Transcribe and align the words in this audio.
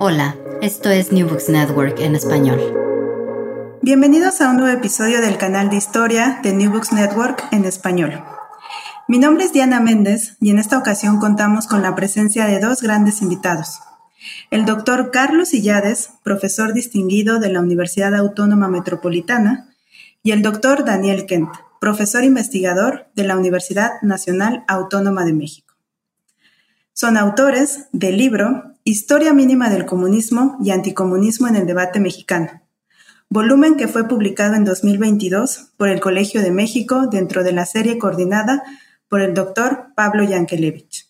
Hola, 0.00 0.36
esto 0.60 0.90
es 0.90 1.12
New 1.12 1.28
Books 1.28 1.48
Network 1.48 2.00
en 2.00 2.16
español. 2.16 2.60
Bienvenidos 3.80 4.40
a 4.40 4.50
un 4.50 4.56
nuevo 4.56 4.76
episodio 4.76 5.20
del 5.20 5.38
canal 5.38 5.70
de 5.70 5.76
historia 5.76 6.40
de 6.42 6.52
New 6.52 6.72
Books 6.72 6.92
Network 6.92 7.44
en 7.52 7.64
español. 7.64 8.20
Mi 9.06 9.18
nombre 9.18 9.44
es 9.44 9.52
Diana 9.52 9.78
Méndez 9.78 10.36
y 10.40 10.50
en 10.50 10.58
esta 10.58 10.78
ocasión 10.78 11.20
contamos 11.20 11.68
con 11.68 11.80
la 11.82 11.94
presencia 11.94 12.46
de 12.46 12.58
dos 12.58 12.82
grandes 12.82 13.22
invitados. 13.22 13.78
El 14.50 14.64
doctor 14.64 15.12
Carlos 15.12 15.54
Illades, 15.54 16.10
profesor 16.24 16.72
distinguido 16.72 17.38
de 17.38 17.50
la 17.50 17.60
Universidad 17.60 18.16
Autónoma 18.16 18.66
Metropolitana, 18.66 19.70
y 20.24 20.32
el 20.32 20.42
doctor 20.42 20.84
Daniel 20.84 21.26
Kent, 21.26 21.50
profesor 21.80 22.24
investigador 22.24 23.06
de 23.14 23.24
la 23.24 23.36
Universidad 23.36 23.92
Nacional 24.02 24.64
Autónoma 24.66 25.24
de 25.24 25.34
México. 25.34 25.74
Son 26.94 27.16
autores 27.16 27.86
del 27.92 28.16
libro 28.16 28.73
Historia 28.86 29.32
mínima 29.32 29.70
del 29.70 29.86
comunismo 29.86 30.58
y 30.62 30.70
anticomunismo 30.70 31.48
en 31.48 31.56
el 31.56 31.66
debate 31.66 32.00
mexicano, 32.00 32.60
volumen 33.30 33.76
que 33.76 33.88
fue 33.88 34.06
publicado 34.06 34.56
en 34.56 34.66
2022 34.66 35.72
por 35.78 35.88
el 35.88 36.00
Colegio 36.00 36.42
de 36.42 36.50
México 36.50 37.06
dentro 37.06 37.44
de 37.44 37.52
la 37.52 37.64
serie 37.64 37.96
coordinada 37.96 38.62
por 39.08 39.22
el 39.22 39.32
doctor 39.32 39.86
Pablo 39.96 40.22
Yankelevich. 40.22 41.08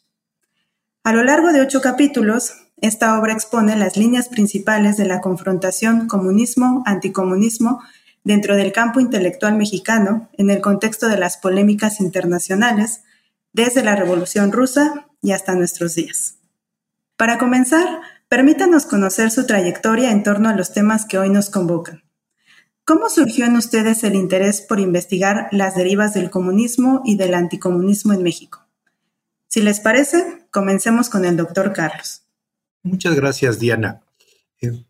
A 1.02 1.12
lo 1.12 1.24
largo 1.24 1.52
de 1.52 1.62
ocho 1.62 1.80
capítulos, 1.80 2.52
esta 2.76 3.18
obra 3.18 3.32
expone 3.32 3.74
las 3.74 3.96
líneas 3.96 4.28
principales 4.28 4.96
de 4.96 5.06
la 5.06 5.20
confrontación 5.20 6.06
comunismo-anticomunismo 6.06 7.82
dentro 8.22 8.54
del 8.54 8.70
campo 8.70 9.00
intelectual 9.00 9.56
mexicano 9.56 10.28
en 10.34 10.50
el 10.50 10.60
contexto 10.60 11.08
de 11.08 11.18
las 11.18 11.38
polémicas 11.38 11.98
internacionales 11.98 13.02
desde 13.52 13.82
la 13.82 13.96
Revolución 13.96 14.52
rusa 14.52 15.08
y 15.22 15.32
hasta 15.32 15.56
nuestros 15.56 15.96
días. 15.96 16.33
Para 17.16 17.38
comenzar, 17.38 18.00
permítanos 18.28 18.86
conocer 18.86 19.30
su 19.30 19.46
trayectoria 19.46 20.10
en 20.10 20.24
torno 20.24 20.48
a 20.48 20.54
los 20.54 20.72
temas 20.72 21.06
que 21.06 21.18
hoy 21.18 21.30
nos 21.30 21.48
convocan. 21.48 22.02
¿Cómo 22.84 23.08
surgió 23.08 23.46
en 23.46 23.56
ustedes 23.56 24.02
el 24.04 24.14
interés 24.14 24.60
por 24.60 24.80
investigar 24.80 25.48
las 25.52 25.76
derivas 25.76 26.12
del 26.12 26.30
comunismo 26.30 27.02
y 27.04 27.16
del 27.16 27.34
anticomunismo 27.34 28.12
en 28.12 28.22
México? 28.22 28.66
Si 29.46 29.62
les 29.62 29.78
parece, 29.78 30.46
comencemos 30.50 31.08
con 31.08 31.24
el 31.24 31.36
doctor 31.36 31.72
Carlos. 31.72 32.22
Muchas 32.82 33.14
gracias, 33.14 33.60
Diana. 33.60 34.02
Eh, 34.60 34.84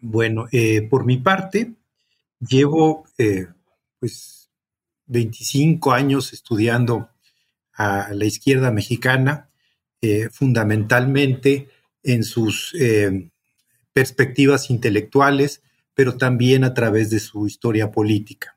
bueno, 0.00 0.46
eh, 0.50 0.82
por 0.82 1.04
mi 1.04 1.18
parte, 1.18 1.74
llevo 2.40 3.04
eh, 3.16 3.46
pues 4.00 4.50
25 5.06 5.92
años 5.92 6.32
estudiando 6.32 7.08
a 7.72 8.08
la 8.12 8.24
izquierda 8.24 8.72
mexicana 8.72 9.49
eh, 10.02 10.30
fundamentalmente 10.32 11.68
en 12.02 12.24
sus 12.24 12.74
eh, 12.80 13.28
perspectivas 13.92 14.70
intelectuales, 14.70 15.60
pero 15.92 16.16
también 16.16 16.64
a 16.64 16.72
través 16.72 17.10
de 17.10 17.20
su 17.20 17.46
historia 17.46 17.92
política. 17.92 18.56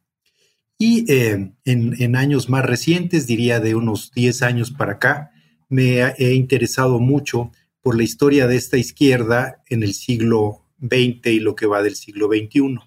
Y 0.77 1.03
eh, 1.11 1.51
en, 1.65 2.15
años 2.15 2.47
más 2.47 2.63
recientes, 2.63 3.27
diría 3.27 3.59
de 3.59 3.75
unos 3.75 4.13
10 4.13 4.41
años 4.41 4.71
para 4.71 4.93
acá, 4.93 5.31
me 5.67 6.01
he 6.17 6.33
interesado 6.33 7.01
mucho 7.01 7.51
por 7.81 7.97
la 7.97 8.03
historia 8.03 8.47
de 8.47 8.55
esta 8.55 8.77
izquierda 8.77 9.61
en 9.67 9.83
el 9.83 9.95
siglo 9.95 10.61
XX 10.79 11.25
y 11.25 11.39
lo 11.41 11.55
que 11.55 11.65
va 11.65 11.83
del 11.83 11.95
siglo 11.97 12.29
XXI. 12.29 12.79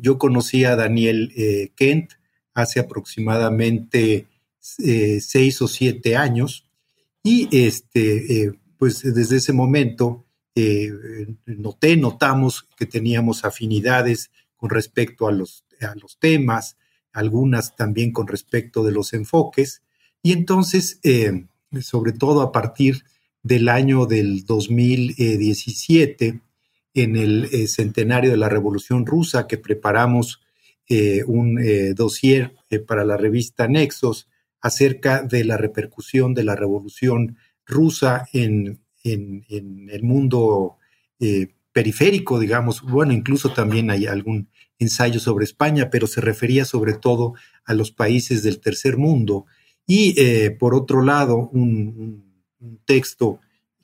yo 0.00 0.16
conocí 0.16 0.64
a 0.64 0.76
Daniel 0.76 1.30
Kent 1.76 2.12
hace 2.54 2.80
aproximadamente 2.80 4.28
seis 4.60 5.60
o 5.60 5.68
siete 5.68 6.16
años 6.16 6.63
y 7.26 7.48
este, 7.50 8.42
eh, 8.42 8.52
pues 8.76 9.02
desde 9.02 9.38
ese 9.38 9.54
momento 9.54 10.26
eh, 10.54 10.92
noté, 11.46 11.96
notamos 11.96 12.68
que 12.76 12.84
teníamos 12.84 13.46
afinidades 13.46 14.30
con 14.56 14.68
respecto 14.68 15.26
a 15.26 15.32
los, 15.32 15.64
a 15.80 15.94
los 15.96 16.18
temas, 16.18 16.76
algunas 17.12 17.74
también 17.76 18.12
con 18.12 18.28
respecto 18.28 18.84
de 18.84 18.92
los 18.92 19.14
enfoques. 19.14 19.82
Y 20.22 20.32
entonces, 20.32 21.00
eh, 21.02 21.46
sobre 21.80 22.12
todo 22.12 22.42
a 22.42 22.52
partir 22.52 23.04
del 23.42 23.70
año 23.70 24.04
del 24.04 24.44
2017, 24.44 26.40
en 26.92 27.16
el 27.16 27.68
centenario 27.68 28.30
de 28.30 28.36
la 28.36 28.48
Revolución 28.48 29.06
Rusa, 29.06 29.46
que 29.48 29.58
preparamos 29.58 30.40
un 31.26 31.58
dossier 31.96 32.54
para 32.86 33.04
la 33.04 33.16
revista 33.16 33.66
Nexos, 33.66 34.28
acerca 34.64 35.20
de 35.20 35.44
la 35.44 35.58
repercusión 35.58 36.32
de 36.32 36.42
la 36.42 36.56
revolución 36.56 37.36
rusa 37.66 38.26
en, 38.32 38.80
el 39.04 40.02
mundo 40.02 40.78
eh, 41.20 41.48
periférico, 41.70 42.38
digamos. 42.38 42.80
Bueno, 42.80 43.12
incluso 43.12 43.52
también 43.52 43.90
hay 43.90 44.06
algún 44.06 44.48
ensayo 44.78 45.20
sobre 45.20 45.44
España, 45.44 45.90
pero 45.90 46.06
se 46.06 46.22
refería 46.22 46.64
sobre 46.64 46.94
todo 46.94 47.34
a 47.66 47.74
los 47.74 47.90
países 47.90 48.42
del 48.42 48.58
tercer 48.58 48.96
mundo. 48.96 49.44
Y 49.86 50.18
eh, 50.18 50.50
por 50.50 50.74
otro 50.74 51.02
lado, 51.02 51.50
un, 51.52 52.24
texto 52.86 53.40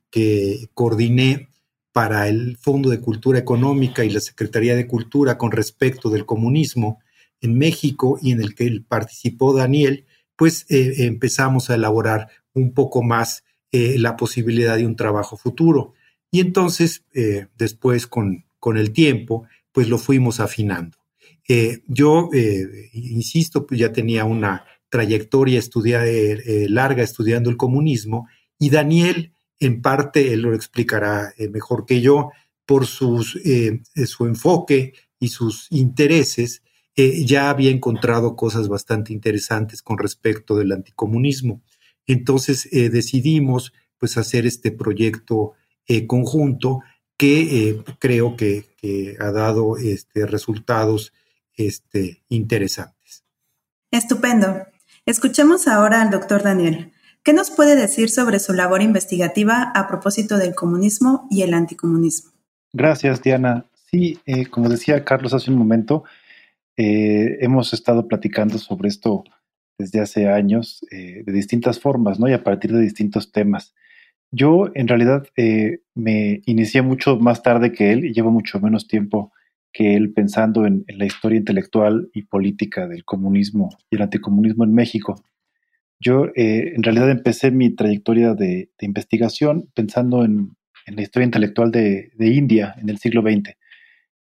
que 0.08 0.70
coordiné 0.72 1.50
para 1.92 2.26
el 2.28 2.56
Fondo 2.56 2.88
de 2.88 3.00
Cultura 3.00 3.38
Económica 3.38 4.02
y 4.02 4.08
la 4.08 4.20
Secretaría 4.20 4.74
de 4.74 4.86
Cultura 4.86 5.36
con 5.36 5.52
respecto 5.52 6.08
del 6.08 6.24
comunismo 6.24 7.00
en 7.42 7.58
México 7.58 8.18
y 8.22 8.32
en 8.32 8.40
el 8.40 8.54
que 8.54 8.80
participó 8.88 9.52
Daniel, 9.52 10.06
pues 10.40 10.64
eh, 10.70 11.04
empezamos 11.04 11.68
a 11.68 11.74
elaborar 11.74 12.28
un 12.54 12.72
poco 12.72 13.02
más 13.02 13.44
eh, 13.72 13.98
la 13.98 14.16
posibilidad 14.16 14.78
de 14.78 14.86
un 14.86 14.96
trabajo 14.96 15.36
futuro. 15.36 15.92
Y 16.30 16.40
entonces, 16.40 17.04
eh, 17.12 17.48
después 17.58 18.06
con, 18.06 18.46
con, 18.58 18.78
el 18.78 18.90
tiempo, 18.90 19.46
pues 19.70 19.90
lo 19.90 19.98
fuimos 19.98 20.40
afinando. 20.40 20.96
yo, 21.86 22.30
insisto, 22.94 23.66
pues 23.66 23.80
ya 23.80 23.92
tenía 23.92 24.24
una 24.24 24.64
trayectoria 24.88 25.60
larga 26.70 27.02
estudiando 27.02 27.50
el 27.50 27.58
comunismo 27.58 28.26
y 28.58 28.70
Daniel, 28.70 29.34
en 29.58 29.82
parte, 29.82 30.32
él 30.32 30.40
lo 30.40 30.54
explicará 30.54 31.34
mejor 31.50 31.84
que 31.84 32.00
yo, 32.00 32.30
por 32.64 32.86
sus, 32.86 33.38
su 34.06 34.26
enfoque 34.26 34.94
y 35.18 35.28
sus 35.28 35.66
intereses, 35.70 36.62
ya 36.96 37.48
había 37.50 37.70
encontrado 37.70 38.36
cosas 38.36 38.68
bastante 38.68 39.12
interesantes 39.12 39.80
con 39.80 39.96
respecto 39.98 40.56
del 40.56 40.72
anticomunismo. 40.72 41.62
Entonces 42.06 42.68
eh, 42.72 42.90
decidimos 42.90 43.72
pues 43.98 44.16
hacer 44.16 44.46
este 44.46 44.72
proyecto 44.72 45.52
eh, 45.86 46.06
conjunto 46.06 46.80
que 47.16 47.68
eh, 47.68 47.84
creo 47.98 48.36
que, 48.36 48.68
ha 49.20 49.30
dado 49.30 49.76
este, 49.76 50.24
resultados 50.24 51.12
este, 51.54 52.22
interesantes. 52.30 53.24
Estupendo. 53.90 54.66
Escuchemos 55.04 55.68
ahora 55.68 56.00
al 56.00 56.10
doctor 56.10 56.42
Daniel. 56.42 56.92
¿Qué 57.22 57.34
nos 57.34 57.50
puede 57.50 57.76
decir 57.76 58.08
sobre 58.08 58.38
su 58.38 58.54
labor 58.54 58.80
investigativa 58.80 59.70
a 59.74 59.86
propósito 59.86 60.38
del 60.38 60.54
comunismo 60.54 61.28
y 61.30 61.42
el 61.42 61.52
anticomunismo? 61.52 62.32
Gracias, 62.72 63.20
Diana. 63.20 63.66
Sí, 63.90 64.18
como 64.50 64.70
decía 64.70 65.04
Carlos 65.04 65.34
hace 65.34 65.50
un 65.50 65.58
momento, 65.58 66.04
eh, 66.76 67.38
hemos 67.40 67.72
estado 67.72 68.08
platicando 68.08 68.58
sobre 68.58 68.88
esto 68.88 69.24
desde 69.78 70.00
hace 70.00 70.28
años 70.28 70.84
eh, 70.90 71.22
de 71.24 71.32
distintas 71.32 71.80
formas, 71.80 72.20
¿no? 72.20 72.28
Y 72.28 72.32
a 72.32 72.44
partir 72.44 72.72
de 72.72 72.80
distintos 72.80 73.32
temas. 73.32 73.74
Yo 74.32 74.70
en 74.74 74.86
realidad 74.86 75.26
eh, 75.36 75.80
me 75.94 76.42
inicié 76.46 76.82
mucho 76.82 77.16
más 77.16 77.42
tarde 77.42 77.72
que 77.72 77.92
él 77.92 78.04
y 78.04 78.12
llevo 78.12 78.30
mucho 78.30 78.60
menos 78.60 78.86
tiempo 78.86 79.32
que 79.72 79.96
él 79.96 80.12
pensando 80.12 80.66
en, 80.66 80.84
la 80.88 81.04
historia 81.04 81.38
intelectual 81.38 82.10
y 82.12 82.22
política 82.22 82.86
del 82.86 83.04
comunismo 83.04 83.70
y 83.90 83.96
el 83.96 84.02
anticomunismo 84.02 84.64
en 84.64 84.74
México. 84.74 85.22
Yo 85.98 86.26
eh, 86.34 86.72
en 86.74 86.82
realidad 86.82 87.10
empecé 87.10 87.50
mi 87.50 87.70
trayectoria 87.70 88.34
de, 88.34 88.70
investigación 88.80 89.70
pensando 89.74 90.24
en, 90.24 90.56
la 90.86 91.02
historia 91.02 91.26
intelectual 91.26 91.70
de, 91.70 92.10
India 92.18 92.74
en 92.78 92.88
el 92.88 92.98
siglo 92.98 93.22
XX. 93.22 93.54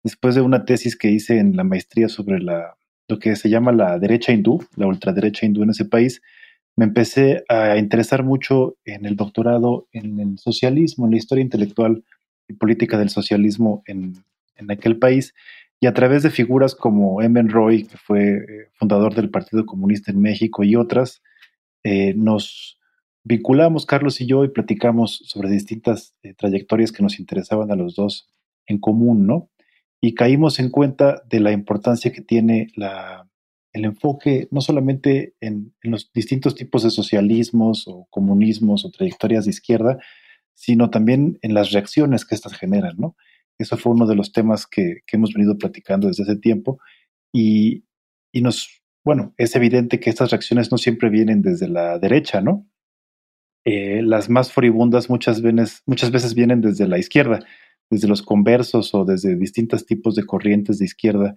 Después 0.04 0.34
de 0.34 0.42
una 0.42 0.66
tesis 0.66 0.96
que 0.96 1.10
hice 1.10 1.38
en 1.38 1.56
la 1.56 1.64
maestría 1.64 2.08
sobre 2.08 2.38
la, 2.38 2.76
lo 3.08 3.18
que 3.18 3.36
se 3.36 3.48
llama 3.48 3.72
la 3.72 3.98
derecha 3.98 4.32
hindú, 4.32 4.62
la 4.76 4.86
ultraderecha 4.86 5.46
hindú 5.46 5.62
en 5.62 5.70
ese 5.70 5.86
país, 5.86 6.20
me 6.76 6.84
empecé 6.84 7.44
a 7.48 7.76
interesar 7.78 8.22
mucho 8.22 8.76
en 8.84 9.06
el 9.06 9.16
doctorado 9.16 9.86
en 9.92 10.20
el 10.20 10.38
socialismo, 10.38 11.06
en 11.06 11.12
la 11.12 11.16
historia 11.16 11.42
intelectual 11.42 12.04
y 12.48 12.54
política 12.54 12.98
del 12.98 13.10
socialismo 13.10 13.82
en, 13.86 14.24
aquel 14.68 14.98
país, 14.98 15.34
y 15.80 15.86
a 15.86 15.94
través 15.94 16.22
de 16.22 16.30
figuras 16.30 16.74
como 16.74 17.22
Emen 17.22 17.48
Roy, 17.48 17.84
que 17.84 17.96
fue 17.96 18.36
eh, 18.36 18.68
fundador 18.74 19.14
del 19.14 19.30
Partido 19.30 19.66
Comunista 19.66 20.10
en 20.10 20.20
México, 20.20 20.64
y 20.64 20.76
otras, 20.76 21.22
eh, 21.82 22.14
nos 22.14 22.78
vinculamos, 23.24 23.86
Carlos 23.86 24.20
y 24.20 24.26
yo, 24.26 24.44
y 24.44 24.48
platicamos 24.48 25.22
sobre 25.24 25.50
distintas 25.50 26.14
eh, 26.22 26.34
trayectorias 26.34 26.92
que 26.92 27.02
nos 27.02 27.18
interesaban 27.18 27.70
a 27.70 27.76
los 27.76 27.94
dos 27.94 28.28
en 28.66 28.78
común, 28.78 29.26
¿no? 29.26 29.50
Y 30.04 30.12
caímos 30.12 30.58
en 30.58 30.68
cuenta 30.68 31.22
de 31.30 31.40
la 31.40 31.50
importancia 31.50 32.12
que 32.12 32.20
tiene 32.20 32.68
la 32.76 33.26
el 33.72 33.86
enfoque 33.86 34.48
no 34.50 34.60
solamente 34.60 35.34
en, 35.40 35.74
los 35.80 36.12
distintos 36.12 36.54
tipos 36.54 36.82
de 36.82 36.90
socialismos 36.90 37.88
o 37.88 38.06
comunismos 38.10 38.84
o 38.84 38.90
trayectorias 38.90 39.46
de 39.46 39.52
izquierda, 39.52 39.98
sino 40.52 40.90
también 40.90 41.38
en 41.40 41.54
las 41.54 41.72
reacciones 41.72 42.26
que 42.26 42.34
éstas 42.34 42.52
generan, 42.52 42.96
¿no? 42.98 43.16
Eso 43.58 43.78
fue 43.78 43.92
uno 43.92 44.06
de 44.06 44.14
los 44.14 44.30
temas 44.30 44.66
que, 44.66 44.98
hemos 45.10 45.32
venido 45.32 45.56
platicando 45.56 46.08
desde 46.08 46.24
hace 46.24 46.36
tiempo 46.36 46.78
y, 47.32 47.84
nos, 48.34 48.82
bueno, 49.06 49.32
es 49.38 49.56
evidente 49.56 50.00
que 50.00 50.10
estas 50.10 50.32
reacciones 50.32 50.70
no 50.70 50.76
siempre 50.76 51.08
vienen 51.08 51.40
desde 51.40 51.66
la 51.66 51.98
derecha, 51.98 52.42
¿no? 52.42 52.66
Eh, 53.64 54.02
las 54.02 54.28
más 54.28 54.52
furibundas 54.52 55.08
muchas 55.08 55.40
veces, 55.40 55.82
muchas 55.86 56.10
veces 56.10 56.34
vienen 56.34 56.60
desde 56.60 56.86
la 56.86 56.98
izquierda, 56.98 57.40
desde 57.90 58.08
los 58.08 58.22
conversos 58.22 58.94
o 58.94 59.04
desde 59.04 59.36
distintos 59.36 59.86
tipos 59.86 60.14
de 60.14 60.24
corrientes 60.24 60.78
de 60.78 60.84
izquierda 60.84 61.34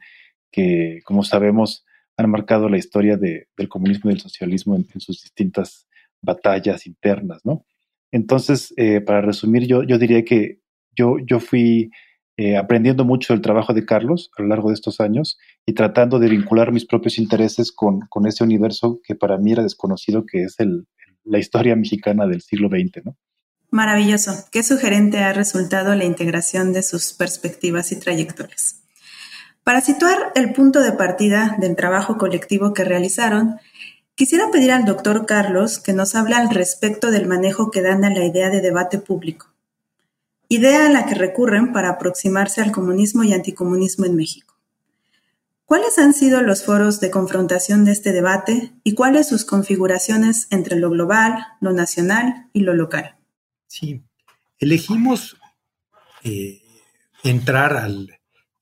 que, 0.51 1.01
como 1.05 1.23
sabemos, 1.23 1.85
han 2.17 2.29
marcado 2.29 2.67
la 2.69 2.77
historia 2.77 3.17
del 3.17 3.69
comunismo 3.69 4.09
y 4.09 4.13
del 4.13 4.21
socialismo 4.21 4.75
en, 4.75 4.87
sus 4.99 5.21
distintas 5.21 5.87
batallas 6.21 6.87
internas, 6.87 7.41
¿no? 7.45 7.65
Entonces, 8.11 8.73
eh, 8.77 9.01
para 9.01 9.21
resumir, 9.21 9.67
yo, 9.67 9.83
diría 9.83 10.23
que 10.23 10.59
yo, 10.95 11.17
yo 11.19 11.39
fui 11.39 11.91
eh, 12.37 12.57
aprendiendo 12.57 13.05
mucho 13.05 13.33
del 13.33 13.41
trabajo 13.41 13.73
de 13.73 13.85
Carlos 13.85 14.31
a 14.37 14.41
lo 14.41 14.47
largo 14.47 14.69
de 14.69 14.75
estos 14.75 14.99
años 14.99 15.37
y 15.65 15.73
tratando 15.73 16.17
de 16.17 16.29
vincular 16.29 16.71
mis 16.71 16.85
propios 16.85 17.19
intereses 17.19 17.71
con, 17.71 18.01
con 18.09 18.25
ese 18.25 18.43
universo 18.43 18.99
que 19.03 19.15
para 19.15 19.37
mí 19.37 19.51
era 19.51 19.63
desconocido, 19.63 20.25
que 20.25 20.43
es 20.43 20.59
el, 20.59 20.87
la 21.23 21.39
historia 21.39 21.75
mexicana 21.75 22.25
del 22.25 22.41
siglo 22.41 22.69
XX, 22.69 23.05
¿no? 23.05 23.17
Maravilloso. 23.77 24.43
Qué 24.51 24.63
sugerente 24.63 25.19
ha 25.19 25.33
resultado 25.33 25.93
la 25.93 26.03
integración 26.03 26.73
de 26.73 26.81
sus 26.81 27.13
perspectivas 27.13 27.91
y 27.91 27.97
trayectorias. 27.97 28.81
Para 29.63 29.81
situar 29.81 30.31
el 30.33 30.51
punto 30.51 30.81
de 30.81 30.93
partida 30.93 31.55
del 31.59 31.75
trabajo 31.75 32.17
colectivo 32.17 32.73
que 32.73 32.83
realizaron, 32.83 33.59
quisiera 34.15 34.49
pedir 34.49 34.71
al 34.71 34.85
doctor 34.85 35.27
Carlos 35.27 35.77
que 35.77 35.93
nos 35.93 36.15
hable 36.15 36.33
al 36.33 36.49
respecto 36.49 37.11
del 37.11 37.27
manejo 37.27 37.69
que 37.69 37.83
dan 37.83 38.03
a 38.03 38.09
la 38.09 38.25
idea 38.25 38.49
de 38.49 38.61
debate 38.61 38.97
público, 38.97 39.53
idea 40.49 40.87
a 40.87 40.89
la 40.89 41.05
que 41.05 41.13
recurren 41.13 41.71
para 41.71 41.89
aproximarse 41.89 42.61
al 42.61 42.71
comunismo 42.71 43.25
y 43.25 43.33
anticomunismo 43.33 44.07
en 44.07 44.15
México. 44.15 44.55
¿Cuáles 45.65 45.99
han 45.99 46.15
sido 46.15 46.41
los 46.41 46.63
foros 46.63 46.99
de 46.99 47.11
confrontación 47.11 47.85
de 47.85 47.91
este 47.91 48.11
debate 48.11 48.71
y 48.83 48.95
cuáles 48.95 49.27
sus 49.27 49.45
configuraciones 49.45 50.47
entre 50.49 50.77
lo 50.77 50.89
global, 50.89 51.45
lo 51.61 51.73
nacional 51.73 52.49
y 52.53 52.61
lo 52.61 52.73
local? 52.73 53.16
Sí, 53.67 54.01
elegimos 54.59 55.37
eh, 56.23 56.61
entrar 57.23 57.75
al, 57.75 58.17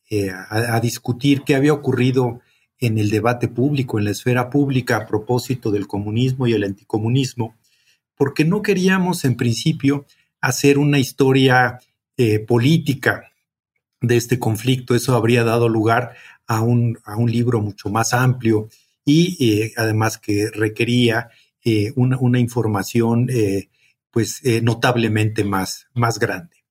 eh, 0.10 0.32
a, 0.32 0.80
discutir 0.80 1.44
qué 1.44 1.56
había 1.56 1.74
ocurrido 1.74 2.42
en 2.80 2.98
el 2.98 3.12
debate 3.12 3.48
público, 3.48 4.00
en 4.00 4.06
la 4.06 4.12
esfera 4.12 4.50
pública 4.50 4.98
a 4.98 5.08
propósito 5.08 5.72
del 5.72 5.88
comunismo 5.88 6.48
y 6.48 6.54
el 6.54 6.64
anticomunismo, 6.64 7.56
porque 8.16 8.46
no 8.46 8.64
queríamos 8.64 9.26
en 9.26 9.36
principio 9.36 10.06
hacer 10.42 10.80
una 10.80 10.98
historia 10.98 11.80
eh, 12.18 12.40
política 12.40 13.32
de 14.02 14.18
este 14.18 14.40
conflicto. 14.40 14.96
Eso 14.96 15.16
habría 15.16 15.44
dado 15.44 15.70
lugar 15.70 16.16
a 16.48 16.62
un, 16.62 16.98
a 17.06 17.16
un 17.16 17.32
libro 17.32 17.62
mucho 17.62 17.90
más 17.90 18.14
amplio 18.14 18.70
y 19.06 19.38
eh, 19.40 19.74
además 19.78 20.18
que 20.18 20.50
requería 20.52 21.30
una, 21.96 22.16
una, 22.20 22.40
información 22.40 23.28
pues 24.16 24.42
notablemente 24.62 25.44
más, 25.44 25.88
más 25.94 26.20
grande. 26.20 26.64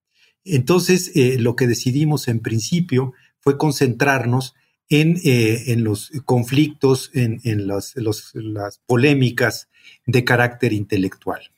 Entonces, 0.44 1.12
lo 1.14 1.56
que 1.56 1.67
decidimos 1.67 2.26
en 2.29 2.41
principio 2.41 3.12
fue 3.38 3.58
concentrarnos 3.58 4.55
en, 4.88 5.20
eh, 5.25 5.75
los 5.76 6.11
conflictos, 6.25 7.11
en, 7.12 7.67
las 7.67 8.79
polémicas 8.87 9.69
de 10.06 10.25
carácter 10.25 10.73
intelectual. 10.73 11.50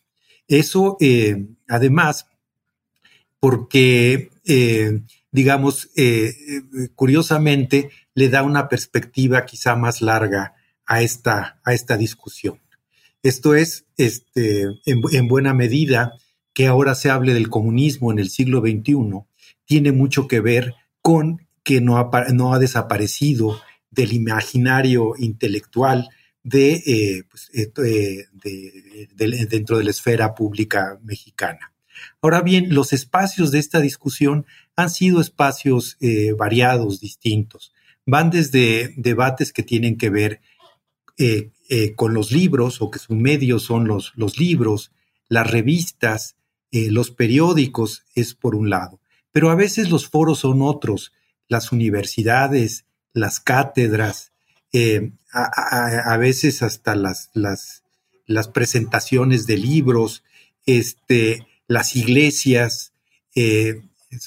Eso, 0.49 0.97
eh, 1.01 1.47
además, 1.69 2.27
porque, 3.39 4.31
eh, 4.45 5.03
digamos, 5.31 5.91
curiosamente, 6.97 7.91
le 8.15 8.29
da 8.29 8.43
una 8.43 8.69
perspectiva 8.69 9.45
quizá 9.45 9.77
más 9.77 10.03
larga 10.03 10.57
a 10.85 11.03
esta, 11.03 11.61
a 11.65 11.73
esta 11.73 11.97
discusión. 11.97 12.59
Esto 13.23 13.55
es, 13.55 13.87
este, 13.97 14.63
en, 14.85 15.03
en 15.13 15.29
buena 15.29 15.55
medida, 15.55 16.13
que 16.55 16.67
ahora 16.67 16.95
se 16.95 17.11
hable 17.11 17.35
del 17.35 17.51
comunismo 17.51 18.13
en 18.13 18.19
el 18.19 18.31
siglo 18.31 18.61
XXI, 18.61 18.95
tiene 19.67 19.93
mucho 19.93 20.27
que 20.27 20.41
ver 20.41 20.75
con 21.03 21.47
que 21.63 21.81
no 21.81 21.99
ha, 21.99 22.11
no 22.33 22.55
ha 22.55 22.59
desaparecido 22.59 23.61
del 23.91 24.13
imaginario 24.13 25.15
intelectual 25.19 26.09
de, 26.43 26.75
eh, 26.87 27.25
pues, 27.29 27.51
eh, 27.53 27.73
eh, 28.45 29.09
dentro 29.17 29.79
de 29.79 29.85
la 29.85 29.91
esfera 29.91 30.35
pública 30.35 30.99
mexicana. 31.03 31.73
Ahora 32.23 32.41
bien, 32.41 32.73
los 32.73 32.93
espacios 32.93 33.51
de 33.51 33.59
esta 33.59 33.81
discusión 33.81 34.47
han 34.77 34.91
sido 34.91 35.21
espacios 35.21 35.97
variados, 36.39 37.01
distintos. 37.01 37.73
Van 38.05 38.31
desde 38.31 38.95
debates 38.97 39.53
que 39.53 39.63
tienen 39.63 39.97
que 39.97 40.11
ver 40.11 40.41
con 41.97 42.15
los 42.15 42.31
libros 42.31 42.81
o 42.81 42.91
que 42.91 42.99
su 42.99 43.15
medio 43.15 43.59
son 43.59 43.89
los, 43.89 44.13
los 44.15 44.39
libros, 44.39 44.93
las 45.29 45.51
revistas, 45.51 46.37
los 46.71 47.11
periódicos, 47.11 48.05
es 48.15 48.35
por 48.35 48.55
un 48.55 48.71
lado. 48.71 49.01
Pero 49.33 49.51
a 49.51 49.55
veces 49.55 49.91
los 49.91 50.09
foros 50.09 50.39
son 50.41 50.63
otros, 50.63 51.13
las 51.49 51.73
universidades, 51.73 52.87
las 53.13 53.41
cátedras, 53.41 54.33
eh, 54.73 55.13
a, 55.33 56.17
veces 56.19 56.63
hasta 56.63 56.95
las, 56.95 57.31
las, 57.35 57.83
las, 58.27 58.49
presentaciones 58.49 59.47
de 59.47 59.57
libros, 59.57 60.23
este, 60.65 61.47
las 61.67 61.97
iglesias, 61.97 62.93
eh, 63.35 63.83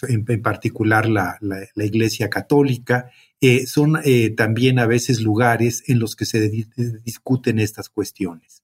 en, 0.08 0.42
particular 0.42 1.10
la, 1.10 1.38
la, 1.42 1.86
iglesia 1.86 2.30
católica, 2.30 3.12
eh, 3.42 3.66
son 3.66 3.98
también 4.36 4.80
a 4.80 4.88
veces 4.88 5.22
lugares 5.22 5.84
en 5.88 6.00
los 6.00 6.16
que 6.16 6.26
se 6.26 6.50
discuten 7.04 7.60
estas 7.60 7.90
cuestiones. 7.90 8.64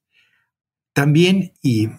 También, 0.94 1.53
y 1.62 1.89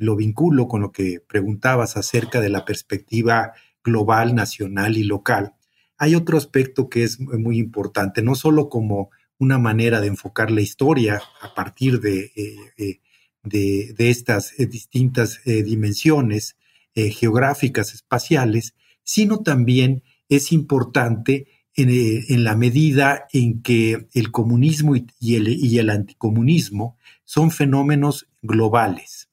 lo 0.00 0.16
vinculo 0.16 0.68
con 0.68 0.82
lo 0.82 0.92
que 0.92 1.20
preguntabas 1.20 1.96
acerca 1.96 2.40
de 2.40 2.50
la 2.50 2.64
perspectiva 2.64 3.52
global, 3.82 4.34
nacional 4.34 4.96
y 4.96 5.04
local, 5.04 5.54
hay 6.02 6.14
otro 6.14 6.36
aspecto 6.36 6.88
que 6.88 7.04
es 7.04 7.20
muy 7.20 7.58
importante, 7.58 8.22
no 8.22 8.34
solo 8.34 8.68
como 8.68 9.10
una 9.38 9.58
manera 9.58 10.00
de 10.00 10.08
enfocar 10.08 10.50
la 10.50 10.60
historia 10.60 11.22
a 11.40 11.54
partir 11.54 12.00
de, 12.00 12.32
eh, 12.36 12.56
eh, 12.76 13.00
de, 13.42 14.10
estas 14.10 14.58
eh, 14.58 14.66
distintas 14.66 15.40
dimensiones 15.44 16.56
geográficas, 16.94 17.94
espaciales, 17.94 18.74
sino 19.02 19.44
también 19.44 20.02
es 20.28 20.52
importante 20.52 21.46
en, 21.74 22.44
la 22.44 22.54
medida 22.54 23.26
en 23.32 23.62
que 23.62 24.08
el 24.12 24.30
comunismo 24.30 24.94
y 24.96 25.34
el, 25.36 25.48
y 25.48 25.78
el 25.78 25.90
anticomunismo 25.90 26.98
son 27.24 27.50
fenómenos 27.50 28.28
globales. 28.42 29.30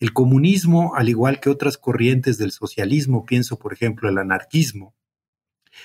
El 0.00 0.12
comunismo, 0.12 0.94
al 0.96 1.08
igual 1.08 1.38
que 1.38 1.50
otras 1.50 1.78
corrientes 1.78 2.38
del 2.38 2.50
socialismo, 2.50 3.24
pienso 3.24 3.58
por 3.58 3.72
ejemplo 3.72 4.08
el 4.08 4.18
anarquismo, 4.18 4.94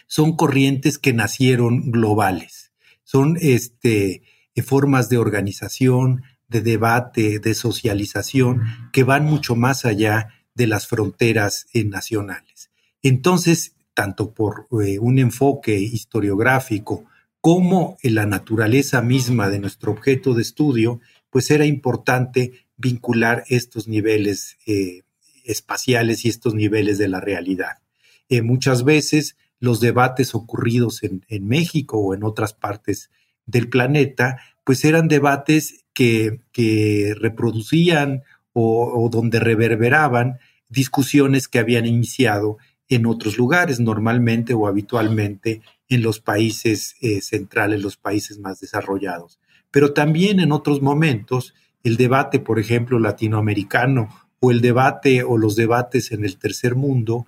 son 0.08 0.36
corrientes 0.36 0.98
que 0.98 1.14
nacieron 1.14 1.92
globales. 1.92 2.72
Son 3.04 3.38
este, 3.40 4.24
eh, 4.56 4.62
formas 4.62 5.10
de 5.10 5.18
organización, 5.18 6.24
de 6.48 6.62
debate, 6.62 7.40
de 7.40 7.54
socialización, 7.54 8.64
que 8.92 9.04
van 9.04 9.26
mucho 9.26 9.56
más 9.56 9.86
allá 9.86 10.30
de 10.56 10.68
las 10.68 10.88
fronteras 10.88 11.68
eh, 11.74 11.84
nacionales. 11.84 12.72
Entonces, 13.04 13.76
tanto 13.98 14.32
por 14.32 14.68
eh, 14.84 15.00
un 15.00 15.18
enfoque 15.18 15.76
historiográfico 15.80 17.06
como 17.42 17.98
en 18.04 18.14
la 18.14 18.28
naturaleza 18.28 19.02
misma 19.02 19.50
de 19.50 19.58
nuestro 19.58 19.92
objeto 19.92 20.36
de 20.36 20.44
estudio, 20.44 21.00
pues 21.32 21.50
era 21.50 21.66
importante 21.66 22.68
vincular 22.78 23.44
estos 23.48 23.88
niveles 23.88 24.60
eh, 24.68 25.02
espaciales 25.46 26.26
y 26.26 26.30
estos 26.30 26.54
niveles 26.54 27.00
de 27.00 27.08
la 27.08 27.22
realidad. 27.22 27.80
muchas 28.44 28.84
veces 28.84 29.36
los 29.60 29.80
debates 29.80 30.36
ocurridos 30.36 31.02
en, 31.02 31.48
México 31.48 31.98
o 31.98 32.14
en 32.14 32.24
otras 32.24 32.54
partes 32.54 33.10
del 33.48 33.68
planeta, 33.68 34.38
pues 34.64 34.86
eran 34.86 35.08
debates 35.08 35.86
que, 35.94 36.42
reproducían 37.20 38.22
o, 38.54 39.10
donde 39.12 39.40
reverberaban 39.40 40.38
discusiones 40.70 41.48
que 41.48 41.58
habían 41.58 41.88
iniciado 41.88 42.58
en 42.90 43.06
otros 43.06 43.38
lugares, 43.38 43.80
normalmente 43.80 44.54
o 44.54 44.68
habitualmente 44.68 45.62
en 45.90 46.02
los 46.02 46.20
países 46.20 46.96
eh, 47.02 47.22
centrales, 47.22 47.82
los 47.82 47.98
países 47.98 48.40
más 48.40 48.60
desarrollados. 48.60 49.40
Pero 49.72 49.94
también 49.94 50.40
en 50.40 50.52
otros 50.52 50.82
momentos, 50.82 51.54
el 51.84 51.98
debate, 51.98 52.40
por 52.40 52.60
ejemplo, 52.60 53.00
latinoamericano 53.00 54.10
o 54.40 54.52
el 54.52 54.62
debate 54.62 55.24
o 55.24 55.38
los 55.38 55.56
debates 55.56 56.12
en 56.12 56.24
el 56.24 56.38
tercer 56.38 56.76
mundo 56.76 57.26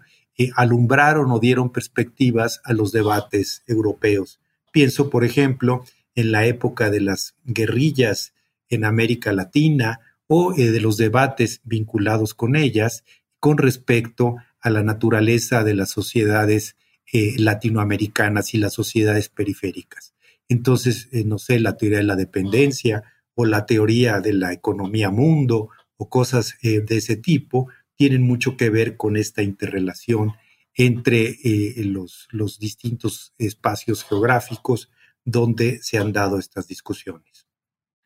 alumbraron 0.55 1.31
o 1.31 1.39
dieron 1.39 1.71
perspectivas 1.71 2.61
a 2.63 2.73
los 2.73 2.91
debates 2.91 3.63
europeos. 3.67 4.39
Pienso, 4.71 5.09
por 5.09 5.23
ejemplo, 5.23 5.83
en 6.15 6.31
la 6.31 6.45
época 6.45 6.89
de 6.89 7.01
las 7.01 7.35
guerrillas 7.43 8.33
en 8.69 8.85
América 8.85 9.33
Latina 9.33 9.99
o 10.27 10.53
eh, 10.53 10.71
de 10.71 10.79
los 10.79 10.97
debates 10.97 11.61
vinculados 11.63 12.33
con 12.33 12.55
ellas 12.55 13.03
con 13.39 13.57
respecto 13.57 14.35
a 14.37 14.48
la 14.63 14.83
naturaleza 14.83 15.63
de 15.63 15.73
las 15.73 15.89
sociedades 15.89 16.75
eh, 17.11 17.35
latinoamericanas 17.37 18.53
y 18.53 18.57
las 18.57 18.73
sociedades 18.73 19.29
periféricas. 19.29 20.13
Entonces, 20.47 21.07
eh, 21.11 21.23
no 21.25 21.39
sé, 21.39 21.59
la 21.59 21.77
teoría 21.77 21.99
de 21.99 22.03
la 22.03 22.15
dependencia 22.15 23.03
o 23.35 23.45
la 23.45 23.65
teoría 23.65 24.19
de 24.19 24.33
la 24.33 24.51
economía 24.51 25.09
mundo 25.09 25.69
o 25.97 26.09
cosas 26.09 26.55
de 26.61 26.85
ese 26.89 27.15
tipo 27.15 27.67
tienen 27.95 28.21
mucho 28.21 28.55
que 28.55 28.69
ver 28.69 28.95
con 28.95 29.17
esta 29.17 29.41
interrelación 29.41 30.33
entre 30.73 31.37
eh, 31.43 31.83
los, 31.83 32.29
los 32.31 32.57
distintos 32.57 33.33
espacios 33.37 34.05
geográficos 34.05 34.89
donde 35.25 35.83
se 35.83 35.97
han 35.97 36.13
dado 36.13 36.39
estas 36.39 36.67
discusiones. 36.67 37.45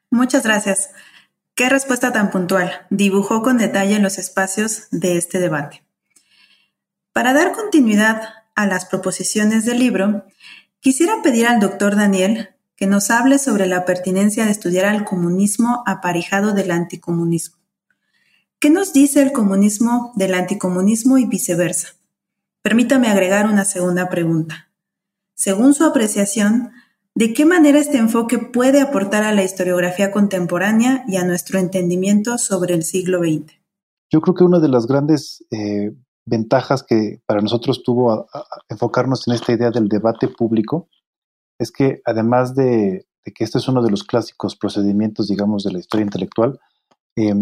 Muchas 0.10 0.43
gracias. 0.43 0.89
Qué 1.53 1.69
respuesta 1.69 2.12
tan 2.12 2.31
puntual. 2.31 2.88
Dibujó 2.89 3.43
con 3.43 3.60
detalle 3.60 4.00
los 4.00 4.17
espacios 4.17 4.88
de 4.89 5.17
este 5.17 5.39
debate. 5.39 5.83
Para 7.13 7.34
dar 7.34 7.51
continuidad 7.51 8.24
a 8.55 8.65
las 8.65 8.86
proposiciones 8.86 9.65
del 9.65 9.77
libro, 9.77 10.25
quisiera 10.79 11.22
pedir 11.22 11.46
al 11.46 11.60
doctor 11.60 11.96
Daniel 11.96 12.50
que 12.75 12.88
nos 12.88 13.12
hable 13.12 13.38
sobre 13.38 13.67
la 13.67 13.86
pertinencia 13.86 14.46
de 14.46 14.51
estudiar 14.51 14.86
al 14.86 15.05
comunismo 15.05 15.84
aparejado 15.86 16.53
del 16.53 16.72
anticomunismo. 16.72 17.58
¿Qué 18.60 18.72
nos 18.72 18.93
dice 18.93 19.22
el 19.22 19.32
comunismo 19.32 20.12
del 20.15 20.34
anticomunismo 20.34 21.20
y 21.20 21.25
viceversa? 21.25 21.89
Permítame 22.63 23.10
agregar 23.10 23.46
una 23.46 23.65
segunda 23.65 24.10
pregunta. 24.10 24.72
Según 25.36 25.75
su 25.75 25.84
apreciación, 25.84 26.72
¿de 27.13 27.34
qué 27.34 27.46
manera 27.46 27.77
este 27.77 28.00
enfoque 28.00 28.39
puede 28.39 28.82
aportar 28.82 29.24
a 29.24 29.34
la 29.34 29.43
historiografía 29.43 30.10
contemporánea 30.10 31.03
y 31.08 31.17
a 31.17 31.25
nuestro 31.25 31.60
entendimiento 31.60 32.39
sobre 32.39 32.74
el 32.74 32.84
siglo 32.84 33.20
XX? 33.20 33.53
Yo 34.10 34.22
creo 34.22 34.34
que 34.34 34.43
una 34.43 34.60
de 34.60 34.70
las 34.70 34.88
grandes 34.88 35.46
eh, 35.51 35.93
ventajas 36.25 36.84
que 36.84 37.22
para 37.25 37.42
nosotros 37.42 37.84
tuvo 37.84 38.27
enfocarnos 38.70 39.27
en 39.27 39.34
esta 39.34 39.53
idea 39.53 39.72
del 39.72 39.88
debate 39.88 40.27
público 40.27 40.88
es 41.60 41.72
que 41.72 42.01
además 42.06 42.56
de, 42.56 43.06
que 43.24 43.44
este 43.44 43.58
es 43.58 43.68
uno 43.68 43.82
de 43.82 43.92
los 43.92 44.03
clásicos 44.03 44.56
procedimientos, 44.56 45.27
digamos, 45.27 45.63
de 45.63 45.72
la 45.72 45.80
historia 45.80 46.06
intelectual, 46.06 46.60
eh, 47.15 47.34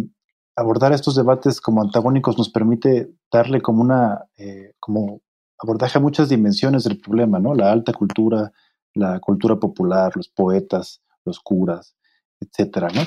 abordar 0.56 0.94
estos 0.94 1.16
debates 1.16 1.62
como 1.62 1.82
antagónicos 1.82 2.38
nos 2.38 2.50
permite 2.50 3.14
darle 3.32 3.62
como 3.62 3.82
una 3.82 4.26
eh, 4.38 4.74
como 4.80 5.22
abordaje 5.58 5.98
a 5.98 6.02
muchas 6.02 6.30
dimensiones 6.30 6.84
del 6.84 7.00
problema, 7.00 7.40
¿no? 7.40 7.54
La 7.56 7.72
alta 7.72 7.94
cultura, 7.94 8.52
la 8.94 9.20
cultura 9.20 9.58
popular, 9.58 10.12
los 10.16 10.28
poetas, 10.28 11.02
los 11.24 11.40
curas, 11.40 11.96
etcétera, 12.40 12.90
¿no? 12.94 13.02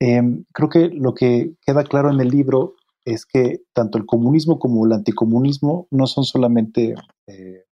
Em, 0.00 0.44
creo 0.52 0.68
que 0.68 0.88
lo 0.88 1.14
que 1.14 1.54
queda 1.64 1.84
claro 1.84 2.10
en 2.10 2.20
el 2.20 2.28
libro 2.28 2.74
es 3.04 3.26
que 3.26 3.62
tanto 3.72 3.98
el 3.98 4.06
comunismo 4.06 4.58
como 4.58 4.86
el 4.86 4.92
anticomunismo 4.92 5.88
no 5.90 6.06
son 6.06 6.24
solamente 6.24 6.94
eh, 7.26 7.64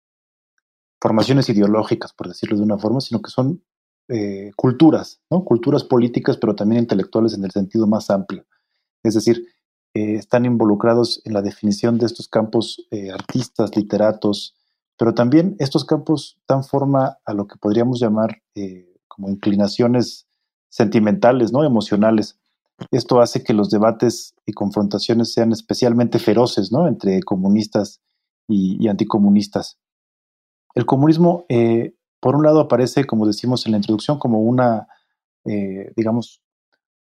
formaciones 1.01 1.49
ideológicas, 1.49 2.13
por 2.13 2.29
decirlo 2.29 2.57
de 2.57 2.65
una 2.65 2.79
forma, 2.79 3.01
sino 3.01 3.23
que 3.23 3.31
son 3.31 3.63
eh, 4.09 4.51
culturas, 4.57 5.21
¿no? 5.31 5.45
Culturas 5.45 5.85
políticas, 5.85 6.37
pero 6.37 6.55
también 6.55 6.83
intelectuales 6.83 7.35
en 7.35 7.45
el 7.45 7.53
sentido 7.53 7.87
más 7.87 8.11
amplio. 8.11 8.45
Es 9.05 9.15
decir, 9.15 9.47
eh, 9.95 10.15
están 10.15 10.45
involucrados 10.45 11.23
en 11.25 11.33
la 11.33 11.43
definición 11.43 11.99
de 11.99 12.07
estos 12.07 12.29
campos 12.29 12.89
artistas, 13.13 13.77
literatos, 13.77 14.57
pero 14.99 15.15
también 15.15 15.57
estos 15.59 15.85
campos 15.85 16.39
dan 16.47 16.65
forma 16.65 17.19
a 17.25 17.35
lo 17.35 17.47
que 17.47 17.57
podríamos 17.57 18.01
llamar 18.01 18.43
como 19.09 19.31
inclinaciones 19.31 20.27
sentimentales, 20.71 21.53
¿no? 21.53 21.65
emocionales. 21.65 22.40
Esto 22.91 23.21
hace 23.21 23.43
que 23.43 23.53
los 23.53 23.71
debates 23.71 24.35
y 24.47 24.53
confrontaciones 24.53 25.33
sean 25.33 25.53
especialmente 25.53 26.19
feroces 26.19 26.73
¿no? 26.73 26.89
entre 26.89 27.23
comunistas 27.23 28.01
y, 28.49 28.89
anticomunistas. 28.89 29.79
El 30.75 30.87
comunismo, 30.87 31.47
por 32.21 32.37
un 32.37 32.43
lado, 32.43 32.61
aparece, 32.61 33.05
como 33.05 33.27
decimos 33.27 33.67
en 33.67 33.73
la 33.73 33.79
introducción, 33.79 34.19
como 34.19 34.41
una, 34.41 34.89
digamos, 35.97 36.43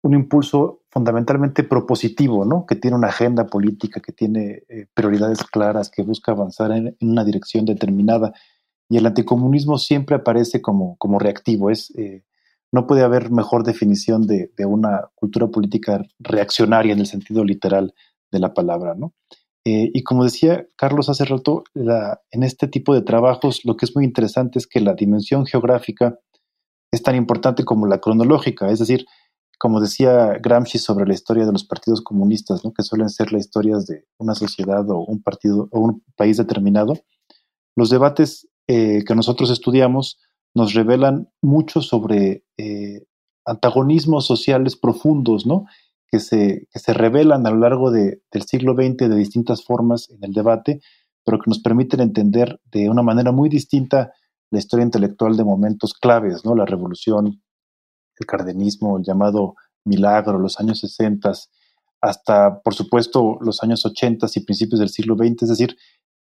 un 0.02 0.14
impulso 0.14 0.82
fundamentalmente 0.90 1.62
propositivo, 1.62 2.44
¿no? 2.44 2.64
Que 2.66 2.76
tiene 2.76 2.96
una 2.96 3.08
agenda 3.08 3.46
política, 3.46 4.00
que 4.00 4.12
tiene 4.12 4.62
eh, 4.68 4.86
prioridades 4.94 5.44
claras, 5.44 5.90
que 5.90 6.02
busca 6.02 6.32
avanzar 6.32 6.72
en, 6.72 6.96
una 7.00 7.24
dirección 7.24 7.64
determinada. 7.64 8.32
Y 8.88 8.96
el 8.96 9.06
anticomunismo 9.06 9.78
siempre 9.78 10.16
aparece 10.16 10.62
como, 10.62 10.96
como 10.96 11.18
reactivo. 11.18 11.70
Es, 11.70 11.90
eh, 11.96 12.24
no 12.72 12.86
puede 12.86 13.02
haber 13.02 13.30
mejor 13.30 13.64
definición 13.64 14.26
de, 14.26 14.50
una 14.64 15.10
cultura 15.14 15.48
política 15.48 16.02
reaccionaria 16.18 16.92
en 16.92 17.00
el 17.00 17.06
sentido 17.06 17.44
literal 17.44 17.94
de 18.30 18.38
la 18.38 18.54
palabra, 18.54 18.94
¿no? 18.94 19.12
Eh, 19.66 19.90
y 19.92 20.02
como 20.02 20.24
decía 20.24 20.66
Carlos 20.76 21.10
hace 21.10 21.24
rato, 21.26 21.64
en 21.74 22.42
este 22.42 22.66
tipo 22.66 22.94
de 22.94 23.02
trabajos 23.02 23.64
lo 23.64 23.76
que 23.76 23.84
es 23.84 23.94
muy 23.94 24.06
interesante 24.06 24.58
es 24.58 24.66
que 24.66 24.80
la 24.80 24.94
dimensión 24.94 25.44
geográfica 25.44 26.18
es 26.90 27.02
tan 27.02 27.14
importante 27.14 27.64
como 27.64 27.86
la 27.86 27.98
cronológica, 27.98 28.70
es 28.70 28.78
decir, 28.78 29.06
como 29.58 29.82
decía 29.82 30.38
Gramsci 30.40 30.78
sobre 30.78 31.06
la 31.06 31.12
historia 31.12 31.44
de 31.44 31.52
los 31.52 31.64
partidos 31.64 32.00
comunistas, 32.00 32.64
¿no? 32.64 32.72
que 32.72 32.82
suelen 32.82 33.10
ser 33.10 33.30
las 33.32 33.42
historias 33.42 33.86
de 33.86 34.06
una 34.18 34.34
sociedad 34.34 34.88
o 34.88 35.04
un 35.04 35.22
partido 35.22 35.68
o 35.70 35.80
un 35.80 36.02
país 36.16 36.38
determinado, 36.38 36.94
los 37.76 37.90
debates 37.90 38.48
eh, 38.66 39.04
que 39.06 39.14
nosotros 39.14 39.50
estudiamos 39.50 40.18
nos 40.54 40.74
revelan 40.74 41.28
mucho 41.42 41.80
sobre 41.80 42.44
eh, 42.56 43.06
antagonismos 43.44 44.26
sociales 44.26 44.76
profundos, 44.76 45.46
¿no? 45.46 45.66
que, 46.10 46.18
se, 46.18 46.68
que 46.72 46.78
se 46.78 46.92
revelan 46.92 47.46
a 47.46 47.50
lo 47.50 47.58
largo 47.58 47.90
de, 47.90 48.22
del 48.32 48.42
siglo 48.42 48.74
XX 48.74 49.08
de 49.08 49.16
distintas 49.16 49.64
formas 49.64 50.10
en 50.10 50.24
el 50.24 50.32
debate, 50.32 50.80
pero 51.24 51.38
que 51.38 51.48
nos 51.48 51.60
permiten 51.60 52.00
entender 52.00 52.60
de 52.64 52.90
una 52.90 53.02
manera 53.02 53.32
muy 53.32 53.48
distinta 53.48 54.12
la 54.50 54.58
historia 54.58 54.84
intelectual 54.84 55.36
de 55.36 55.44
momentos 55.44 55.94
claves, 55.94 56.44
¿no? 56.44 56.56
la 56.56 56.66
revolución, 56.66 57.40
el 58.18 58.26
cardenismo, 58.26 58.98
el 58.98 59.04
llamado 59.04 59.54
milagro, 59.84 60.38
los 60.38 60.58
años 60.58 60.80
60, 60.80 61.32
hasta, 62.00 62.60
por 62.60 62.74
supuesto, 62.74 63.38
los 63.40 63.62
años 63.62 63.84
80 63.86 64.26
y 64.34 64.40
principios 64.40 64.80
del 64.80 64.88
siglo 64.88 65.16
XX. 65.16 65.42
Es 65.42 65.48
decir, 65.48 65.76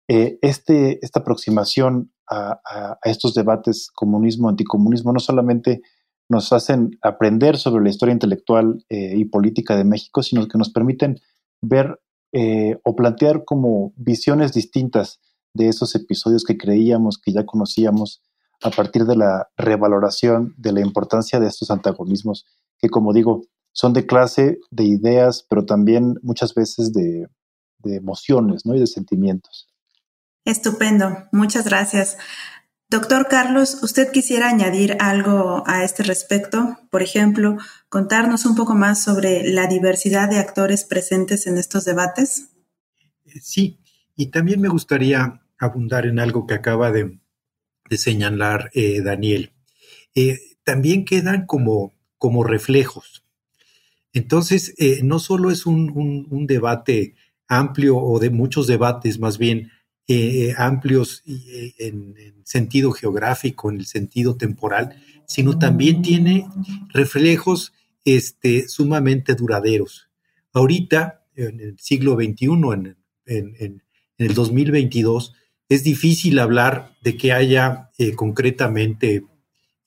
eh, 0.09 0.37
este, 0.41 1.03
esta 1.03 1.19
aproximación 1.21 2.11
a, 2.29 2.97
estos 3.03 3.33
debates 3.33 3.89
comunismo-anticomunismo 3.93 5.13
no 5.13 5.19
solamente 5.19 5.81
nos 6.29 6.51
hacen 6.51 6.97
aprender 7.01 7.57
sobre 7.57 7.83
la 7.83 7.89
historia 7.89 8.13
intelectual 8.13 8.83
eh, 8.89 9.13
y 9.15 9.25
política 9.25 9.77
de 9.77 9.85
México, 9.85 10.21
sino 10.23 10.47
que 10.47 10.57
nos 10.57 10.71
permiten 10.71 11.19
ver 11.61 11.99
eh, 12.33 12.77
o 12.83 12.95
plantear 12.95 13.45
como 13.45 13.93
visiones 13.95 14.51
distintas 14.51 15.19
de 15.53 15.69
esos 15.69 15.95
episodios 15.95 16.43
que 16.43 16.57
creíamos, 16.57 17.17
que 17.17 17.31
ya 17.31 17.45
conocíamos 17.45 18.21
a 18.61 18.71
partir 18.71 19.05
de 19.05 19.15
la 19.15 19.47
revaloración 19.55 20.53
de 20.57 20.73
la 20.73 20.81
importancia 20.81 21.39
de 21.39 21.47
estos 21.47 21.71
antagonismos, 21.71 22.45
que 22.79 22.89
como 22.89 23.13
digo, 23.13 23.43
son 23.71 23.93
de 23.93 24.05
clase, 24.05 24.59
de 24.71 24.85
ideas, 24.85 25.45
pero 25.47 25.65
también 25.65 26.15
muchas 26.23 26.53
veces 26.53 26.93
de, 26.93 27.27
emociones 27.83 28.65
¿no? 28.65 28.75
y 28.75 28.79
de 28.81 28.87
sentimientos. 28.87 29.66
Estupendo, 30.47 31.27
muchas 31.33 31.65
gracias. 31.65 32.17
Doctor 32.89 33.27
Carlos, 33.27 33.83
¿usted 33.83 34.13
quisiera 34.13 34.47
añadir 34.47 34.95
algo 35.01 35.61
a 35.67 35.83
este 35.83 36.03
respecto? 36.03 36.77
Por 36.89 37.03
ejemplo, 37.03 37.57
contarnos 37.89 38.45
un 38.45 38.55
poco 38.55 38.73
más 38.73 39.03
sobre 39.03 39.43
la 39.49 39.67
diversidad 39.67 40.29
de 40.29 40.37
actores 40.37 40.85
presentes 40.85 41.47
en 41.47 41.57
estos 41.57 41.83
debates. 41.83 42.51
Sí, 43.41 43.81
y 44.15 44.27
también 44.27 44.61
me 44.61 44.69
gustaría 44.69 45.41
abundar 45.59 46.05
en 46.05 46.17
algo 46.17 46.47
que 46.47 46.53
acaba 46.53 46.93
de, 46.93 47.19
señalar 47.91 48.71
eh, 48.73 49.01
Daniel. 49.01 49.51
Eh, 50.15 50.39
también 50.63 51.03
quedan 51.03 51.45
como, 51.45 51.93
como 52.17 52.45
reflejos. 52.45 53.25
Entonces, 54.13 54.73
eh, 54.77 55.01
no 55.03 55.19
solo 55.19 55.51
es 55.51 55.65
un, 55.65 56.47
debate 56.47 57.15
amplio 57.49 57.97
o 57.97 58.17
de 58.19 58.29
muchos 58.29 58.65
debates 58.65 59.19
más 59.19 59.37
bien 59.37 59.71
amplios 60.57 61.23
en, 61.25 62.15
en, 62.17 62.35
sentido 62.45 62.91
geográfico, 62.91 63.69
en 63.69 63.77
el 63.77 63.85
sentido 63.85 64.37
temporal, 64.37 65.01
sino 65.25 65.59
también 65.59 66.01
tiene 66.01 66.47
reflejos 66.89 67.73
este, 68.05 68.69
sumamente 68.69 69.35
duraderos. 69.35 70.09
Ahorita, 70.53 71.25
en 71.35 71.59
el 71.59 71.79
siglo 71.79 72.15
XXI, 72.15 72.45
en, 73.25 73.55
en, 73.59 73.83
el 74.17 74.33
2022, 74.33 75.33
es 75.69 75.83
difícil 75.83 76.39
hablar 76.39 76.95
de 77.01 77.17
que 77.17 77.33
haya 77.33 77.91
eh, 77.97 78.13
concretamente 78.13 79.25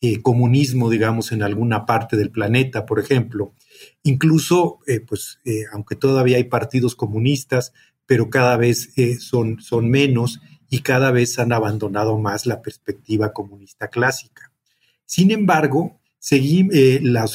eh, 0.02 0.22
comunismo, 0.22 0.90
digamos, 0.90 1.32
en 1.32 1.42
alguna 1.42 1.86
parte 1.86 2.16
del 2.16 2.30
planeta, 2.30 2.86
por 2.86 3.00
ejemplo. 3.00 3.54
Incluso, 4.02 4.78
eh, 4.86 5.00
pues, 5.00 5.38
aunque 5.72 5.96
todavía 5.96 6.36
hay 6.36 6.44
partidos 6.44 6.94
comunistas, 6.94 7.72
pero 8.10 8.28
cada 8.28 8.56
vez 8.56 8.92
son, 9.20 9.60
son 9.60 9.88
menos 9.88 10.40
y 10.68 10.80
cada 10.80 11.12
vez 11.12 11.38
han 11.38 11.52
abandonado 11.52 12.18
más 12.18 12.44
la 12.44 12.60
perspectiva 12.60 13.32
comunista 13.32 13.86
clásica. 13.86 14.50
Sin 15.06 15.30
embargo, 15.30 16.00
seguimos 16.18 16.74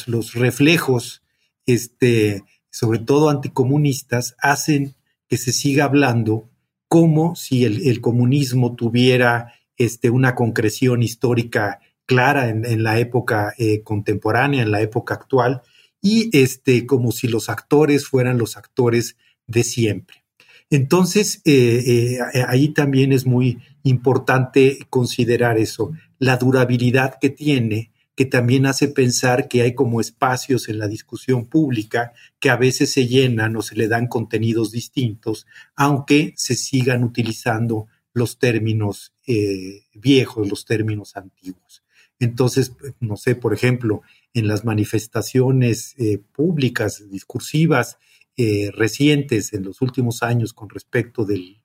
los 0.06 0.34
reflejos, 0.34 1.22
este, 1.64 2.44
sobre 2.68 2.98
todo 2.98 3.30
anticomunistas, 3.30 4.36
hacen 4.38 4.96
que 5.28 5.38
se 5.38 5.54
siga 5.54 5.84
hablando 5.84 6.50
como 6.88 7.36
si 7.36 7.64
el, 7.64 8.02
comunismo 8.02 8.76
tuviera 8.76 9.54
este, 9.78 10.10
una 10.10 10.34
concreción 10.34 11.02
histórica 11.02 11.80
clara 12.04 12.50
en, 12.50 12.82
la 12.82 12.98
época 12.98 13.54
eh, 13.56 13.82
contemporánea, 13.82 14.60
en 14.60 14.72
la 14.72 14.82
época 14.82 15.14
actual, 15.14 15.62
y 16.02 16.28
este, 16.36 16.84
como 16.84 17.12
si 17.12 17.28
los 17.28 17.48
actores 17.48 18.06
fueran 18.06 18.36
los 18.36 18.58
actores 18.58 19.16
de 19.46 19.64
siempre. 19.64 20.25
Entonces, 20.70 21.42
eh, 21.44 22.18
eh, 22.34 22.44
ahí 22.48 22.70
también 22.70 23.12
es 23.12 23.24
muy 23.24 23.58
importante 23.84 24.78
considerar 24.90 25.58
eso, 25.58 25.92
la 26.18 26.36
durabilidad 26.36 27.18
que 27.20 27.30
tiene 27.30 27.92
que 28.16 28.24
también 28.24 28.64
hace 28.64 28.88
pensar 28.88 29.46
que 29.46 29.60
hay 29.60 29.74
como 29.74 30.00
espacios 30.00 30.70
en 30.70 30.78
la 30.78 30.88
discusión 30.88 31.44
pública 31.44 32.14
que 32.40 32.48
a 32.48 32.56
veces 32.56 32.90
se 32.90 33.06
llenan 33.06 33.54
o 33.56 33.62
se 33.62 33.76
le 33.76 33.88
dan 33.88 34.06
contenidos 34.06 34.72
distintos, 34.72 35.46
aunque 35.74 36.32
se 36.34 36.56
sigan 36.56 37.04
utilizando 37.04 37.88
los 38.14 38.38
términos 38.38 39.12
eh, 39.26 39.82
viejos, 39.92 40.48
los 40.48 40.64
términos 40.64 41.14
antiguos. 41.14 41.84
Entonces, 42.18 42.72
no 43.00 43.18
sé, 43.18 43.34
por 43.34 43.52
ejemplo, 43.52 44.00
en 44.32 44.48
las 44.48 44.64
manifestaciones 44.64 45.94
públicas, 46.32 47.04
discursivas, 47.10 47.98
eh, 48.36 48.70
recientes 48.72 49.52
en 49.52 49.64
los 49.64 49.80
últimos 49.80 50.22
años 50.22 50.52
con 50.52 50.68
respecto 50.68 51.24
del, 51.24 51.60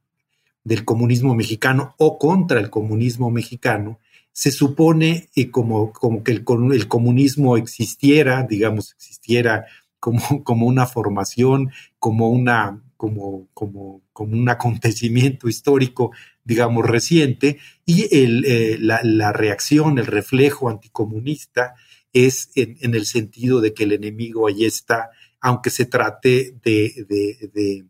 del 0.63 0.85
comunismo 0.85 1.35
mexicano 1.35 1.95
o 1.97 2.17
contra 2.17 2.59
el 2.59 2.69
comunismo 2.69 3.29
mexicano, 3.29 3.99
se 4.31 4.51
supone 4.51 5.29
como, 5.51 5.91
como 5.91 6.23
que 6.23 6.31
el, 6.31 6.45
el, 6.73 6.87
comunismo 6.87 7.57
existiera, 7.57 8.43
digamos, 8.43 8.93
existiera 8.93 9.65
como, 9.99 10.21
como 10.43 10.65
una 10.67 10.85
formación, 10.85 11.71
como, 11.99 12.29
una, 12.29 12.81
como, 12.97 13.47
como, 13.53 14.01
como 14.13 14.37
un 14.37 14.49
acontecimiento 14.49 15.47
histórico, 15.47 16.11
digamos, 16.43 16.85
reciente, 16.85 17.59
y 17.85 18.13
el, 18.15 18.45
eh, 18.45 18.77
la, 18.79 19.31
reacción, 19.31 19.99
el 19.99 20.07
reflejo 20.07 20.69
anticomunista 20.69 21.75
es 22.13 22.51
en, 22.55 22.93
el 22.93 23.05
sentido 23.05 23.61
de 23.61 23.73
que 23.73 23.83
el 23.83 23.93
enemigo 23.93 24.47
ahí 24.47 24.65
está, 24.65 25.11
aunque 25.41 25.71
se 25.71 25.85
trate 25.85 26.55
de, 26.63 27.05
de, 27.09 27.85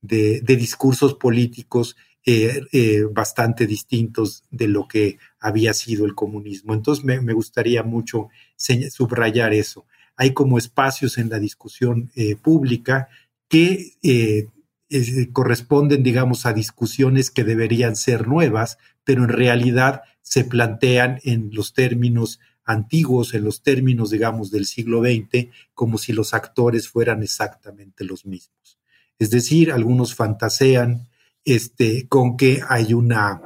de, 0.00 0.56
discursos 0.56 1.14
políticos 1.14 1.96
eh, 2.24 2.62
eh, 2.72 3.04
bastante 3.12 3.66
distintos 3.66 4.44
de 4.50 4.66
lo 4.68 4.88
que 4.88 5.18
había 5.38 5.74
sido 5.74 6.06
el 6.06 6.14
comunismo. 6.14 6.72
Entonces 6.72 7.04
me, 7.04 7.32
gustaría 7.34 7.82
mucho 7.82 8.28
subrayar 8.56 9.52
eso. 9.52 9.86
Hay 10.16 10.32
como 10.32 10.56
espacios 10.56 11.18
en 11.18 11.28
la 11.28 11.38
discusión 11.38 12.10
eh, 12.16 12.36
pública 12.36 13.08
que 13.48 14.48
corresponden, 15.32 16.02
digamos, 16.02 16.46
a 16.46 16.52
discusiones 16.52 17.30
que 17.30 17.44
deberían 17.44 17.94
ser 17.94 18.26
nuevas, 18.26 18.78
pero 19.04 19.24
en 19.24 19.28
realidad 19.28 20.02
se 20.22 20.44
plantean 20.44 21.20
en 21.24 21.50
los 21.52 21.74
términos 21.74 22.40
antiguos, 22.64 23.34
en 23.34 23.44
los 23.44 23.62
términos, 23.62 24.10
digamos, 24.10 24.50
del 24.50 24.66
siglo 24.66 25.02
XX, 25.02 25.48
como 25.74 25.98
si 25.98 26.12
los 26.12 26.34
actores 26.34 26.88
fueran 26.88 27.22
exactamente 27.22 28.04
los 28.04 28.26
mismos. 28.26 28.78
Es 29.18 29.30
decir, 29.30 29.72
algunos 29.72 30.14
fantasean 30.14 31.08
este, 31.44 32.08
con 32.08 32.36
que 32.36 32.62
hay 32.68 32.94
una, 32.94 33.40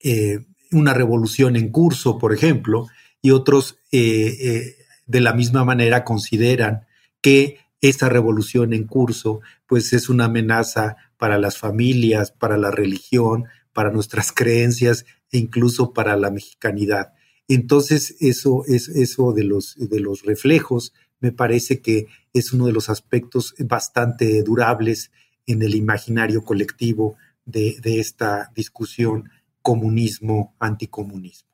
eh, 0.00 0.40
una 0.70 0.94
revolución 0.94 1.56
en 1.56 1.70
curso, 1.70 2.18
por 2.18 2.32
ejemplo, 2.32 2.86
y 3.20 3.30
otros 3.30 3.78
eh, 3.90 4.36
eh, 4.40 4.76
de 5.06 5.20
la 5.20 5.32
misma 5.32 5.64
manera 5.64 6.04
consideran 6.04 6.86
que 7.20 7.58
esta 7.80 8.08
revolución 8.08 8.72
en 8.72 8.86
curso 8.86 9.40
pues 9.66 9.92
es 9.92 10.08
una 10.08 10.26
amenaza 10.26 10.96
para 11.16 11.38
las 11.38 11.58
familias, 11.58 12.30
para 12.30 12.56
la 12.56 12.70
religión, 12.70 13.46
para 13.72 13.90
nuestras 13.90 14.32
creencias 14.34 15.04
e 15.30 15.38
incluso 15.38 15.92
para 15.92 16.16
la 16.16 16.30
mexicanidad. 16.30 17.12
Entonces, 17.48 18.16
eso 18.20 18.64
es 18.66 18.88
eso 18.88 19.32
de 19.32 19.44
los, 19.44 19.76
de 19.76 20.00
los 20.00 20.22
reflejos, 20.22 20.92
me 21.22 21.32
parece 21.32 21.80
que 21.80 22.08
es 22.32 22.52
uno 22.52 22.66
de 22.66 22.72
los 22.72 22.90
aspectos 22.90 23.54
bastante 23.60 24.42
durables 24.42 25.12
en 25.46 25.62
el 25.62 25.74
imaginario 25.74 26.44
colectivo 26.44 27.16
de, 27.44 27.78
esta 27.84 28.50
discusión 28.54 29.30
comunismo-anticomunismo. 29.62 31.48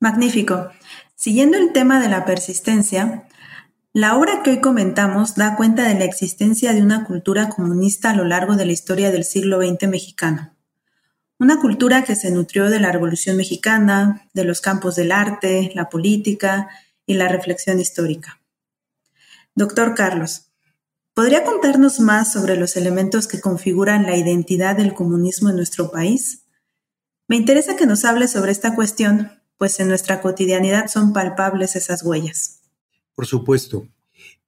Magnífico. 0.00 0.68
Siguiendo 1.14 1.56
el 1.56 1.72
tema 1.72 2.00
de 2.00 2.08
la 2.08 2.24
persistencia, 2.24 3.28
la 3.92 4.16
obra 4.16 4.42
que 4.42 4.50
hoy 4.50 4.60
comentamos 4.60 5.36
da 5.36 5.56
cuenta 5.56 5.88
de 5.88 5.94
la 5.94 6.04
existencia 6.04 6.72
de 6.72 6.82
una 6.82 7.04
cultura 7.04 7.48
comunista 7.48 8.10
a 8.10 8.16
lo 8.16 8.24
largo 8.24 8.56
de 8.56 8.66
la 8.66 8.72
historia 8.72 9.12
del 9.12 9.24
siglo 9.24 9.58
XX 9.58 9.88
mexicano. 9.88 10.55
Una 11.38 11.60
cultura 11.60 12.04
que 12.04 12.16
se 12.16 12.30
nutrió 12.30 12.70
de 12.70 12.80
la 12.80 12.92
Revolución 12.92 13.36
Mexicana, 13.36 14.28
de 14.32 14.44
los 14.44 14.60
campos 14.60 14.96
del 14.96 15.12
arte, 15.12 15.70
la 15.74 15.88
política 15.88 16.68
y 17.04 17.14
la 17.14 17.28
reflexión 17.28 17.78
histórica. 17.78 18.40
Doctor 19.54 19.94
Carlos, 19.94 20.46
¿Podría 21.16 21.44
contarnos 21.44 21.98
más 21.98 22.30
sobre 22.30 22.58
los 22.58 22.76
elementos 22.76 23.26
que 23.26 23.40
configuran 23.40 24.02
la 24.02 24.18
identidad 24.18 24.76
del 24.76 24.92
comunismo 24.92 25.48
en 25.48 25.56
nuestro 25.56 25.90
país? 25.90 26.44
Me 27.26 27.36
interesa 27.36 27.74
que 27.74 27.86
nos 27.86 28.04
hable 28.04 28.28
sobre 28.28 28.52
esta 28.52 28.74
cuestión, 28.74 29.30
pues 29.56 29.80
en 29.80 29.88
nuestra 29.88 30.20
cotidianidad 30.20 30.88
son 30.88 31.14
palpables 31.14 31.74
esas 31.74 32.02
huellas. 32.02 32.60
Por 33.14 33.24
supuesto. 33.24 33.88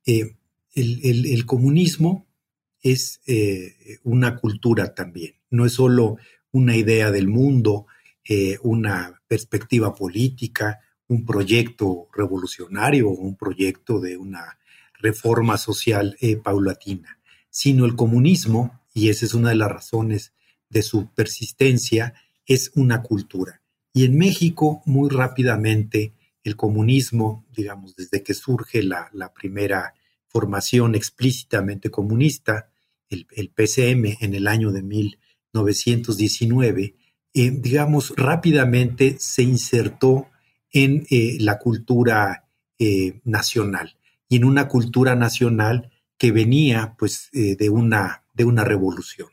Eh, 0.04 0.36
el, 0.74 1.46
comunismo 1.46 2.26
es 2.82 3.22
eh, 3.26 3.98
una 4.02 4.36
cultura 4.36 4.94
también, 4.94 5.36
no 5.48 5.64
es 5.64 5.72
solo 5.72 6.18
una 6.58 6.76
idea 6.76 7.10
del 7.10 7.28
mundo, 7.28 7.86
eh, 8.24 8.58
una 8.62 9.22
perspectiva 9.26 9.94
política, 9.94 10.80
un 11.06 11.24
proyecto 11.24 12.08
revolucionario, 12.12 13.08
un 13.08 13.36
proyecto 13.36 14.00
de 14.00 14.16
una 14.16 14.58
reforma 15.00 15.56
social 15.56 16.16
eh, 16.20 16.36
paulatina, 16.36 17.18
sino 17.48 17.84
el 17.86 17.94
comunismo, 17.94 18.80
y 18.92 19.08
esa 19.08 19.24
es 19.24 19.34
una 19.34 19.50
de 19.50 19.54
las 19.54 19.70
razones 19.70 20.32
de 20.68 20.82
su 20.82 21.08
persistencia, 21.14 22.14
es 22.44 22.72
una 22.74 23.02
cultura. 23.02 23.62
Y 23.92 24.04
en 24.04 24.18
México, 24.18 24.82
muy 24.84 25.08
rápidamente, 25.08 26.12
el 26.44 26.56
comunismo, 26.56 27.46
digamos, 27.54 27.94
desde 27.96 28.22
que 28.22 28.34
surge 28.34 28.82
la, 28.82 29.10
primera 29.34 29.94
formación 30.26 30.94
explícitamente 30.94 31.90
comunista, 31.90 32.70
el, 33.08 33.50
PCM 33.50 34.18
en 34.20 34.34
el 34.34 34.46
año 34.46 34.72
de 34.72 34.82
1919, 35.52 36.94
eh, 37.34 37.50
digamos, 37.50 38.12
rápidamente 38.16 39.16
se 39.18 39.42
insertó 39.42 40.28
en 40.72 41.06
eh, 41.10 41.36
la 41.40 41.58
cultura 41.58 42.44
nacional 43.24 43.96
y 44.28 44.36
en 44.36 44.44
una 44.44 44.68
cultura 44.68 45.16
nacional 45.16 45.90
que 46.18 46.32
venía 46.32 46.94
pues 46.98 47.30
eh, 47.32 47.56
de, 47.56 47.70
una, 47.70 48.24
de 48.34 48.44
una 48.44 48.64
revolución, 48.64 49.28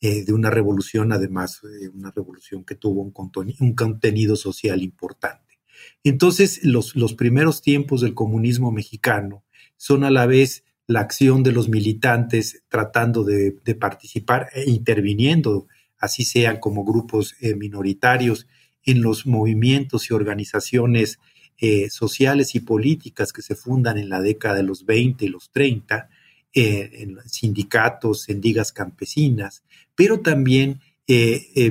eh, 0.00 0.24
de 0.24 0.32
una 0.32 0.48
revolución 0.48 1.12
además, 1.12 1.60
eh, 1.64 1.88
una 1.88 2.10
revolución 2.10 2.64
que 2.64 2.76
tuvo 2.76 3.02
un, 3.02 3.12
un 3.58 3.74
contenido 3.74 4.36
social 4.36 4.82
importante. 4.82 5.58
Entonces, 6.04 6.60
los, 6.62 6.94
los 6.94 7.14
primeros 7.14 7.62
tiempos 7.62 8.00
del 8.00 8.14
comunismo 8.14 8.70
mexicano 8.70 9.44
son 9.76 10.04
a 10.04 10.10
la 10.10 10.26
vez 10.26 10.64
la 10.90 11.00
acción 11.00 11.44
de 11.44 11.52
los 11.52 11.68
militantes 11.68 12.64
tratando 12.68 13.22
de, 13.22 13.52
participar 13.78 14.48
e 14.52 14.68
interviniendo, 14.68 15.68
así 16.00 16.24
sean 16.24 16.58
como 16.58 16.84
grupos 16.84 17.36
eh, 17.40 17.54
minoritarios, 17.54 18.48
en 18.82 19.00
los 19.00 19.24
movimientos 19.24 20.10
y 20.10 20.14
organizaciones 20.14 21.20
eh, 21.58 21.90
sociales 21.90 22.56
y 22.56 22.60
políticas 22.60 23.32
que 23.32 23.40
se 23.40 23.54
fundan 23.54 23.98
en 23.98 24.08
la 24.08 24.20
década 24.20 24.56
de 24.56 24.62
los 24.64 24.84
20 24.84 25.26
y 25.26 25.28
los 25.28 25.52
30, 25.52 26.08
eh, 26.54 26.90
en 26.94 27.18
sindicatos, 27.24 28.28
en 28.28 28.40
ligas 28.40 28.72
campesinas, 28.72 29.62
pero 29.94 30.20
también 30.20 30.80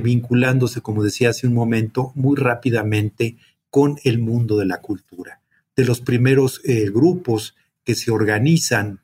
vinculándose, 0.02 0.82
como 0.82 1.02
decía 1.02 1.30
hace 1.30 1.46
un 1.46 1.54
momento, 1.54 2.12
muy 2.14 2.36
rápidamente 2.36 3.38
con 3.70 3.96
el 4.04 4.18
mundo 4.18 4.58
de 4.58 4.66
la 4.66 4.82
cultura. 4.82 5.40
De 5.74 5.86
los 5.86 6.02
primeros 6.02 6.60
grupos 6.92 7.56
que 7.82 7.94
se 7.94 8.10
organizan 8.10 9.00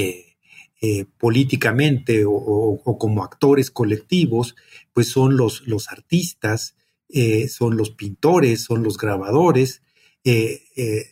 eh, 0.00 0.36
eh, 0.80 1.06
políticamente 1.18 2.22
o, 2.24 2.96
como 3.00 3.24
actores 3.24 3.72
colectivos, 3.72 4.54
pues 4.92 5.08
son 5.08 5.36
los, 5.36 5.66
los 5.66 5.88
artistas, 5.88 6.76
eh, 7.08 7.48
son 7.48 7.76
los 7.76 7.90
pintores, 7.90 8.62
son 8.62 8.84
los 8.84 8.96
grabadores, 8.96 9.82
que 10.22 11.02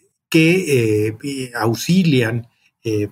auxilian, 1.56 2.46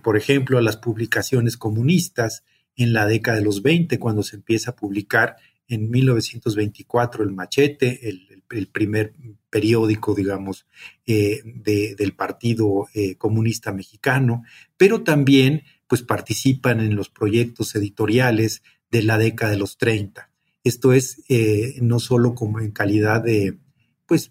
por 0.05 0.17
ejemplo, 0.17 0.59
a 0.59 0.63
las 0.63 0.77
publicaciones 0.77 1.57
comunistas 1.57 2.45
en 2.77 2.93
la 2.93 3.07
década 3.07 3.39
de 3.39 3.45
los 3.45 3.63
20, 3.63 3.99
cuando 3.99 4.23
se 4.23 4.37
empieza 4.37 4.73
a 4.73 4.77
publicar 4.77 5.37
en 5.75 5.91
1924 5.91 7.25
el 7.25 7.33
Machete, 7.33 8.09
el, 8.09 8.69
primer 8.69 9.15
periódico, 9.51 10.15
digamos, 10.15 10.67
eh, 11.07 11.43
del 11.45 12.15
Partido 12.15 12.87
eh, 12.95 13.17
Comunista 13.17 13.73
Mexicano, 13.73 14.45
pero 14.77 15.03
también 15.03 15.65
pues 15.89 16.03
participan 16.03 16.81
en 16.81 16.95
los 16.95 17.09
proyectos 17.09 17.75
editoriales 17.75 18.63
de 18.91 19.03
la 19.03 19.19
década 19.19 19.53
de 19.53 19.59
los 19.59 19.77
30. 19.77 20.31
Esto 20.63 20.93
es 20.93 21.25
eh, 21.29 21.77
no 21.83 21.99
solo 21.99 22.35
como 22.35 22.61
en 22.61 22.71
calidad 22.71 23.25
de 23.25 23.59
pues 24.07 24.31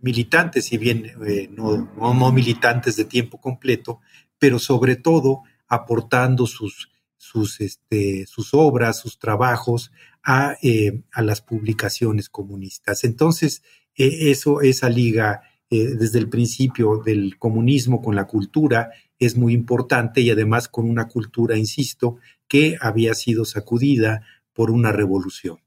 militantes, 0.00 0.66
si 0.66 0.78
bien 0.78 1.10
no, 1.50 1.92
no 1.96 2.32
militantes 2.32 2.96
de 2.96 3.04
tiempo 3.04 3.40
completo, 3.40 4.00
pero 4.38 4.58
sobre 4.58 4.96
todo 4.96 5.42
aportando 5.66 6.46
sus 6.46 6.90
sus, 7.20 7.60
este, 7.60 8.24
sus 8.26 8.54
obras, 8.54 8.98
sus 8.98 9.18
trabajos 9.18 9.92
a, 10.22 10.56
eh, 10.62 11.02
a 11.12 11.20
las 11.20 11.42
publicaciones 11.42 12.30
comunistas. 12.30 13.04
Entonces, 13.04 13.62
e, 13.94 14.30
eso, 14.30 14.62
esa 14.62 14.88
liga 14.88 15.42
eh, 15.68 15.88
desde 15.98 16.18
el 16.18 16.30
principio 16.30 17.02
del 17.04 17.38
comunismo 17.38 18.00
con 18.00 18.16
la 18.16 18.26
cultura 18.26 18.90
es 19.18 19.36
muy 19.36 19.52
importante 19.52 20.22
y 20.22 20.30
además 20.30 20.68
con 20.68 20.88
una 20.88 21.08
cultura, 21.08 21.58
insisto, 21.58 22.16
que 22.48 22.78
había 22.80 23.12
sido 23.12 23.44
sacudida 23.44 24.22
por 24.54 24.70
una 24.70 24.90
revolución. 24.90 25.58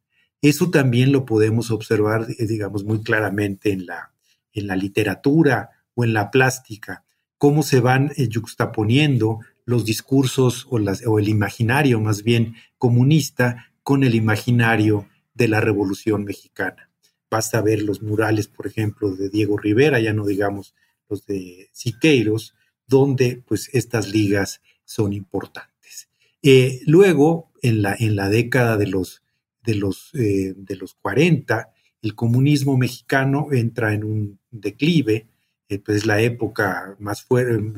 Eso 0.41 0.71
también 0.71 1.11
lo 1.11 1.23
podemos 1.23 1.69
observar, 1.69 2.25
eh, 2.31 2.47
digamos, 2.47 2.83
muy 2.83 3.03
claramente 3.03 3.71
en 3.71 3.85
la, 3.85 4.11
en 4.53 4.65
la 4.65 4.75
literatura 4.75 5.69
o 5.93 6.03
en 6.03 6.13
la 6.13 6.31
plástica, 6.31 7.05
cómo 7.37 7.61
se 7.61 7.79
van 7.79 8.11
yuxtaponiendo 8.15 9.41
los 9.65 9.85
discursos 9.85 10.67
o, 10.69 10.79
o 11.07 11.19
el 11.19 11.29
imaginario 11.29 11.99
más 11.99 12.23
bien 12.23 12.55
comunista 12.77 13.71
con 13.83 14.03
el 14.03 14.15
imaginario 14.15 15.07
de 15.33 15.47
la 15.47 15.61
Revolución 15.61 16.23
Mexicana. 16.23 16.89
Basta 17.29 17.61
ver 17.61 17.81
los 17.81 18.01
murales, 18.01 18.47
por 18.47 18.67
ejemplo, 18.67 19.15
de 19.15 19.29
Diego 19.29 19.57
Rivera, 19.57 19.99
ya 19.99 20.13
no 20.13 20.25
digamos 20.25 20.75
los 21.09 21.25
de 21.25 21.69
Siqueiros, 21.71 22.55
donde 22.87 23.41
pues 23.45 23.69
estas 23.73 24.09
ligas 24.09 24.61
son 24.85 25.13
importantes. 25.13 26.09
Eh, 26.41 26.81
luego, 26.85 27.51
en 27.61 27.81
la, 27.81 27.95
en 27.97 28.15
la 28.15 28.29
década 28.29 28.77
de 28.77 28.87
los, 28.87 29.23
de, 29.63 29.75
los, 29.75 30.11
eh, 30.13 30.53
de 30.55 30.75
los 30.75 30.93
40, 30.95 31.73
el 32.01 32.15
comunismo 32.15 32.77
mexicano 32.77 33.47
entra 33.51 33.93
en 33.93 34.03
un 34.03 34.39
declive, 34.51 35.27
eh, 35.73 35.81
pues 35.83 36.05
la 36.05 36.21
época 36.21 36.95
más 36.99 37.25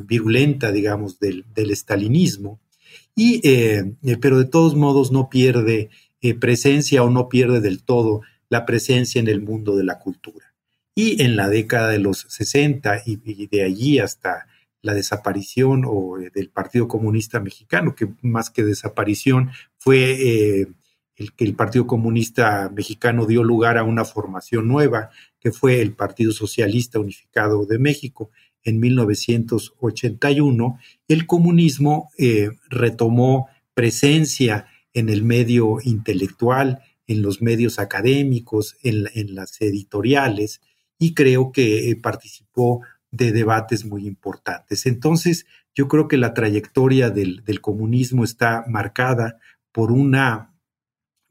virulenta, 0.06 0.72
digamos, 0.72 1.20
del, 1.20 1.46
del 1.54 1.72
estalinismo, 1.72 2.60
y, 3.16 3.40
eh, 3.48 3.94
eh, 4.04 4.18
pero 4.18 4.38
de 4.38 4.46
todos 4.46 4.76
modos 4.76 5.12
no 5.12 5.30
pierde 5.30 5.90
presencia 6.40 7.04
o 7.04 7.12
no 7.12 7.30
pierde 7.30 7.62
del 7.62 7.84
todo 7.84 8.22
la 8.50 8.66
presencia 8.66 9.20
en 9.22 9.28
el 9.28 9.42
mundo 9.42 9.76
de 9.76 9.84
la 9.84 10.00
cultura. 10.00 10.56
Y 10.96 11.22
en 11.22 11.36
la 11.36 11.50
década 11.50 11.90
de 11.90 12.00
los 12.00 12.26
60 12.30 13.04
y, 13.06 13.48
de 13.48 13.64
allí 13.64 14.00
hasta 14.00 14.48
la 14.82 14.96
desaparición 14.96 15.84
o 15.86 16.18
del 16.34 16.50
Partido 16.50 16.88
Comunista 16.88 17.40
Mexicano, 17.40 17.94
que 17.94 18.08
más 18.24 18.50
que 18.50 18.64
desaparición 18.64 19.52
fue 19.78 20.68
el 21.16 21.34
que 21.34 21.46
el 21.46 21.56
Partido 21.56 21.86
Comunista 21.86 22.72
Mexicano 22.74 23.28
dio 23.28 23.44
lugar 23.44 23.78
a 23.78 23.84
una 23.84 24.04
formación 24.04 24.68
nueva, 24.68 25.12
que 25.46 25.52
fue 25.52 25.80
el 25.80 25.94
Partido 25.94 26.32
Socialista 26.32 27.00
Unificado 27.00 27.68
de 27.68 27.78
México. 27.78 28.32
En 28.64 28.80
1981, 28.80 30.80
el 31.08 31.28
comunismo 31.28 32.10
eh, 32.18 32.50
retomó 32.68 33.48
presencia 33.76 34.66
en 34.96 35.08
el 35.08 35.22
medio 35.22 35.78
intelectual, 35.84 36.82
en 37.06 37.22
los 37.22 37.44
medios 37.44 37.78
académicos, 37.78 38.76
en, 38.82 39.36
las 39.36 39.62
editoriales, 39.62 40.62
y 40.98 41.14
creo 41.14 41.52
que 41.52 41.92
eh, 41.92 41.96
participó 41.96 42.82
de 43.12 43.32
debates 43.32 43.86
muy 43.86 44.08
importantes. 44.08 44.88
Entonces, 44.88 45.46
yo 45.76 45.88
creo 45.88 46.08
que 46.08 46.18
la 46.18 46.34
trayectoria 46.34 47.12
del 47.12 47.62
comunismo 47.62 48.24
está 48.24 48.66
marcada 48.68 49.38
por 49.72 49.92
una 49.92 50.56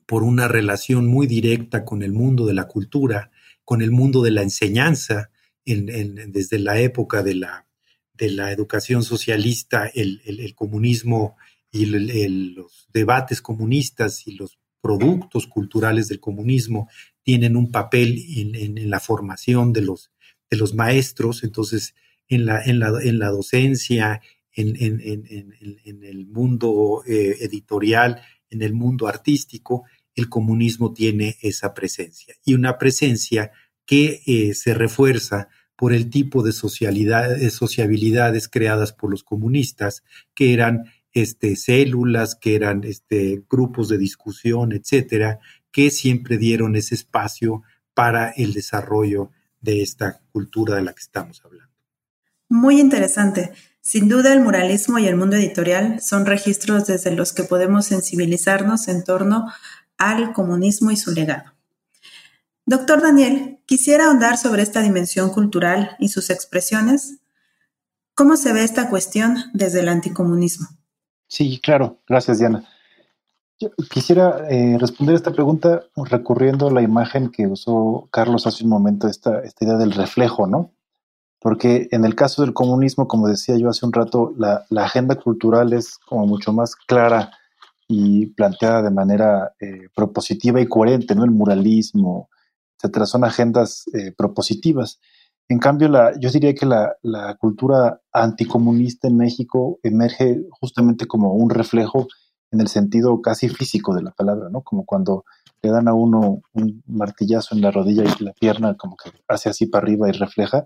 por 0.07 0.23
una 0.23 0.49
relación 0.49 1.07
muy 1.07 1.27
directa 1.27 1.85
con 1.85 2.03
el 2.03 2.13
mundo 2.13 2.47
de 2.47 2.55
la 2.55 2.69
cultura, 2.69 3.31
con 3.65 3.83
el 3.83 3.91
mundo 3.91 4.23
de 4.23 4.31
la 4.31 4.43
enseñanza, 4.43 5.31
desde 5.65 6.59
la 6.59 6.79
época 6.79 7.23
de 7.23 7.35
la, 7.35 7.67
de 8.13 8.31
la 8.31 8.53
educación 8.53 9.03
socialista, 9.03 9.91
el, 9.95 10.55
comunismo 10.55 11.37
y 11.71 11.87
los 11.87 12.89
debates 12.93 13.41
comunistas 13.41 14.27
y 14.27 14.33
los 14.33 14.59
productos 14.81 15.47
culturales 15.47 16.09
del 16.09 16.21
comunismo 16.21 16.89
tienen 17.23 17.57
un 17.57 17.71
papel 17.71 18.23
en, 18.37 18.91
la 18.91 19.01
formación 19.01 19.73
de 19.73 19.81
los, 19.81 20.11
de 20.51 20.59
los 20.59 20.75
maestros, 20.75 21.43
entonces 21.43 21.95
en 22.29 22.47
la, 22.47 22.63
en 22.63 22.79
la, 22.79 22.93
en 23.03 23.19
la 23.19 23.29
docencia, 23.29 24.21
en, 24.53 24.77
el 26.03 26.27
mundo 26.27 27.03
eh, 27.07 27.37
editorial, 27.41 28.21
en 28.51 28.63
el 28.63 28.75
mundo 28.75 29.09
artístico, 29.09 29.85
el 30.15 30.29
comunismo 30.29 30.93
tiene 30.93 31.37
esa 31.43 31.75
presencia 31.75 32.35
y 32.45 32.55
una 32.55 32.79
presencia 32.79 33.53
que 33.87 34.23
eh, 34.27 34.55
se 34.55 34.75
refuerza 34.75 35.49
por 35.77 35.93
el 35.93 36.09
tipo 36.09 36.43
de 36.43 36.53
sociabilidades 36.53 38.49
creadas 38.49 38.93
por 38.93 39.11
los 39.11 39.25
comunistas, 39.25 40.05
que 40.35 40.53
eran 40.53 40.85
este, 41.13 41.57
células, 41.57 42.37
que 42.37 42.55
eran 42.55 42.85
este, 42.85 43.43
grupos 43.51 43.89
de 43.89 43.99
discusión, 43.99 44.73
etcétera, 44.73 45.41
que 45.71 45.91
siempre 45.91 46.39
dieron 46.39 46.77
ese 46.77 46.95
espacio 46.95 47.63
para 47.93 48.31
el 48.31 48.53
desarrollo 48.53 49.31
de 49.61 49.83
esta 49.83 50.21
cultura 50.33 50.77
de 50.77 50.83
la 50.83 50.93
que 50.93 51.01
estamos 51.01 51.43
hablando. 51.45 51.73
Muy 52.49 52.81
interesante. 52.81 53.53
Sin 53.81 54.09
duda 54.09 54.33
el 54.33 54.41
muralismo 54.41 54.99
y 54.99 55.07
el 55.07 55.17
mundo 55.17 55.37
editorial 55.37 56.01
son 56.01 56.25
registros 56.27 56.87
desde 56.87 57.11
los 57.11 57.33
que 57.33 57.43
podemos 57.43 57.87
sensibilizarnos 57.87 58.89
en 58.89 59.05
torno 59.05 59.47
al 59.99 60.33
comunismo 60.33 60.91
y 60.91 60.97
su 60.97 61.13
legado. 61.13 61.55
Doctor 62.67 63.03
Daniel, 63.03 63.61
quisiera 63.67 64.07
ahondar 64.07 64.39
sobre 64.39 64.63
esta 64.63 64.81
dimensión 64.81 65.31
cultural 65.31 65.97
y 65.99 66.09
sus 66.09 66.31
expresiones. 66.31 67.19
¿Cómo 68.15 68.37
se 68.37 68.53
ve 68.53 68.65
esta 68.65 68.89
cuestión 68.89 69.37
desde 69.53 69.81
el 69.81 69.89
anticomunismo? 69.89 70.69
Sí, 71.29 71.61
claro. 71.63 71.99
Gracias, 72.09 72.39
Diana. 72.39 72.65
quisiera 73.91 74.49
eh, 74.49 74.79
responder 74.79 75.15
esta 75.15 75.33
pregunta 75.33 75.85
recurriendo 75.97 76.69
a 76.69 76.73
la 76.73 76.81
imagen 76.81 77.31
que 77.31 77.47
usó 77.47 78.09
Carlos 78.11 78.47
hace 78.47 78.65
un 78.65 78.71
momento, 78.71 79.09
esta, 79.09 79.41
esta 79.41 79.65
idea 79.65 79.77
del 79.77 79.93
reflejo, 79.93 80.47
¿no? 80.47 80.73
Porque 81.41 81.89
en 81.91 82.07
el 82.07 82.15
caso 82.15 82.41
del 82.41 82.55
comunismo, 82.55 83.07
como 83.07 83.29
decía 83.29 83.59
yo 83.59 83.69
hace 83.69 83.85
un 83.85 83.93
rato, 83.93 84.33
la, 84.39 84.65
la 84.71 84.85
agenda 84.85 85.17
cultural 85.17 85.75
es 85.75 85.99
como 85.99 86.27
mucho 86.27 86.55
más 86.55 86.75
clara 86.77 87.33
y 87.89 88.27
planteada 88.27 88.83
de 88.83 88.91
manera 88.91 89.55
eh, 89.61 89.89
propositiva 89.95 90.61
y 90.61 90.67
coherente, 90.67 91.15
¿no? 91.15 91.25
El 91.25 91.31
muralismo, 91.31 92.29
etcétera, 92.79 93.07
son 93.07 93.25
agendas 93.25 93.85
eh, 93.93 94.13
propositivas. 94.13 95.01
En 95.49 95.59
cambio, 95.59 95.91
yo 96.19 96.31
diría 96.31 96.55
que 96.55 96.65
la, 96.65 96.97
la, 97.03 97.35
cultura 97.35 98.01
anticomunista 98.13 99.09
en 99.09 99.19
México 99.19 99.79
emerge 99.83 100.43
justamente 100.51 101.07
como 101.07 101.35
un 101.35 101.51
reflejo 101.51 102.09
en 102.51 102.61
el 102.61 102.69
sentido 102.69 103.21
casi 103.21 103.49
físico 103.49 103.95
de 103.95 104.03
la 104.03 104.13
palabra, 104.13 104.49
¿no? 104.49 104.63
Como 104.63 104.87
cuando 104.87 105.25
le 105.63 105.71
dan 105.71 105.89
a 105.89 105.95
uno 105.95 106.41
un 106.53 106.83
martillazo 106.87 107.55
en 107.55 107.61
la 107.61 107.71
rodilla 107.71 108.05
y 108.05 108.25
la 108.25 108.33
pierna 108.33 108.77
como 108.77 108.97
que 108.97 109.11
hace 109.29 109.51
así 109.51 109.67
para 109.67 109.85
arriba 109.85 110.09
y 110.09 110.13
refleja. 110.13 110.65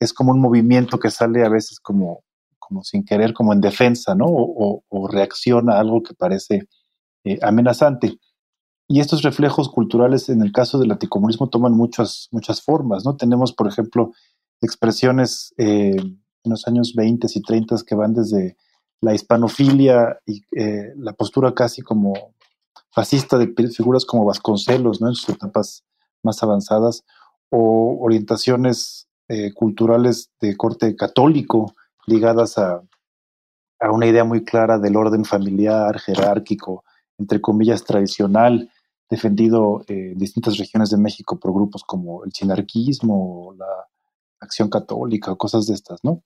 Es 0.00 0.12
como 0.12 0.32
un 0.32 0.40
movimiento 0.40 0.98
que 0.98 1.10
sale 1.10 1.44
a 1.44 1.48
veces 1.48 1.78
como 1.80 2.22
como 2.66 2.82
sin 2.82 3.04
querer, 3.04 3.32
como 3.32 3.52
en 3.52 3.60
defensa, 3.60 4.14
¿no? 4.14 4.26
O, 4.28 5.08
reacciona 5.08 5.74
a 5.74 5.80
algo 5.80 6.02
que 6.02 6.14
parece 6.14 6.68
eh, 7.24 7.38
amenazante. 7.42 8.18
Y 8.88 9.00
estos 9.00 9.22
reflejos 9.22 9.68
culturales, 9.68 10.28
en 10.28 10.42
el 10.42 10.52
caso 10.52 10.78
del 10.78 10.92
anticomunismo, 10.92 11.48
toman 11.48 11.72
muchas, 11.72 12.28
muchas 12.30 12.62
formas, 12.62 13.04
¿no? 13.04 13.16
Tenemos, 13.16 13.52
por 13.52 13.68
ejemplo, 13.68 14.12
expresiones 14.60 15.54
eh, 15.58 15.96
en 15.96 16.50
los 16.50 16.66
años 16.66 16.94
20 16.94 17.26
y 17.34 17.42
30 17.42 17.76
que 17.86 17.94
van 17.94 18.14
desde 18.14 18.56
la 19.00 19.14
hispanofilia 19.14 20.18
y 20.24 20.42
eh, 20.56 20.92
la 20.96 21.12
postura 21.12 21.52
casi 21.54 21.82
como 21.82 22.14
fascista 22.90 23.36
de 23.38 23.52
figuras 23.68 24.04
como 24.04 24.24
Vasconcelos, 24.24 25.00
¿no? 25.00 25.08
En 25.08 25.14
sus 25.14 25.30
etapas 25.30 25.84
más 26.22 26.42
avanzadas, 26.42 27.04
o 27.50 27.98
orientaciones 28.00 29.06
eh, 29.28 29.52
culturales 29.52 30.30
de 30.40 30.56
corte 30.56 30.94
católico 30.96 31.74
ligadas 32.06 32.58
a, 32.58 32.82
a, 33.80 33.90
una 33.90 34.06
idea 34.06 34.24
muy 34.24 34.44
clara 34.44 34.78
del 34.78 34.96
orden 34.96 35.24
familiar, 35.24 35.98
jerárquico, 35.98 36.84
entre 37.18 37.40
comillas, 37.40 37.84
tradicional, 37.84 38.70
defendido 39.08 39.82
en 39.88 40.18
distintas 40.18 40.58
regiones 40.58 40.90
de 40.90 40.98
México 40.98 41.38
por 41.38 41.52
grupos 41.52 41.84
como 41.84 42.24
el 42.24 42.32
chinarquismo, 42.32 43.54
la 43.56 43.66
acción 44.40 44.68
católica, 44.68 45.34
cosas 45.36 45.66
de 45.66 45.74
estas, 45.74 46.02
¿no? 46.02 46.22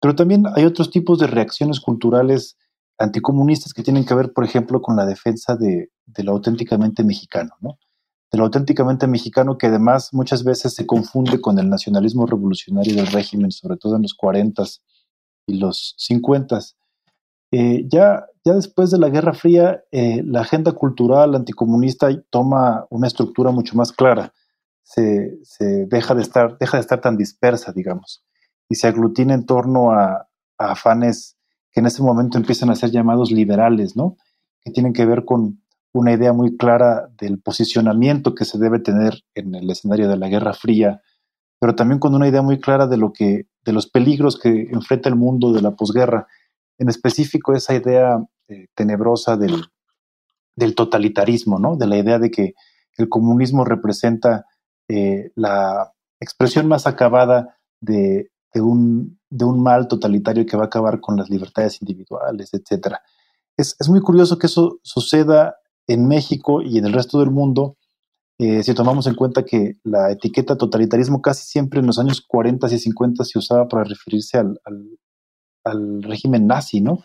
Pero 0.00 0.14
también 0.14 0.44
hay 0.54 0.64
otros 0.64 0.90
tipos 0.90 1.18
de 1.18 1.26
reacciones 1.26 1.80
culturales 1.80 2.56
anticomunistas 2.98 3.72
que 3.72 3.82
tienen 3.82 4.04
que 4.04 4.14
ver, 4.14 4.32
por 4.32 4.44
ejemplo, 4.44 4.82
con 4.82 4.96
la 4.96 5.06
defensa 5.06 5.56
de, 5.56 5.90
lo 6.22 6.32
auténticamente 6.32 7.04
mexicano, 7.04 7.52
¿no? 7.60 7.78
De 8.30 8.38
lo 8.38 8.44
auténticamente 8.44 9.06
mexicano 9.06 9.56
que 9.56 9.68
además 9.68 10.10
muchas 10.12 10.44
veces 10.44 10.74
se 10.74 10.86
confunde 10.86 11.40
con 11.40 11.58
el 11.58 11.70
nacionalismo 11.70 12.26
revolucionario 12.26 12.94
del 12.94 13.06
régimen, 13.06 13.50
sobre 13.50 13.78
todo 13.78 13.96
en 13.96 14.02
los 14.02 14.14
40 14.14 14.62
y 15.48 15.58
los 15.58 15.94
50. 15.98 16.60
Eh, 17.50 17.84
ya, 17.88 18.26
ya 18.44 18.54
después 18.54 18.90
de 18.90 18.98
la 18.98 19.08
Guerra 19.08 19.34
Fría, 19.34 19.82
eh, 19.90 20.22
la 20.24 20.42
agenda 20.42 20.72
cultural 20.72 21.34
anticomunista 21.34 22.08
toma 22.30 22.86
una 22.90 23.08
estructura 23.08 23.50
mucho 23.50 23.76
más 23.76 23.90
clara. 23.90 24.32
Se, 24.84 25.38
se, 25.42 25.86
deja, 25.86 26.14
de 26.14 26.22
estar, 26.22 26.56
deja 26.58 26.76
de 26.76 26.82
estar 26.82 27.00
tan 27.00 27.16
dispersa, 27.16 27.72
digamos 27.72 28.22
y 28.68 28.74
se 28.74 28.86
aglutina 28.86 29.34
en 29.34 29.46
torno 29.46 29.92
a, 29.92 30.26
afanes 30.58 31.36
que 31.70 31.80
en 31.80 31.86
ese 31.86 32.02
momento 32.02 32.36
empiezan 32.36 32.70
a 32.70 32.74
ser 32.74 32.90
llamados 32.90 33.30
liberales, 33.30 33.94
¿no? 33.94 34.16
Que 34.60 34.72
tienen 34.72 34.92
que 34.92 35.06
ver 35.06 35.24
con 35.24 35.62
una 35.92 36.12
idea 36.12 36.32
muy 36.32 36.56
clara 36.56 37.08
del 37.16 37.40
posicionamiento 37.40 38.34
que 38.34 38.44
se 38.44 38.58
debe 38.58 38.80
tener 38.80 39.22
en 39.36 39.54
el 39.54 39.70
escenario 39.70 40.08
de 40.08 40.16
la 40.16 40.28
Guerra 40.28 40.54
Fría, 40.54 41.00
pero 41.60 41.76
también 41.76 42.00
con 42.00 42.14
una 42.14 42.26
idea 42.26 42.42
muy 42.42 42.58
clara 42.58 42.88
de 42.88 42.96
lo 42.96 43.12
que, 43.12 43.46
de 43.68 43.74
los 43.74 43.86
peligros 43.86 44.38
que 44.38 44.48
enfrenta 44.72 45.10
el 45.10 45.14
mundo 45.14 45.52
de 45.52 45.60
la 45.60 45.72
posguerra, 45.72 46.26
en 46.78 46.88
específico 46.88 47.52
esa 47.52 47.74
idea 47.74 48.18
eh, 48.48 48.68
tenebrosa 48.74 49.36
del, 49.36 49.62
del, 50.56 50.74
totalitarismo, 50.74 51.58
¿no? 51.58 51.76
De 51.76 51.86
la 51.86 51.98
idea 51.98 52.18
de 52.18 52.30
que 52.30 52.54
el 52.96 53.10
comunismo 53.10 53.66
representa 53.66 54.46
eh, 54.88 55.32
la 55.34 55.92
expresión 56.18 56.66
más 56.66 56.86
acabada 56.86 57.58
de, 57.78 58.30
un, 58.54 59.20
de 59.28 59.44
un 59.44 59.62
mal 59.62 59.86
totalitario 59.86 60.46
que 60.46 60.56
va 60.56 60.62
a 60.62 60.66
acabar 60.68 60.98
con 61.00 61.18
las 61.18 61.28
libertades 61.28 61.82
individuales, 61.82 62.54
etc. 62.54 62.96
Es, 63.58 63.76
muy 63.86 64.00
curioso 64.00 64.38
que 64.38 64.46
eso 64.46 64.78
suceda 64.82 65.56
en 65.86 66.08
México 66.08 66.62
y 66.62 66.78
en 66.78 66.86
el 66.86 66.94
resto 66.94 67.20
del 67.20 67.30
mundo, 67.30 67.76
eh, 68.38 68.62
si 68.62 68.72
tomamos 68.72 69.06
en 69.08 69.14
cuenta 69.14 69.44
que 69.44 69.78
la 69.82 70.12
etiqueta 70.12 70.56
totalitarismo 70.56 71.20
casi 71.20 71.44
siempre 71.44 71.80
en 71.80 71.86
los 71.86 71.98
años 71.98 72.20
40 72.20 72.72
y 72.72 72.78
50 72.78 73.24
se 73.24 73.38
usaba 73.38 73.66
para 73.66 73.82
referirse 73.82 74.38
al, 74.38 74.60
al, 75.64 76.02
régimen 76.02 76.46
nazi, 76.46 76.80
¿no? 76.80 77.02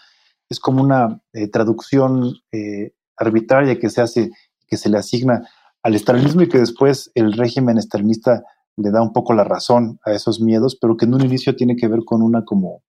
Es 0.48 0.60
como 0.60 0.84
una 0.84 1.22
eh, 1.34 1.48
traducción 1.50 2.36
eh, 2.52 2.94
arbitraria 3.18 3.80
que 3.80 3.90
se 3.90 4.02
hace, 4.02 4.32
que 4.68 4.78
se 4.78 4.90
le 4.90 5.00
asigna 5.00 5.50
al 5.82 5.96
estalinismo 5.96 6.44
y 6.44 6.50
que 6.50 6.60
después 6.60 7.12
el 7.16 7.34
régimen 7.34 7.80
estalinista 7.80 8.44
le 8.78 8.92
da 8.92 9.02
un 9.02 9.12
poco 9.12 9.34
la 9.34 9.44
razón 9.44 10.00
a 10.06 10.14
esos 10.14 10.40
miedos, 10.40 10.78
pero 10.80 10.98
que 10.98 11.06
en 11.06 11.16
un 11.16 11.26
inicio 11.26 11.56
tiene 11.56 11.76
que 11.76 11.88
ver 11.88 12.02
con 12.06 12.22
una 12.22 12.46
como, 12.46 12.84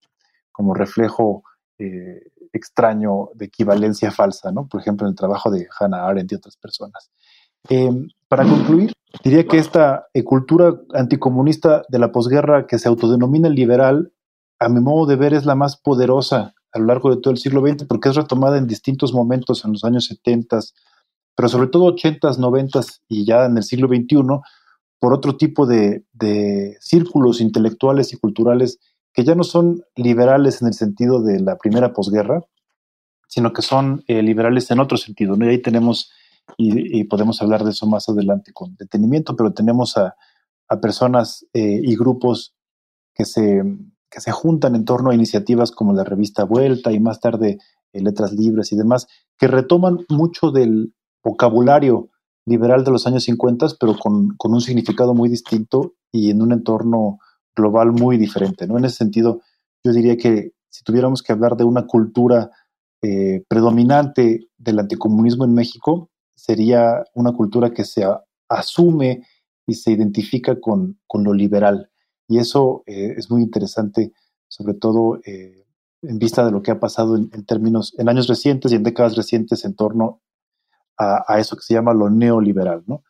como 0.52 0.74
reflejo 0.74 1.42
eh, 1.78 2.22
extraño 2.52 3.30
de 3.34 3.46
equivalencia 3.46 4.10
falsa, 4.10 4.52
¿no? 4.52 4.68
Por 4.68 4.80
ejemplo, 4.80 5.06
en 5.06 5.12
el 5.12 5.16
trabajo 5.16 5.50
de 5.50 5.66
Hannah 5.78 6.06
Arendt 6.06 6.32
y 6.32 6.34
otras 6.36 6.56
personas. 6.56 7.10
Eh, 7.68 7.90
para 8.36 8.48
concluir, 8.48 8.92
diría 9.22 9.46
que 9.46 9.58
esta 9.58 10.08
eh, 10.12 10.24
cultura 10.24 10.74
anticomunista 10.92 11.84
de 11.88 12.00
la 12.00 12.10
posguerra 12.10 12.66
que 12.66 12.80
se 12.80 12.88
autodenomina 12.88 13.48
liberal, 13.48 14.12
a 14.58 14.68
mi 14.68 14.80
modo 14.80 15.06
de 15.06 15.14
ver, 15.14 15.34
es 15.34 15.46
la 15.46 15.54
más 15.54 15.76
poderosa 15.76 16.52
a 16.72 16.78
lo 16.80 16.86
largo 16.86 17.14
de 17.14 17.20
todo 17.20 17.30
el 17.30 17.38
siglo 17.38 17.60
XX 17.64 17.84
porque 17.84 18.08
es 18.08 18.16
retomada 18.16 18.58
en 18.58 18.66
distintos 18.66 19.14
momentos 19.14 19.64
en 19.64 19.70
los 19.70 19.84
años 19.84 20.06
70, 20.06 20.58
pero 21.36 21.48
sobre 21.48 21.68
todo 21.68 21.94
80s, 21.94 22.38
90s 22.38 23.02
y 23.06 23.24
ya 23.24 23.44
en 23.44 23.56
el 23.56 23.62
siglo 23.62 23.86
XXI, 23.86 24.16
por 24.98 25.14
otro 25.14 25.36
tipo 25.36 25.64
de, 25.64 26.02
círculos 26.80 27.40
intelectuales 27.40 28.12
y 28.12 28.16
culturales 28.16 28.80
que 29.12 29.22
ya 29.22 29.36
no 29.36 29.44
son 29.44 29.84
liberales 29.94 30.60
en 30.60 30.66
el 30.66 30.74
sentido 30.74 31.22
de 31.22 31.38
la 31.38 31.56
primera 31.56 31.92
posguerra, 31.92 32.40
sino 33.28 33.52
que 33.52 33.62
son 33.62 34.02
eh, 34.08 34.24
liberales 34.24 34.68
en 34.72 34.80
otro 34.80 34.98
sentido. 34.98 35.36
Y 35.38 35.44
ahí 35.44 35.58
tenemos, 35.58 36.10
y, 36.56 37.04
podemos 37.04 37.40
hablar 37.42 37.64
de 37.64 37.70
eso 37.70 37.86
más 37.86 38.08
adelante 38.08 38.52
con 38.52 38.76
detenimiento, 38.76 39.36
pero 39.36 39.52
tenemos 39.52 39.96
a, 39.96 40.14
personas 40.80 41.46
eh, 41.52 41.80
y 41.84 41.94
grupos 41.94 42.52
que 43.14 43.24
se, 43.24 43.62
que 44.10 44.20
se 44.20 44.32
juntan 44.32 44.74
en 44.74 44.84
torno 44.84 45.10
a 45.10 45.14
iniciativas 45.14 45.70
como 45.70 45.92
la 45.92 46.02
revista 46.02 46.42
Vuelta 46.44 46.90
y 46.90 46.98
más 46.98 47.20
tarde 47.20 47.58
eh, 47.92 48.00
Letras 48.00 48.32
Libres 48.32 48.72
y 48.72 48.76
demás, 48.76 49.06
que 49.38 49.46
retoman 49.46 49.98
mucho 50.08 50.50
del 50.50 50.92
vocabulario 51.22 52.10
liberal 52.46 52.84
de 52.84 52.90
los 52.90 53.06
años 53.06 53.24
50, 53.24 53.68
pero 53.80 53.96
con, 53.96 54.36
un 54.38 54.60
significado 54.60 55.14
muy 55.14 55.28
distinto 55.28 55.94
y 56.12 56.30
en 56.30 56.42
un 56.42 56.52
entorno 56.52 57.18
global 57.54 57.92
muy 57.92 58.18
diferente. 58.18 58.66
¿no? 58.66 58.78
En 58.78 58.84
ese 58.84 58.96
sentido, 58.96 59.40
yo 59.84 59.92
diría 59.92 60.16
que 60.16 60.52
si 60.68 60.82
tuviéramos 60.82 61.22
que 61.22 61.32
hablar 61.32 61.56
de 61.56 61.64
una 61.64 61.86
cultura 61.86 62.50
eh, 63.02 63.44
predominante 63.48 64.48
del 64.58 64.80
anticomunismo 64.80 65.44
en 65.44 65.54
México, 65.54 66.10
sería 66.34 67.04
una 67.14 67.32
cultura 67.32 67.72
que 67.72 67.84
se 67.84 68.04
asume 68.48 69.26
y 69.66 69.74
se 69.74 69.92
identifica 69.92 70.60
con, 70.60 70.98
lo 71.12 71.32
liberal. 71.32 71.90
Y 72.28 72.38
eso 72.38 72.82
eh, 72.86 73.14
es 73.16 73.30
muy 73.30 73.42
interesante, 73.42 74.12
sobre 74.48 74.74
todo 74.74 75.20
eh, 75.24 75.66
en 76.02 76.18
vista 76.18 76.44
de 76.44 76.50
lo 76.50 76.62
que 76.62 76.70
ha 76.70 76.80
pasado 76.80 77.16
en, 77.16 77.46
términos, 77.46 77.94
en 77.98 78.08
años 78.08 78.26
recientes 78.26 78.72
y 78.72 78.76
en 78.76 78.82
décadas 78.82 79.16
recientes 79.16 79.64
en 79.64 79.74
torno 79.74 80.20
a, 80.96 81.40
eso 81.40 81.56
que 81.56 81.62
se 81.62 81.74
llama 81.74 81.92
lo 81.92 82.08
neoliberal, 82.08 82.84
¿no? 82.86 83.02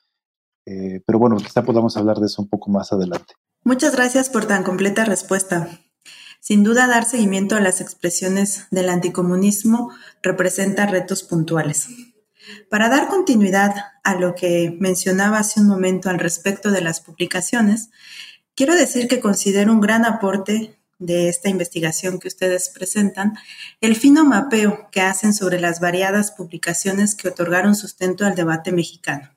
Eh, 0.64 1.02
pero 1.06 1.18
bueno, 1.18 1.36
quizá 1.36 1.62
podamos 1.62 1.96
hablar 1.98 2.18
de 2.18 2.26
eso 2.26 2.40
un 2.40 2.48
poco 2.48 2.70
más 2.70 2.92
adelante. 2.92 3.34
Muchas 3.62 3.94
gracias 3.94 4.30
por 4.30 4.46
tan 4.46 4.62
completa 4.62 5.04
respuesta. 5.04 5.68
Sin 6.40 6.64
duda, 6.64 6.86
dar 6.86 7.04
seguimiento 7.04 7.56
a 7.56 7.60
las 7.60 7.82
expresiones 7.82 8.66
del 8.70 8.88
anticomunismo 8.88 9.90
representa 10.22 10.86
retos 10.86 11.22
puntuales. 11.22 11.88
Para 12.68 12.88
dar 12.88 13.08
continuidad 13.08 13.74
a 14.02 14.14
lo 14.14 14.34
que 14.34 14.76
mencionaba 14.80 15.38
hace 15.38 15.60
un 15.60 15.66
momento 15.66 16.10
al 16.10 16.18
respecto 16.18 16.70
de 16.70 16.80
las 16.80 17.00
publicaciones, 17.00 17.90
quiero 18.54 18.74
decir 18.74 19.08
que 19.08 19.20
considero 19.20 19.72
un 19.72 19.80
gran 19.80 20.04
aporte 20.04 20.78
de 20.98 21.28
esta 21.28 21.48
investigación 21.48 22.18
que 22.18 22.28
ustedes 22.28 22.68
presentan, 22.68 23.34
el 23.80 23.96
fino 23.96 24.24
mapeo 24.24 24.88
que 24.90 25.00
hacen 25.00 25.34
sobre 25.34 25.60
las 25.60 25.80
variadas 25.80 26.30
publicaciones 26.30 27.14
que 27.14 27.28
otorgaron 27.28 27.74
sustento 27.74 28.24
al 28.24 28.34
debate 28.34 28.72
mexicano. 28.72 29.30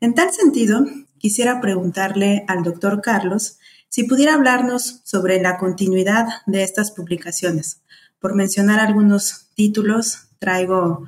En 0.00 0.14
tal 0.14 0.32
sentido, 0.32 0.84
quisiera 1.18 1.60
preguntarle 1.60 2.44
al 2.48 2.62
doctor 2.62 3.02
Carlos 3.02 3.58
si 3.88 4.04
pudiera 4.04 4.34
hablarnos 4.34 5.00
sobre 5.04 5.42
la 5.42 5.58
continuidad 5.58 6.26
de 6.46 6.62
estas 6.62 6.92
publicaciones. 6.92 7.82
Por 8.18 8.34
mencionar 8.34 8.78
algunos 8.78 9.48
títulos, 9.54 10.28
traigo 10.38 11.06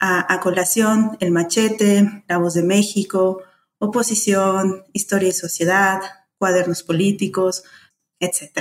a, 0.00 0.40
colación 0.40 1.16
El 1.20 1.32
Machete, 1.32 2.24
La 2.28 2.38
Voz 2.38 2.54
de 2.54 2.62
México, 2.62 3.42
Oposición, 3.78 4.84
Historia 4.92 5.28
y 5.28 5.32
Sociedad, 5.32 6.00
Cuadernos 6.38 6.82
Políticos, 6.82 7.64
etc. 8.20 8.60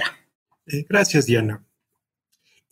Eh, 0.65 0.85
gracias, 0.87 1.25
Diana. 1.25 1.63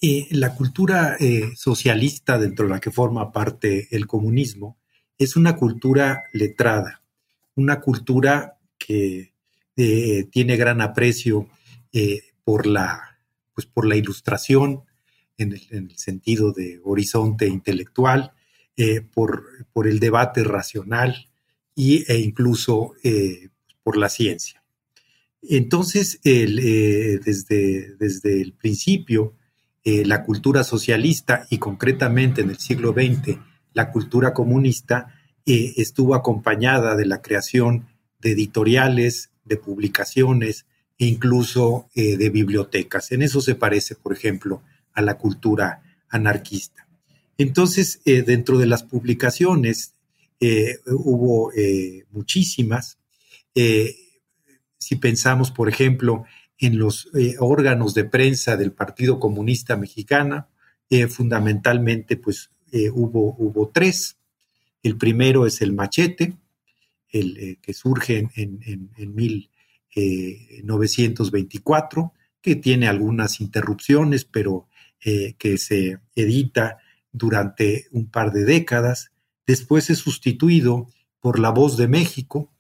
Eh, 0.02 0.28
la 0.32 0.54
cultura 0.56 1.16
eh, 1.20 1.52
socialista 1.56 2.38
dentro 2.38 2.66
de 2.66 2.72
la 2.72 2.80
que 2.80 2.92
forma 2.92 3.32
parte 3.32 3.88
el 3.92 4.08
comunismo 4.08 4.78
es 5.18 5.36
una 5.36 5.56
cultura 5.56 6.24
letrada, 6.34 7.02
una 7.56 7.80
cultura 7.80 8.60
que 8.78 9.34
tiene 9.76 10.56
gran 10.56 10.80
aprecio 10.80 11.50
por, 12.46 12.66
la, 12.66 13.20
pues 13.54 13.68
por 13.68 13.86
la 13.86 13.98
ilustración 13.98 14.86
en 15.38 15.54
el, 15.54 15.98
sentido 15.98 16.52
de 16.54 16.80
horizonte 16.84 17.48
intelectual, 17.48 18.32
por, 19.14 19.46
por, 19.72 19.88
el 19.88 20.00
debate 20.00 20.44
racional 20.44 21.30
y, 21.76 22.04
e 22.12 22.20
incluso 22.20 22.94
por 23.84 23.98
la 23.98 24.10
ciencia. 24.10 24.64
Entonces, 25.42 26.20
eh, 26.24 27.20
desde, 27.24 27.96
desde, 27.96 28.42
el 28.42 28.54
principio, 28.54 29.36
la 29.84 30.24
cultura 30.24 30.64
socialista 30.64 31.46
y 31.52 31.60
concretamente 31.60 32.42
en 32.42 32.50
el 32.50 32.58
siglo 32.58 32.92
XX 32.92 33.38
la 33.76 33.92
cultura 33.92 34.34
comunista 34.34 35.14
estuvo 35.46 36.16
acompañada 36.16 36.96
de 36.96 37.06
la 37.06 37.22
creación 37.22 37.88
de 38.20 38.32
editoriales, 38.32 39.30
de 39.44 39.58
publicaciones 39.58 40.66
e 40.98 41.06
incluso 41.06 41.88
de 41.94 42.30
bibliotecas. 42.30 43.12
En 43.12 43.22
eso 43.22 43.42
se 43.42 43.54
parece, 43.54 43.94
por 43.96 44.14
ejemplo, 44.14 44.64
a 44.94 45.02
la 45.02 45.18
cultura 45.20 45.84
anarquista. 46.10 46.85
Entonces, 47.38 48.02
dentro 48.06 48.58
de 48.58 48.66
las 48.66 48.84
publicaciones 48.84 49.94
hubo 50.88 51.52
muchísimas. 52.12 52.98
si 53.54 54.96
pensamos, 54.96 55.52
por 55.52 55.70
ejemplo, 55.70 56.26
en 56.58 56.80
los 56.80 57.10
eh, 57.14 57.36
órganos 57.40 57.94
de 57.94 58.06
prensa 58.06 58.56
del 58.58 58.72
Partido 58.72 59.20
Comunista 59.20 59.76
Mexicano, 59.76 60.48
eh, 60.90 61.06
fundamentalmente 61.08 62.18
pues 62.18 62.50
eh, 62.72 62.90
hubo, 62.90 63.36
hubo 63.38 63.70
tres. 63.70 64.18
El 64.84 64.98
primero 64.98 65.46
es 65.46 65.62
el 65.62 65.74
machete, 65.74 66.36
el 67.10 67.60
que 67.62 67.74
surge 67.74 68.30
en, 68.36 68.36
en, 68.36 68.90
en 68.98 69.16
1924, 69.16 72.14
que 72.42 72.56
tiene 72.56 72.88
algunas 72.88 73.42
interrupciones, 73.42 74.26
pero 74.26 74.68
que 75.00 75.58
se 75.60 76.00
edita 76.16 76.80
durante 77.18 77.88
un 77.92 78.10
par 78.10 78.32
de 78.32 78.46
décadas. 78.46 79.12
Después 79.48 79.90
es 79.90 80.00
sustituido 80.00 80.90
por 81.20 81.40
La 81.40 81.50
Voz 81.50 81.78
de 81.78 81.88
México 81.88 82.52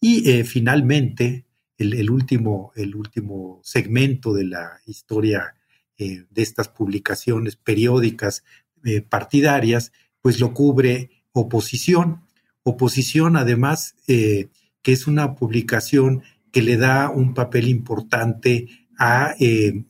y 0.00 0.42
finalmente 0.44 1.44
el, 1.80 2.10
último, 2.10 2.72
el 2.76 2.94
último 2.94 3.60
segmento 3.62 4.34
de 4.34 4.44
la 4.44 4.80
historia 4.86 5.54
eh, 5.98 6.24
de 6.30 6.42
estas 6.42 6.68
publicaciones 6.68 7.56
periódicas 7.56 8.44
eh, 8.84 9.00
partidarias, 9.00 9.92
pues 10.20 10.40
lo 10.40 10.52
cubre 10.52 11.10
oposición. 11.32 12.22
Oposición, 12.62 13.36
además, 13.36 13.96
eh, 14.06 14.48
que 14.82 14.92
es 14.92 15.06
una 15.06 15.34
publicación 15.34 16.22
que 16.52 16.62
le 16.62 16.76
da 16.76 17.08
un 17.08 17.32
papel 17.32 17.68
importante 17.68 18.68
a, 18.98 19.34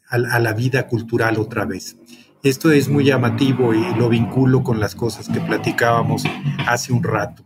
a, 0.08 0.38
la 0.38 0.52
vida 0.52 0.86
cultural 0.86 1.38
otra 1.38 1.64
vez. 1.64 1.96
Esto 2.42 2.72
es 2.72 2.88
muy 2.88 3.04
llamativo 3.04 3.74
y 3.74 3.94
lo 3.96 4.08
vinculo 4.08 4.62
con 4.62 4.80
las 4.80 4.94
cosas 4.94 5.28
que 5.28 5.40
platicábamos 5.40 6.24
hace 6.66 6.92
un 6.92 7.02
rato. 7.02 7.44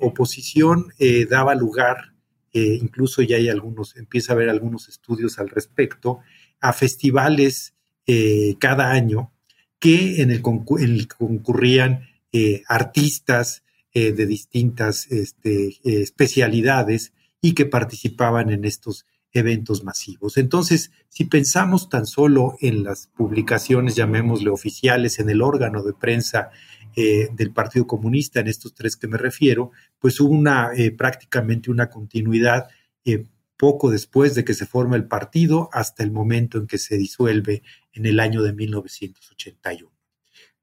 oposición 0.00 0.92
daba 1.28 1.54
lugar 1.54 2.14
incluso 2.52 3.22
ya 3.22 3.36
hay 3.36 3.48
algunos, 3.48 3.96
empieza 3.96 4.32
a 4.32 4.36
haber 4.36 4.48
algunos 4.48 4.88
estudios 4.88 5.38
al 5.38 5.48
respecto, 5.48 6.20
a 6.60 6.72
festivales 6.72 7.74
eh, 8.06 8.56
cada 8.58 8.90
año 8.90 9.32
que 9.78 10.22
en 10.22 10.30
el, 10.30 10.42
concurrían 10.42 12.08
eh, 12.32 12.62
artistas 12.66 13.62
eh, 13.92 14.12
de 14.12 14.26
distintas 14.26 15.06
este, 15.10 15.78
especialidades 15.84 17.12
y 17.40 17.52
que 17.52 17.66
participaban 17.66 18.50
en 18.50 18.64
estos 18.64 19.06
eventos 19.32 19.84
masivos. 19.84 20.36
Entonces, 20.36 20.90
si 21.08 21.24
pensamos 21.24 21.88
tan 21.88 22.06
solo 22.06 22.56
en 22.60 22.82
las 22.82 23.08
publicaciones, 23.08 23.94
llamémosle 23.96 24.50
oficiales, 24.50 25.18
en 25.18 25.30
el 25.30 25.42
órgano 25.42 25.82
de 25.82 25.92
prensa 25.92 26.50
eh, 26.96 27.28
del 27.32 27.52
Partido 27.52 27.86
Comunista, 27.86 28.40
en 28.40 28.48
estos 28.48 28.74
tres 28.74 28.96
que 28.96 29.06
me 29.06 29.18
refiero, 29.18 29.70
pues 29.98 30.20
hubo 30.20 30.32
una 30.32 30.70
eh, 30.74 30.90
prácticamente 30.90 31.70
una 31.70 31.90
continuidad 31.90 32.68
eh, 33.04 33.24
poco 33.56 33.90
después 33.90 34.34
de 34.34 34.44
que 34.44 34.54
se 34.54 34.66
forma 34.66 34.96
el 34.96 35.06
partido 35.06 35.68
hasta 35.72 36.02
el 36.02 36.10
momento 36.10 36.58
en 36.58 36.66
que 36.66 36.78
se 36.78 36.96
disuelve 36.96 37.62
en 37.92 38.06
el 38.06 38.20
año 38.20 38.42
de 38.42 38.52
1981. 38.52 39.92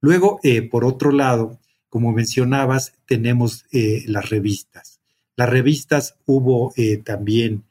Luego, 0.01 0.39
por 0.69 0.86
otro 0.86 1.12
lado, 1.12 1.60
como 1.89 2.12
mencionabas, 2.13 2.93
tenemos 3.06 3.65
las 3.71 4.30
revistas. 4.30 5.01
Las 5.36 5.49
revistas 5.49 6.15
hubo 6.25 6.73
también 7.04 7.65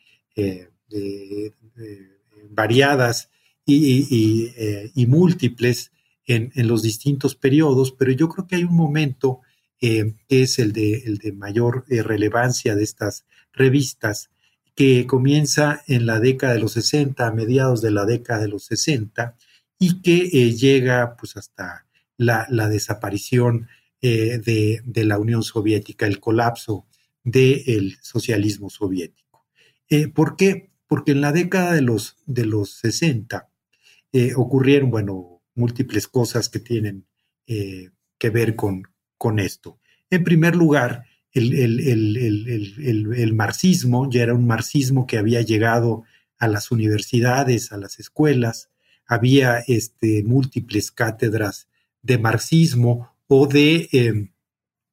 variadas 2.50 3.30
y 3.66 5.07
múltiples 5.09 5.90
en, 6.26 6.52
los 6.68 6.83
distintos 6.83 7.35
periodos, 7.35 7.92
pero 7.92 8.12
yo 8.12 8.28
creo 8.28 8.46
que 8.46 8.57
hay 8.57 8.64
un 8.64 8.76
momento 8.76 9.40
eh, 9.80 10.14
que 10.28 10.42
es 10.42 10.59
el 10.59 10.72
de, 10.72 11.02
el 11.04 11.18
de 11.18 11.33
mayor 11.33 11.85
eh, 11.88 12.02
relevancia 12.02 12.74
de 12.74 12.85
estas 12.85 13.26
revistas, 13.52 14.30
que 14.74 15.07
comienza 15.07 15.83
en 15.87 16.07
la 16.07 16.18
década 16.18 16.54
de 16.54 16.61
los 16.61 16.72
60, 16.72 17.26
a 17.26 17.33
mediados 17.33 17.80
de 17.80 17.92
la 17.92 18.04
década 18.04 18.40
de 18.40 18.48
los 18.48 18.64
60, 18.64 19.37
y 19.78 20.00
que 20.02 20.30
eh, 20.33 20.54
llega 20.54 21.16
pues 21.16 21.37
hasta 21.37 21.87
la, 22.16 22.46
desaparición 22.68 23.68
de, 24.00 24.83
la 24.94 25.18
Unión 25.18 25.42
Soviética, 25.42 26.07
el 26.07 26.20
colapso 26.20 26.87
del 27.22 27.96
socialismo 28.02 28.68
soviético. 28.68 29.46
¿Por 30.12 30.37
qué? 30.37 30.70
Porque 30.87 31.12
en 31.12 31.20
la 31.20 31.33
década 31.33 31.73
de 31.73 31.83
los, 31.83 32.16
de 32.27 32.47
los 32.47 32.79
60 32.79 33.49
ocurrieron, 34.37 34.90
bueno, 34.90 35.35
múltiples 35.55 36.09
cosas 36.09 36.49
que 36.49 36.61
tienen 36.61 37.07
eh, 37.47 37.90
que 38.18 38.31
ver 38.31 38.57
con, 38.57 38.85
con 39.18 39.38
esto. 39.38 39.79
En 40.11 40.25
primer 40.25 40.57
lugar, 40.57 41.05
el, 41.33 43.33
marxismo 43.35 44.11
ya 44.11 44.23
era 44.23 44.35
un 44.35 44.47
marxismo 44.47 45.07
que 45.07 45.18
había 45.18 45.42
llegado 45.42 46.05
a 46.38 46.49
las 46.49 46.70
universidades, 46.70 47.73
a 47.73 47.77
las 47.77 47.99
escuelas, 47.99 48.70
había 49.07 49.59
este, 49.66 50.23
múltiples 50.23 50.90
cátedras 50.90 51.68
de 52.03 52.18
marxismo 52.18 53.11
o 53.27 53.47
de 53.47 53.88
em, 53.92 54.33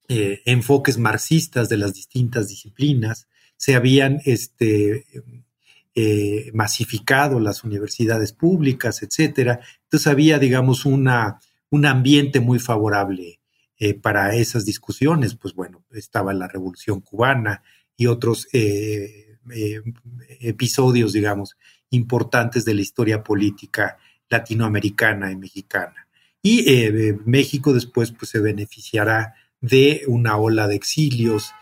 eh, 0.08 0.42
enfoques 0.44 0.98
marxistas 0.98 1.68
de 1.68 1.76
las 1.76 1.94
distintas 1.94 2.48
disciplinas, 2.48 3.28
se 3.56 3.76
habían 3.76 4.20
este, 4.24 5.06
eh, 5.94 6.50
masificado 6.54 7.38
las 7.38 7.64
universidades 7.64 8.32
públicas, 8.32 9.02
etcétera. 9.02 9.60
Entonces 9.82 10.06
había, 10.06 10.38
digamos, 10.38 10.86
una, 10.86 11.38
un 11.68 11.84
ambiente 11.84 12.40
muy 12.40 12.58
favorable 12.58 13.40
eh, 13.78 13.92
para 13.92 14.34
esas 14.34 14.64
discusiones. 14.64 15.34
Pues 15.34 15.52
bueno, 15.54 15.84
estaba 15.92 16.32
la 16.32 16.48
Revolución 16.48 17.00
Cubana 17.00 17.62
y 17.94 18.06
otros 18.06 18.48
eh, 18.54 19.36
episodios, 20.40 21.12
digamos, 21.12 21.58
importantes 21.90 22.64
de 22.64 22.72
la 22.72 22.80
historia 22.80 23.22
política 23.22 23.98
latinoamericana 24.30 25.30
y 25.30 25.36
mexicana. 25.36 26.08
Y 26.42 26.64
México 27.26 27.74
después 27.74 28.12
pues, 28.12 28.30
se 28.30 28.40
beneficiará 28.40 29.34
de 29.60 30.04
una 30.08 30.38
ola 30.38 30.66
de 30.68 30.74
exilios, 30.74 31.52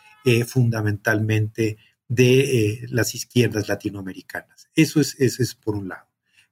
fundamentalmente 0.47 1.79
de 2.11 2.41
eh, 2.41 2.87
las 2.89 3.15
izquierdas 3.15 3.69
latinoamericanas. 3.69 4.69
Eso 4.75 5.01
es, 5.01 5.15
es 5.19 5.55
por 5.55 5.77
un 5.77 5.89
lado. 5.89 6.09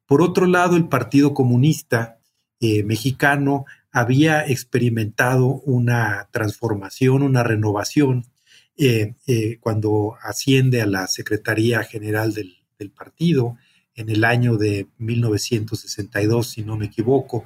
Por 0.07 0.23
otro 0.23 0.47
lado, 0.47 0.77
el 0.77 0.89
Partido 0.89 1.35
Comunista 1.35 2.21
eh, 2.61 2.85
Mexicano 2.85 3.67
había 3.91 4.47
experimentado 4.47 5.47
una 5.47 6.29
transformación, 6.31 7.23
una 7.23 7.43
renovación 7.43 8.27
eh, 8.77 9.17
cuando 9.59 10.15
asciende 10.23 10.81
a 10.81 10.87
la 10.87 11.09
Secretaría 11.09 11.83
General 11.83 12.33
del, 12.33 12.55
partido 12.97 13.57
en 13.97 14.09
el 14.09 14.23
año 14.23 14.57
de 14.57 14.87
1962, 14.99 16.49
si 16.49 16.63
no 16.63 16.77
me 16.77 16.87
equivoco. 16.87 17.45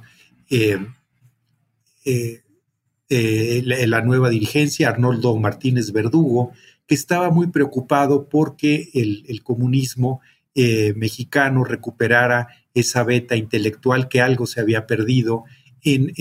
la, 3.09 4.01
nueva 4.01 4.29
dirigencia, 4.29 4.89
Arnoldo 4.89 5.35
Martínez 5.37 5.91
Verdugo, 5.91 6.53
que 6.87 6.95
estaba 6.95 7.29
muy 7.29 7.47
preocupado 7.47 8.27
porque 8.27 8.89
el, 8.93 9.43
comunismo 9.43 10.21
eh, 10.55 10.93
mexicano 10.95 11.63
recuperara 11.63 12.47
esa 12.73 13.03
beta 13.03 13.35
intelectual 13.35 14.07
que 14.09 14.21
algo 14.21 14.45
se 14.45 14.59
había 14.59 14.85
perdido 14.85 15.45
en, 15.81 16.13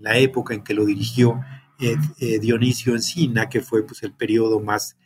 la 0.00 0.18
época 0.18 0.54
en 0.54 0.62
que 0.62 0.74
lo 0.74 0.84
dirigió 0.84 1.40
eh, 1.80 1.96
eh, 2.20 2.38
Dionisio 2.38 2.94
Encina, 2.94 3.48
que 3.48 3.60
fue 3.60 3.84
pues, 3.84 4.02
el 4.02 4.12
periodo 4.12 4.60
más, 4.60 4.96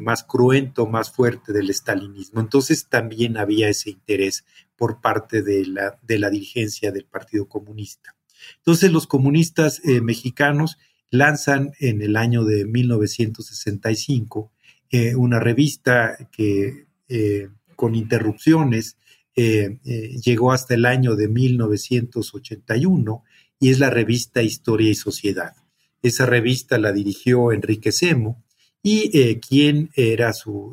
más 0.00 0.24
cruento, 0.24 0.86
más 0.86 1.10
fuerte 1.10 1.52
del 1.52 1.70
estalinismo. 1.70 2.40
Entonces 2.40 2.88
también 2.88 3.36
había 3.36 3.68
ese 3.68 3.90
interés 3.90 4.44
por 4.76 5.00
parte 5.00 5.42
de 5.42 5.66
la, 5.66 5.98
de 6.02 6.18
la 6.18 6.30
dirigencia 6.30 6.90
del 6.90 7.04
Partido 7.04 7.48
Comunista. 7.48 8.16
Entonces 8.56 8.90
los 8.90 9.06
comunistas 9.06 9.80
mexicanos 9.84 10.78
lanzan 11.10 11.72
en 11.80 12.02
el 12.02 12.16
año 12.16 12.44
de 12.44 12.64
1965 12.64 14.52
eh, 14.90 15.14
una 15.14 15.38
revista 15.38 16.16
que 16.32 16.86
eh, 17.08 17.48
con 17.76 17.94
interrupciones 17.94 18.96
eh, 19.36 19.78
llegó 20.24 20.52
hasta 20.52 20.74
el 20.74 20.86
año 20.86 21.14
de 21.14 21.28
1981 21.28 23.24
y 23.60 23.70
es 23.70 23.78
la 23.78 23.90
revista 23.90 24.42
Historia 24.42 24.90
y 24.90 24.94
Sociedad. 24.94 25.54
Esa 26.02 26.26
revista 26.26 26.78
la 26.78 26.92
dirigió 26.92 27.52
Enrique 27.52 27.92
Semo 27.92 28.44
y 28.82 29.36
quien 29.40 29.90
era 29.94 30.32
su 30.32 30.72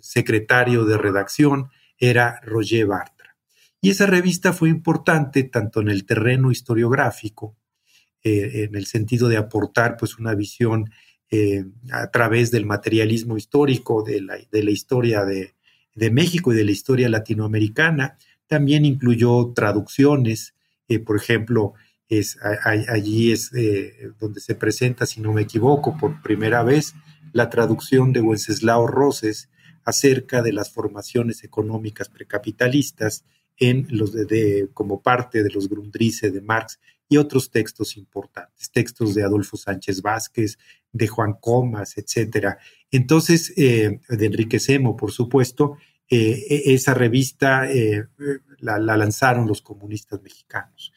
secretario 0.00 0.84
de 0.86 0.96
redacción 0.96 1.68
era 1.98 2.40
Roger 2.42 2.86
Bartra. 2.86 3.36
Y 3.80 3.90
esa 3.90 4.06
revista 4.06 4.54
fue 4.54 4.70
importante 4.70 5.44
tanto 5.44 5.82
en 5.82 5.90
el 5.90 6.06
terreno 6.06 6.50
historiográfico, 6.50 7.54
eh, 8.26 8.64
en 8.64 8.74
el 8.74 8.86
sentido 8.86 9.28
de 9.28 9.36
aportar 9.36 9.98
pues 9.98 10.18
una 10.18 10.34
visión 10.34 10.90
eh, 11.30 11.66
a 11.92 12.10
través 12.10 12.50
del 12.50 12.64
materialismo 12.64 13.36
histórico 13.36 14.02
de 14.02 14.22
la, 14.22 14.70
historia 14.70 15.26
de, 15.26 15.52
México 16.10 16.50
y 16.50 16.56
de 16.56 16.64
la 16.64 16.70
historia 16.70 17.10
latinoamericana. 17.10 18.16
También 18.46 18.86
incluyó 18.86 19.52
traducciones, 19.54 20.54
eh, 20.88 21.00
por 21.00 21.16
ejemplo, 21.16 21.74
es, 22.08 22.38
allí 22.88 23.30
es 23.30 23.50
donde 24.18 24.40
se 24.40 24.54
presenta, 24.54 25.04
si 25.04 25.20
no 25.20 25.32
me 25.34 25.42
equivoco, 25.42 25.96
por 25.98 26.22
primera 26.22 26.62
vez 26.62 26.94
la 27.32 27.50
traducción 27.50 28.14
de 28.14 28.22
Wenceslao 28.22 28.86
Roses 28.86 29.50
acerca 29.84 30.40
de 30.40 30.54
las 30.54 30.70
formaciones 30.70 31.44
económicas 31.44 32.08
precapitalistas 32.08 33.24
en 33.58 33.86
los 33.90 34.12
de, 34.12 34.70
como 34.72 35.02
parte 35.02 35.42
de 35.42 35.50
los 35.50 35.68
Grundrisse 35.68 36.32
de 36.32 36.40
Marx 36.40 36.78
y 37.08 37.16
otros 37.16 37.50
textos 37.50 37.96
importantes, 37.96 38.70
textos 38.70 39.14
de 39.14 39.22
Adolfo 39.22 39.56
Sánchez 39.56 40.02
Vázquez, 40.02 40.58
de 40.92 41.06
Juan 41.08 41.34
Comas, 41.40 41.98
etcétera. 41.98 42.58
Entonces, 42.90 43.52
eh, 43.56 44.00
de 44.08 44.26
Enrique 44.26 44.58
Semo, 44.58 44.96
por 44.96 45.12
supuesto, 45.12 45.76
eh, 46.08 46.46
e, 46.48 46.74
esa 46.74 46.94
revista 46.94 47.70
eh, 47.70 48.06
la, 48.58 48.78
lanzaron 48.78 49.46
los 49.46 49.60
comunistas 49.60 50.22
mexicanos, 50.22 50.92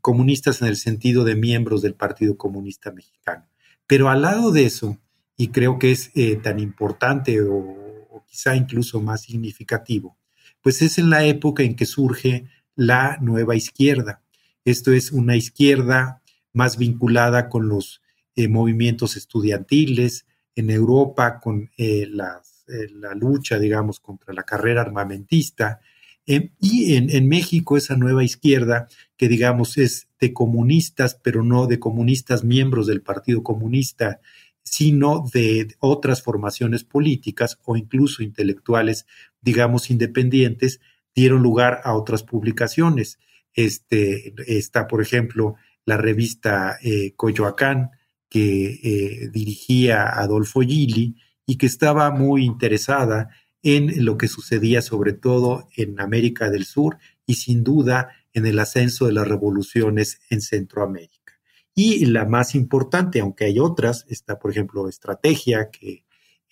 comunistas 0.00 0.60
en 0.60 0.68
el 0.68 0.76
sentido 0.76 1.24
de 1.24 1.36
miembros 1.36 1.80
del 1.80 1.94
Partido 1.94 2.36
Comunista 2.36 2.90
Mexicano. 2.90 3.48
Pero 3.86 4.08
al 4.08 4.22
lado 4.22 4.50
de 4.50 4.64
eso, 4.64 4.98
y 5.36 5.48
creo 5.48 5.78
que 5.78 5.92
es 5.92 6.10
tan 6.42 6.58
importante 6.58 7.40
o 7.40 8.24
quizá 8.26 8.56
incluso 8.56 9.00
más 9.00 9.22
significativo, 9.22 10.18
pues 10.60 10.82
es 10.82 10.98
en 10.98 11.10
la 11.10 11.24
época 11.24 11.62
en 11.62 11.76
que 11.76 11.86
surge 11.86 12.46
la 12.74 13.18
nueva 13.20 13.54
izquierda. 13.54 14.22
Esto 14.66 14.92
es 14.92 15.12
una 15.12 15.36
izquierda 15.36 16.22
más 16.52 16.76
vinculada 16.76 17.48
con 17.48 17.68
los 17.68 18.02
eh, 18.34 18.48
movimientos 18.48 19.16
estudiantiles 19.16 20.26
en 20.56 20.70
Europa, 20.70 21.38
con 21.38 21.70
eh, 21.78 22.02
eh, 22.02 22.08
la 22.10 23.14
lucha, 23.14 23.60
digamos, 23.60 24.00
contra 24.00 24.34
la 24.34 24.42
carrera 24.42 24.80
armamentista. 24.80 25.78
y 26.26 26.96
en, 26.96 27.10
en, 27.10 27.28
México 27.28 27.76
esa 27.76 27.94
nueva 27.96 28.24
izquierda, 28.24 28.88
que 29.16 29.28
digamos 29.28 29.78
es 29.78 30.08
de 30.18 30.32
comunistas, 30.32 31.14
pero 31.22 31.44
no 31.44 31.68
de 31.68 31.78
comunistas 31.78 32.42
miembros 32.42 32.88
del 32.88 33.02
Partido 33.02 33.44
Comunista, 33.44 34.18
sino 34.64 35.24
de 35.32 35.76
otras 35.78 36.22
formaciones 36.22 36.82
políticas 36.82 37.60
o 37.64 37.76
incluso 37.76 38.24
intelectuales, 38.24 39.06
digamos, 39.40 39.90
independientes, 39.92 40.80
dieron 41.14 41.44
lugar 41.44 41.82
a 41.84 41.94
otras 41.94 42.24
publicaciones. 42.24 43.20
Este, 43.56 44.34
está, 44.46 44.86
por 44.86 45.00
ejemplo, 45.00 45.56
la 45.86 45.96
revista 45.96 46.76
eh, 46.82 47.14
Coyoacán, 47.16 47.90
que 48.28 48.80
eh, 48.82 49.28
dirigía 49.32 50.08
Adolfo 50.08 50.60
Gili 50.60 51.16
y 51.46 51.56
que 51.56 51.66
estaba 51.66 52.10
muy 52.10 52.44
interesada 52.44 53.30
en 53.62 54.04
lo 54.04 54.18
que 54.18 54.28
sucedía 54.28 54.82
sobre 54.82 55.12
todo 55.12 55.68
en 55.76 55.98
América 56.00 56.50
del 56.50 56.66
Sur 56.66 56.98
y 57.24 57.36
sin 57.36 57.64
duda 57.64 58.10
en 58.34 58.46
el 58.46 58.58
ascenso 58.58 59.06
de 59.06 59.12
las 59.12 59.26
revoluciones 59.26 60.20
en 60.28 60.42
Centroamérica. 60.42 61.40
Y 61.74 62.06
la 62.06 62.26
más 62.26 62.54
importante, 62.54 63.20
aunque 63.20 63.44
hay 63.44 63.58
otras, 63.58 64.04
está, 64.08 64.38
por 64.38 64.50
ejemplo, 64.50 64.88
Estrategia, 64.88 65.70
que 65.70 66.04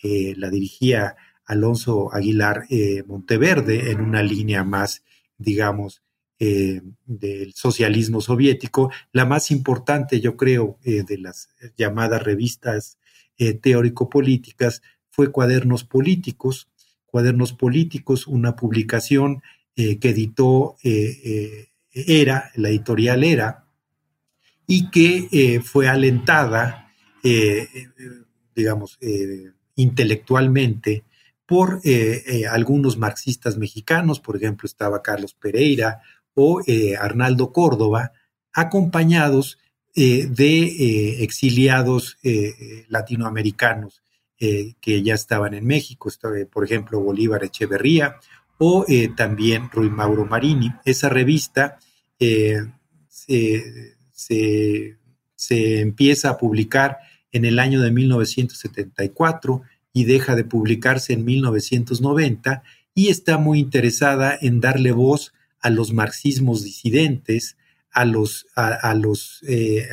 eh, 0.02 0.34
la 0.36 0.48
dirigía 0.48 1.16
Alonso 1.44 2.12
Aguilar 2.14 2.66
Monteverde 3.07 3.90
en 3.90 4.00
una 4.00 4.22
línea 4.22 4.64
más, 4.64 5.02
digamos, 5.36 6.03
eh, 6.39 6.82
del 7.05 7.53
socialismo 7.55 8.20
soviético. 8.20 8.91
La 9.12 9.24
más 9.24 9.51
importante, 9.51 10.20
yo 10.20 10.37
creo, 10.37 10.78
de 10.82 11.18
las 11.18 11.49
llamadas 11.76 12.22
revistas 12.22 12.99
teórico-políticas 13.37 14.82
fue 15.11 15.32
Cuadernos 15.32 15.85
Políticos. 15.85 16.68
Cuadernos 17.07 17.53
Políticos, 17.53 18.26
una 18.26 18.57
publicación 18.57 19.43
que 19.74 19.99
editó 20.01 20.76
Era, 21.93 22.51
la 22.55 22.68
editorial 22.68 23.24
Era, 23.24 23.64
y 24.66 24.91
que 24.91 25.28
eh, 25.30 25.61
fue 25.61 25.89
alentada, 25.89 26.91
eh, 27.22 27.68
digamos, 28.55 28.99
eh, 29.01 29.53
intelectualmente 29.76 31.05
por 31.47 31.82
algunos 32.51 32.97
marxistas 32.97 33.59
mexicanos, 33.59 34.18
por 34.18 34.37
ejemplo, 34.37 34.66
estaba 34.66 35.03
Carlos 35.03 35.35
Pereira 35.35 36.01
o 36.35 36.61
Arnaldo 37.01 37.53
Córdoba, 37.53 38.12
acompañados 38.53 39.59
de 39.95 41.22
exiliados 41.22 42.18
latinoamericanos 42.89 44.03
que 44.39 45.03
ya 45.03 45.14
estaban 45.14 45.55
en 45.55 45.64
México, 45.66 46.11
por 46.53 46.64
ejemplo, 46.64 47.01
Bolívar 47.01 47.45
Echeverría 47.45 48.16
o 48.59 48.85
también 49.16 49.70
Rui 49.72 49.89
Mauro 49.91 50.26
Marini. 50.26 50.72
Esa 50.85 51.09
revista 51.09 51.78
se, 54.14 55.80
empieza 55.80 56.30
a 56.30 56.39
publicar 56.39 56.99
en 57.32 57.45
el 57.45 57.59
año 57.59 57.80
de 57.80 57.91
1974 57.91 59.62
y 59.93 60.05
deja 60.05 60.35
de 60.35 60.45
publicarse 60.45 61.12
en 61.12 61.24
1990 61.24 62.62
y 62.95 63.09
está 63.09 63.39
muy 63.39 63.59
interesada 63.59 64.39
en 64.41 64.61
darle 64.61 64.93
voz 64.93 65.32
a 65.64 65.70
los 65.70 65.94
marxismos 65.94 66.62
disidentes, 66.62 67.56
a, 67.90 68.04
los, 68.04 68.46
a, 68.54 68.94
los, 68.94 69.42
eh, 69.48 69.88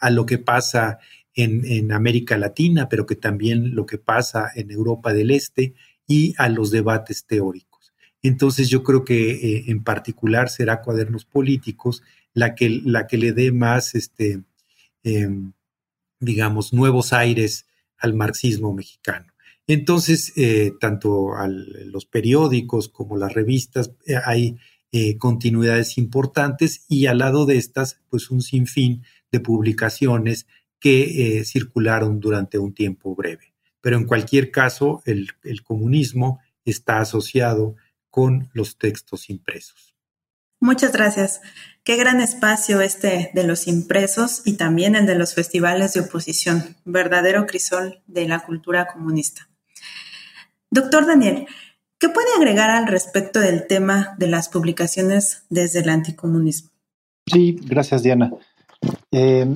a, 0.00 0.08
lo 0.08 0.24
que 0.24 0.38
pasa 0.38 1.00
en, 1.34 1.92
América 1.92 2.38
Latina, 2.38 2.88
pero 2.88 3.04
que 3.04 3.14
también 3.14 3.74
lo 3.74 3.84
que 3.84 3.98
pasa 3.98 4.50
en 4.54 4.70
Europa 4.70 5.12
del 5.12 5.30
Este 5.30 5.74
y 6.06 6.34
a 6.38 6.48
los 6.48 6.70
debates 6.70 7.26
teóricos. 7.26 7.92
Entonces 8.22 8.70
yo 8.70 8.82
creo 8.82 9.04
que 9.04 9.32
eh, 9.32 9.64
en 9.66 9.84
particular 9.84 10.48
será 10.48 10.80
Cuadernos 10.80 11.26
Políticos 11.26 12.02
la 12.32 12.54
que, 12.54 12.80
la 12.82 13.06
que 13.06 13.18
le 13.18 13.32
dé 13.32 13.52
más, 13.52 13.94
este, 13.94 14.42
em, 15.02 15.52
digamos, 16.20 16.72
nuevos 16.72 17.12
aires 17.12 17.66
al 17.98 18.14
marxismo 18.14 18.72
mexicano. 18.72 19.26
Entonces, 19.66 20.32
eh, 20.36 20.72
tanto 20.80 21.34
los 21.84 22.06
periódicos 22.06 22.88
como 22.88 23.18
las 23.18 23.34
revistas 23.34 23.92
hay 24.24 24.56
eh, 24.92 25.18
continuidades 25.18 25.98
importantes 25.98 26.84
y 26.88 27.06
al 27.06 27.18
lado 27.18 27.46
de 27.46 27.56
estas, 27.56 28.00
pues 28.08 28.30
un 28.30 28.42
sinfín 28.42 29.02
de 29.32 29.40
publicaciones 29.40 30.46
que 30.78 31.42
circularon 31.44 32.18
durante 32.20 32.58
un 32.58 32.74
tiempo 32.74 33.14
breve. 33.14 33.54
Pero 33.80 33.96
en 33.96 34.04
cualquier 34.04 34.50
caso, 34.50 35.00
el 35.06 35.62
comunismo 35.62 36.40
está 36.64 36.98
asociado 36.98 37.76
con 38.10 38.50
los 38.52 38.78
textos 38.78 39.30
impresos. 39.30 39.92
Muchas 40.62 40.92
gracias. 40.92 41.40
Qué 41.82 41.96
gran 41.96 42.20
espacio 42.20 42.80
este 42.80 43.32
de 43.34 43.42
los 43.42 43.66
impresos 43.66 44.42
y 44.44 44.52
también 44.52 44.94
el 44.94 45.06
de 45.06 45.16
los 45.16 45.34
festivales 45.34 45.92
de 45.92 46.02
oposición, 46.02 46.76
verdadero 46.84 47.46
crisol 47.46 48.00
de 48.06 48.28
la 48.28 48.38
cultura 48.38 48.86
comunista. 48.86 49.48
Doctor 50.70 51.04
Daniel, 51.04 51.48
¿qué 52.02 52.08
puede 52.08 52.34
agregar 52.36 52.68
al 52.68 52.88
respecto 52.88 53.38
del 53.38 53.68
tema 53.68 54.16
de 54.18 54.26
las 54.26 54.48
publicaciones 54.48 55.44
desde 55.50 55.78
el 55.78 55.88
anticomunismo? 55.88 56.70
Sí, 57.32 57.56
gracias 57.64 58.02
Diana. 58.02 58.32
Eh, 59.12 59.46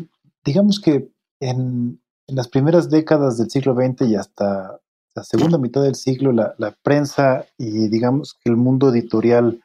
digamos 0.44 0.78
que 0.78 1.10
en, 1.40 2.00
las 2.28 2.46
primeras 2.46 2.88
décadas 2.88 3.36
del 3.36 3.50
siglo 3.50 3.74
XX 3.74 4.08
y 4.08 4.14
hasta 4.14 4.80
la 5.16 5.24
segunda 5.24 5.58
mitad 5.58 5.82
del 5.82 5.96
siglo, 5.96 6.30
la, 6.30 6.54
prensa 6.84 7.46
y 7.58 7.88
digamos 7.88 8.34
que 8.34 8.48
el 8.48 8.56
mundo 8.56 8.90
editorial 8.90 9.60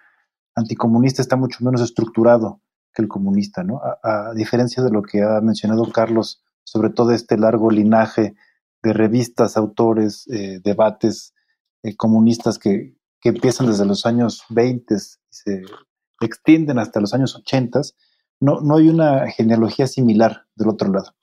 anticomunista 0.56 1.22
está 1.22 1.36
mucho 1.36 1.64
menos 1.64 1.82
estructurado 1.82 2.62
que 2.96 3.04
el 3.04 3.08
comunista, 3.08 3.64
¿no? 3.64 3.80
A, 4.04 4.34
diferencia 4.34 4.82
de 4.82 4.90
lo 4.90 5.04
que 5.04 5.22
ha 5.22 5.40
mencionado 5.42 5.92
Carlos 5.92 6.42
sobre 6.64 6.90
todo 6.90 7.12
este 7.12 7.38
largo 7.38 7.70
linaje 7.70 8.34
de 8.82 8.94
revistas, 8.94 9.56
autores, 9.56 10.28
eh, 10.30 10.60
debates 10.64 11.36
eh, 11.84 11.96
comunistas 11.96 12.58
que, 12.58 12.96
empiezan 13.24 13.68
desde 13.68 13.86
los 13.86 14.08
años 14.08 14.44
20 14.50 14.96
y 14.96 14.98
se 15.30 15.62
extienden 16.22 16.80
hasta 16.80 17.00
los 17.00 17.14
años 17.14 17.36
80, 17.36 17.82
no, 18.40 18.62
no 18.62 18.78
hay 18.78 18.90
una 18.90 19.30
genealogía 19.30 19.86
similar 19.86 20.48
del 20.56 20.70
otro 20.70 20.92
lado. 20.92 21.14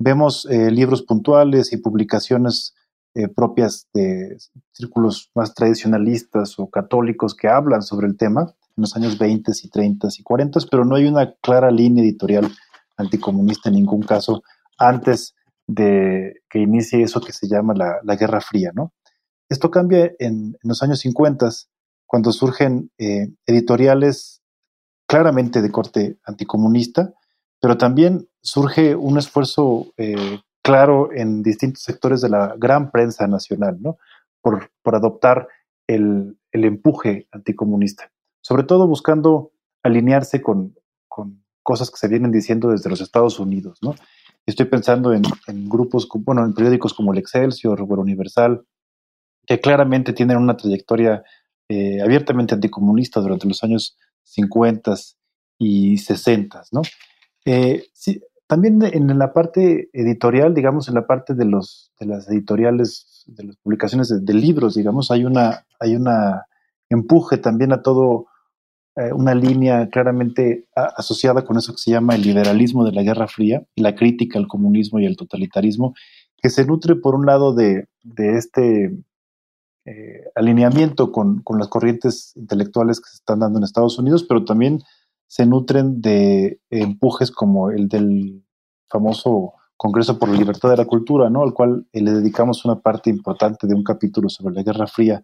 Vemos 0.00 0.44
eh, 0.50 0.72
libros 0.72 1.02
puntuales 1.02 1.72
y 1.72 1.76
publicaciones 1.76 2.74
propias 3.34 3.88
de 3.92 4.38
círculos 4.70 5.32
más 5.34 5.52
tradicionalistas 5.52 6.60
o 6.60 6.70
católicos 6.70 7.34
que 7.34 7.48
hablan 7.48 7.82
sobre 7.82 8.06
el 8.06 8.16
tema, 8.16 8.54
en 8.76 8.82
los 8.82 8.96
años 8.96 9.18
20 9.18 9.52
y 9.62 9.68
30 9.68 10.08
y 10.18 10.22
40, 10.22 10.60
pero 10.70 10.84
no 10.84 10.94
hay 10.96 11.06
una 11.06 11.34
clara 11.42 11.70
línea 11.70 12.04
editorial 12.04 12.50
anticomunista 12.96 13.68
en 13.68 13.76
ningún 13.76 14.02
caso 14.02 14.42
antes 14.78 15.34
de 15.66 16.42
que 16.48 16.58
inicie 16.58 17.02
eso 17.02 17.20
que 17.20 17.32
se 17.32 17.46
llama 17.46 17.74
la, 17.74 18.16
Guerra 18.16 18.40
Fría, 18.40 18.72
¿no? 18.74 18.92
Esto 19.50 19.70
cambia 19.70 20.12
en, 20.20 20.56
los 20.62 20.82
años 20.82 21.00
50 21.00 21.50
cuando 22.06 22.32
surgen 22.32 22.90
eh, 22.98 23.28
editoriales 23.46 24.42
claramente 25.06 25.60
de 25.60 25.72
corte 25.72 26.18
anticomunista, 26.24 27.12
pero 27.60 27.76
también 27.76 28.28
surge 28.40 28.94
un 28.94 29.18
esfuerzo 29.18 29.92
eh, 29.96 30.40
claro 30.62 31.10
en 31.12 31.42
distintos 31.42 31.82
sectores 31.82 32.20
de 32.20 32.28
la 32.28 32.54
gran 32.56 32.92
prensa 32.92 33.26
nacional, 33.26 33.78
¿no? 33.80 33.98
Por, 34.40 34.70
adoptar 34.84 35.48
el, 35.86 36.38
empuje 36.52 37.26
anticomunista, 37.32 38.10
sobre 38.40 38.62
todo 38.62 38.86
buscando 38.86 39.52
alinearse 39.82 40.40
con, 40.40 40.76
cosas 41.62 41.90
que 41.90 41.98
se 41.98 42.08
vienen 42.08 42.30
diciendo 42.32 42.70
desde 42.70 42.88
los 42.88 43.00
Estados 43.00 43.38
Unidos, 43.38 43.78
¿no? 43.82 43.94
Estoy 44.46 44.66
pensando 44.66 45.12
en, 45.12 45.22
grupos, 45.68 46.08
bueno, 46.24 46.44
en 46.44 46.54
periódicos 46.54 46.94
como 46.94 47.12
el 47.12 47.18
Excelsior 47.18 47.78
el 47.78 47.98
Universal, 47.98 48.64
que 49.50 49.60
claramente 49.60 50.12
tienen 50.12 50.36
una 50.36 50.56
trayectoria 50.56 51.24
eh, 51.68 52.00
abiertamente 52.00 52.54
anticomunista 52.54 53.20
durante 53.20 53.48
los 53.48 53.64
años 53.64 53.98
50 54.22 54.94
y 55.58 55.98
60, 55.98 56.62
¿no? 56.70 56.82
Eh, 57.44 57.82
también 58.46 58.80
en 58.84 59.18
la 59.18 59.32
parte 59.32 59.90
editorial, 59.92 60.54
digamos, 60.54 60.86
en 60.86 60.94
la 60.94 61.04
parte 61.04 61.34
de 61.34 61.46
los 61.46 61.90
de 61.98 62.06
las 62.06 62.28
editoriales, 62.28 63.24
de 63.26 63.42
las 63.42 63.56
publicaciones 63.56 64.24
de, 64.24 64.34
libros, 64.34 64.76
digamos, 64.76 65.10
hay 65.10 65.24
una 65.24 65.66
hay 65.80 65.96
una 65.96 66.46
empuje 66.88 67.36
también 67.36 67.72
a 67.72 67.82
todo 67.82 68.26
eh, 68.94 69.12
una 69.12 69.34
línea 69.34 69.88
claramente 69.88 70.68
asociada 70.76 71.44
con 71.44 71.58
eso 71.58 71.72
que 71.72 71.82
se 71.82 71.90
llama 71.90 72.14
el 72.14 72.22
liberalismo 72.22 72.84
de 72.84 72.92
la 72.92 73.02
Guerra 73.02 73.26
Fría 73.26 73.64
y 73.74 73.82
la 73.82 73.96
crítica 73.96 74.38
al 74.38 74.46
comunismo 74.46 75.00
y 75.00 75.06
al 75.06 75.16
totalitarismo, 75.16 75.94
que 76.40 76.50
se 76.50 76.64
nutre 76.64 76.94
por 76.94 77.16
un 77.16 77.26
lado 77.26 77.52
de, 77.52 77.88
este 78.16 78.96
eh, 79.84 80.24
alineamiento 80.34 81.10
con, 81.10 81.42
con, 81.42 81.58
las 81.58 81.68
corrientes 81.68 82.32
intelectuales 82.36 83.00
que 83.00 83.08
se 83.08 83.16
están 83.16 83.40
dando 83.40 83.58
en 83.58 83.64
Estados 83.64 83.98
Unidos, 83.98 84.24
pero 84.28 84.44
también 84.44 84.82
se 85.26 85.46
nutren 85.46 86.00
de 86.00 86.60
empujes 86.70 87.30
como 87.30 87.70
el 87.70 87.88
del 87.88 88.44
famoso 88.88 89.54
Congreso 89.76 90.18
por 90.18 90.28
la 90.28 90.36
Libertad 90.36 90.68
de 90.68 90.76
la 90.76 90.84
Cultura, 90.84 91.30
¿no? 91.30 91.42
al 91.42 91.54
cual 91.54 91.86
eh, 91.92 92.02
le 92.02 92.12
dedicamos 92.12 92.66
una 92.66 92.80
parte 92.80 93.08
importante 93.08 93.66
de 93.66 93.74
un 93.74 93.82
capítulo 93.82 94.28
sobre 94.28 94.54
la 94.54 94.62
Guerra 94.62 94.86
Fría, 94.86 95.22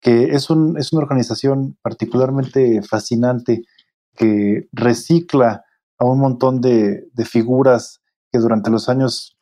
que 0.00 0.24
es, 0.34 0.50
un, 0.50 0.76
es 0.76 0.92
una 0.92 1.02
organización 1.02 1.78
particularmente 1.82 2.82
fascinante 2.82 3.62
que 4.16 4.68
recicla 4.72 5.64
a 5.98 6.04
un 6.04 6.18
montón 6.18 6.60
de, 6.60 7.06
de 7.12 7.24
figuras 7.24 8.00
que 8.32 8.40
durante 8.40 8.70
los 8.70 8.88
años 8.88 9.38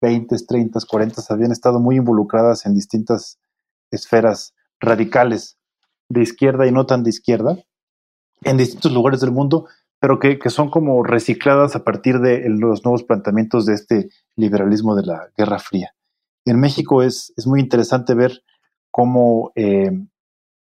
20, 0.00 0.36
30, 0.46 0.78
40 0.88 1.22
habían 1.30 1.50
estado 1.50 1.80
muy 1.80 1.96
involucradas 1.96 2.66
en 2.66 2.74
distintas 2.74 3.40
esferas 3.90 4.54
radicales 4.80 5.58
de 6.08 6.22
izquierda 6.22 6.66
y 6.66 6.72
no 6.72 6.86
tan 6.86 7.02
de 7.02 7.10
izquierda, 7.10 7.58
en 8.42 8.56
distintos 8.56 8.92
lugares 8.92 9.20
del 9.20 9.32
mundo, 9.32 9.66
pero 10.00 10.18
que, 10.18 10.38
son 10.48 10.70
como 10.70 11.02
recicladas 11.02 11.74
a 11.74 11.84
partir 11.84 12.20
de 12.20 12.48
los 12.48 12.84
nuevos 12.84 13.02
planteamientos 13.02 13.66
de 13.66 13.74
este 13.74 14.10
liberalismo 14.36 14.94
de 14.94 15.02
la 15.04 15.28
Guerra 15.36 15.58
Fría. 15.58 15.92
En 16.44 16.60
México 16.60 17.02
es, 17.02 17.32
es 17.36 17.46
muy 17.46 17.60
interesante 17.60 18.14
ver 18.14 18.42
cómo 18.90 19.52
eh, 19.56 19.90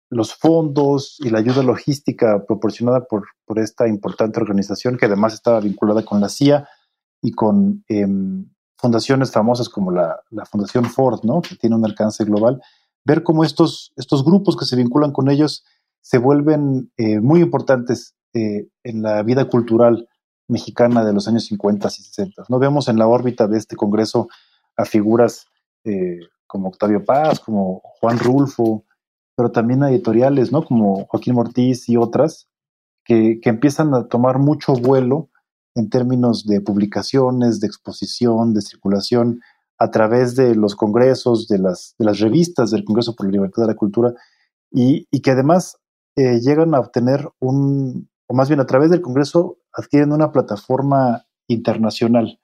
los 0.09 0.34
fondos 0.34 1.17
y 1.19 1.30
la 1.30 1.39
ayuda 1.39 1.63
logística 1.63 2.45
proporcionada 2.45 3.05
por, 3.05 3.28
por, 3.45 3.59
esta 3.59 3.88
importante 3.88 4.39
organización, 4.39 4.97
que 4.97 5.05
además 5.05 5.34
estaba 5.34 5.59
vinculada 5.59 6.03
con 6.03 6.21
la 6.21 6.30
CIA 6.30 6.67
y 7.21 7.32
con 7.32 7.84
em, 7.88 8.49
fundaciones 8.78 9.32
famosas 9.32 9.67
como 9.67 9.91
la, 9.91 10.19
la, 10.30 10.45
Fundación 10.45 10.86
Ford, 10.86 11.21
¿no? 11.23 11.41
que 11.41 11.55
tiene 11.55 11.76
un 11.76 11.86
alcance 11.86 12.23
global, 12.23 12.61
ver 13.05 13.23
cómo 13.23 13.43
estos, 13.43 13.93
estos 13.95 14.25
grupos 14.25 14.57
que 14.57 14.65
se 14.65 14.75
vinculan 14.75 15.11
con 15.11 15.29
ellos 15.29 15.63
se 16.01 16.17
vuelven 16.17 16.91
eh, 16.97 17.19
muy 17.19 17.41
importantes 17.41 18.15
eh, 18.33 18.67
en 18.83 19.01
la 19.01 19.23
vida 19.23 19.45
cultural 19.45 20.07
mexicana 20.47 21.03
de 21.03 21.13
los 21.13 21.27
años 21.27 21.45
50 21.45 21.87
y 21.87 21.91
60. 21.91 22.43
No 22.49 22.59
vemos 22.59 22.87
en 22.87 22.97
la 22.97 23.07
órbita 23.07 23.47
de 23.47 23.57
este 23.57 23.75
Congreso 23.75 24.27
a 24.75 24.85
figuras 24.85 25.47
eh, 25.83 26.19
como 26.47 26.69
Octavio 26.69 27.03
Paz, 27.03 27.39
como 27.39 27.81
Juan 27.99 28.19
Rulfo, 28.19 28.83
pero 29.35 29.51
también 29.51 29.83
a 29.83 29.89
editoriales, 29.89 30.51
¿no? 30.51 30.63
Como 30.63 31.05
Joaquín 31.05 31.35
Mortiz 31.35 31.89
y 31.89 31.97
otras, 31.97 32.47
que, 33.03 33.39
empiezan 33.43 33.93
a 33.93 34.07
tomar 34.07 34.39
mucho 34.39 34.73
vuelo 34.73 35.29
en 35.75 35.89
términos 35.89 36.45
de 36.45 36.61
publicaciones, 36.61 37.59
de 37.59 37.67
exposición, 37.67 38.53
de 38.53 38.61
circulación, 38.61 39.41
a 39.78 39.91
través 39.91 40.36
de 40.36 40.55
los 40.55 40.76
congresos, 40.76 41.47
de 41.47 41.59
las, 41.59 41.95
revistas 42.19 42.71
del 42.71 42.86
Congreso 42.86 43.15
por 43.15 43.28
la 43.28 43.34
Libertad 43.34 43.63
de 43.63 43.67
la 43.69 43.76
Cultura, 43.76 44.13
y, 44.71 45.07
y 45.11 45.21
que 45.21 45.32
además 45.32 45.78
eh, 46.15 46.39
llegan 46.39 46.73
a 46.76 46.80
obtener 46.80 47.30
un, 47.39 48.09
o 48.28 48.34
más 48.34 48.49
bien 48.49 48.59
a 48.59 48.65
través 48.65 48.89
del 48.89 49.01
Congreso, 49.01 49.57
adquieren 49.73 50.11
una 50.11 50.32
plataforma 50.32 51.26
internacional. 51.47 52.39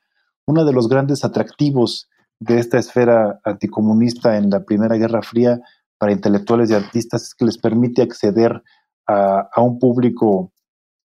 Uno 0.46 0.66
de 0.66 0.74
los 0.74 0.90
grandes 0.90 1.24
atractivos 1.24 2.10
de 2.40 2.60
esta 2.60 2.78
esfera 2.80 3.40
anticomunista 3.44 4.38
en 4.38 4.50
la 4.50 4.64
Primera 4.64 4.98
Guerra 4.98 5.22
Fría 5.22 5.62
para 5.98 6.12
intelectuales 6.12 6.70
y 6.70 6.74
artistas 6.74 7.24
es 7.24 7.36
que 7.36 7.46
les 7.46 7.58
permite 7.58 8.02
acceder 8.02 8.64
a, 9.08 9.50
un 9.58 9.78
público 9.78 10.52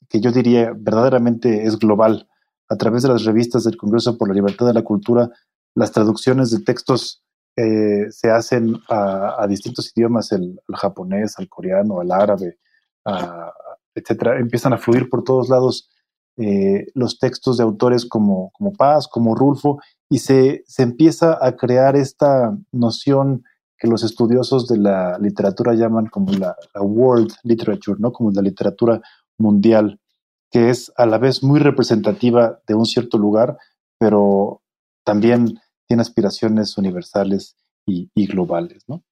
que 0.08 0.20
yo 0.20 0.30
diría 0.32 0.72
verdaderamente 0.76 1.64
es 1.64 1.78
global. 1.78 2.28
A 2.68 2.76
través 2.76 3.02
de 3.02 3.10
las 3.10 3.24
revistas 3.24 3.64
del 3.64 3.76
Congreso 3.76 4.16
por 4.18 4.28
la 4.28 4.34
Libertad 4.34 4.66
de 4.66 4.74
la 4.74 4.82
Cultura, 4.82 5.30
las 5.76 5.92
traducciones 5.92 6.50
de 6.50 6.64
textos 6.64 7.22
eh, 7.56 8.10
se 8.10 8.30
hacen 8.30 8.76
a, 8.88 9.46
distintos 9.48 9.92
idiomas, 9.94 10.32
el, 10.32 10.58
japonés, 10.74 11.38
al 11.38 11.48
coreano, 11.48 12.00
al 12.00 12.10
árabe, 12.10 12.58
etcétera, 13.94 14.40
empiezan 14.40 14.72
a 14.72 14.78
fluir 14.78 15.08
por 15.08 15.22
todos 15.22 15.48
lados 15.48 15.88
eh, 16.38 16.86
los 16.94 17.18
textos 17.18 17.58
de 17.58 17.62
autores 17.62 18.04
como, 18.04 18.50
como 18.52 18.72
Paz, 18.72 19.06
como 19.06 19.34
Rulfo, 19.34 19.78
y 20.10 20.18
se, 20.18 20.64
se 20.66 20.82
empieza 20.82 21.38
a 21.40 21.56
crear 21.56 21.94
esta 21.96 22.56
noción 22.72 23.44
que 23.78 23.88
los 23.88 24.02
estudiosos 24.02 24.66
de 24.68 24.78
la 24.78 25.18
literatura 25.18 25.74
llaman 25.74 26.06
como 26.06 26.32
la, 26.32 26.56
world 26.80 27.32
literature, 27.42 27.98
¿no? 28.00 28.12
como 28.12 28.30
la 28.32 28.42
literatura 28.42 29.00
mundial, 29.38 30.00
que 30.50 30.70
es 30.70 30.92
a 30.96 31.06
la 31.06 31.18
vez 31.18 31.42
muy 31.42 31.60
representativa 31.60 32.60
de 32.66 32.74
un 32.74 32.86
cierto 32.86 33.18
lugar, 33.18 33.58
pero 33.98 34.62
también 35.04 35.58
tiene 35.86 36.00
aspiraciones 36.00 36.76
universales 36.78 37.56
y, 37.86 38.26
globales, 38.26 38.84
¿no? 38.88 39.04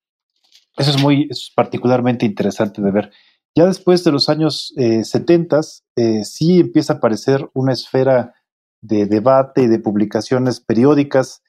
Eso 0.76 0.90
es 0.90 1.00
muy, 1.00 1.28
es 1.30 1.52
particularmente 1.54 2.26
interesante 2.26 2.82
de 2.82 2.90
ver. 2.90 3.12
Ya 3.54 3.66
después 3.66 4.02
de 4.02 4.10
los 4.10 4.28
años 4.28 4.74
70, 4.76 5.58
eh, 5.58 5.62
eh, 5.96 6.24
sí 6.24 6.60
empieza 6.60 6.94
a 6.94 6.96
aparecer 6.96 7.48
una 7.54 7.72
esfera 7.72 8.34
de 8.80 9.06
debate 9.06 9.62
y 9.62 9.66
de 9.68 9.78
publicaciones 9.78 10.60
periódicas 10.60 11.42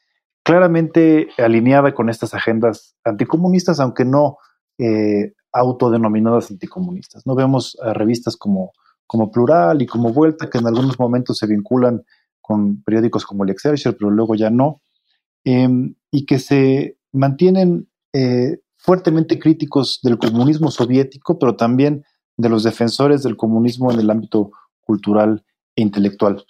claramente 0.44 1.30
alineada 1.40 1.96
con 1.96 2.10
estas 2.10 2.36
agendas 2.36 2.96
anticomunistas, 3.04 3.80
aunque 3.80 4.06
no 4.06 4.38
eh, 4.78 5.34
autodenominadas 5.52 6.52
anticomunistas. 6.52 7.26
No 7.26 7.34
vemos 7.34 7.78
a 7.82 7.94
revistas 7.94 8.38
como, 8.38 8.74
como 9.08 9.32
Plural 9.32 9.82
y 9.82 9.88
como 9.88 10.14
Vuelta, 10.14 10.50
que 10.50 10.60
en 10.60 10.68
algunos 10.68 11.00
momentos 11.00 11.40
se 11.40 11.48
vinculan 11.48 12.04
con 12.42 12.84
periódicos 12.84 13.26
como 13.26 13.44
el 13.44 13.50
Excelsior, 13.50 13.96
pero 13.98 14.12
luego 14.12 14.36
ya 14.36 14.52
no. 14.52 14.82
Em, 15.46 15.94
y 16.10 16.26
que 16.26 16.40
se 16.40 16.98
mantienen 17.14 17.88
eh, 18.14 18.60
fuertemente 18.78 19.38
críticos 19.38 20.00
del 20.02 20.18
comunismo 20.18 20.72
soviético, 20.72 21.38
pero 21.38 21.56
también 21.56 22.04
de 22.36 22.50
los 22.50 22.64
defensores 22.64 23.22
del 23.22 23.38
comunismo 23.38 23.92
en 23.92 24.00
el 24.00 24.10
ámbito 24.10 24.52
cultural 24.82 25.46
e 25.76 25.84
intelectual. 25.84 26.44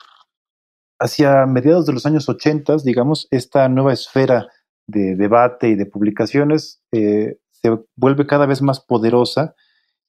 Hacia 0.97 1.45
mediados 1.45 1.85
de 1.85 1.91
los 1.91 2.05
años 2.05 2.29
80, 2.29 2.77
digamos, 2.85 3.27
esta 3.31 3.67
nueva 3.67 3.91
esfera 3.91 4.47
de 4.87 5.15
debate 5.17 5.67
y 5.67 5.75
de 5.75 5.85
publicaciones 5.85 6.81
eh, 6.93 7.37
se 7.51 7.77
vuelve 7.97 8.25
cada 8.25 8.45
vez 8.45 8.61
más 8.61 8.79
poderosa 8.79 9.55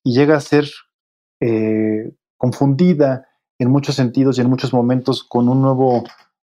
y 0.05 0.14
llega 0.14 0.37
a 0.37 0.41
ser 0.41 0.70
eh, 1.41 2.12
confundida 2.37 3.26
en 3.59 3.70
muchos 3.70 3.97
sentidos 3.97 4.39
y 4.39 4.43
en 4.43 4.51
muchos 4.51 4.72
momentos 4.72 5.24
con 5.24 5.49
un 5.49 5.62
nuevo 5.62 6.05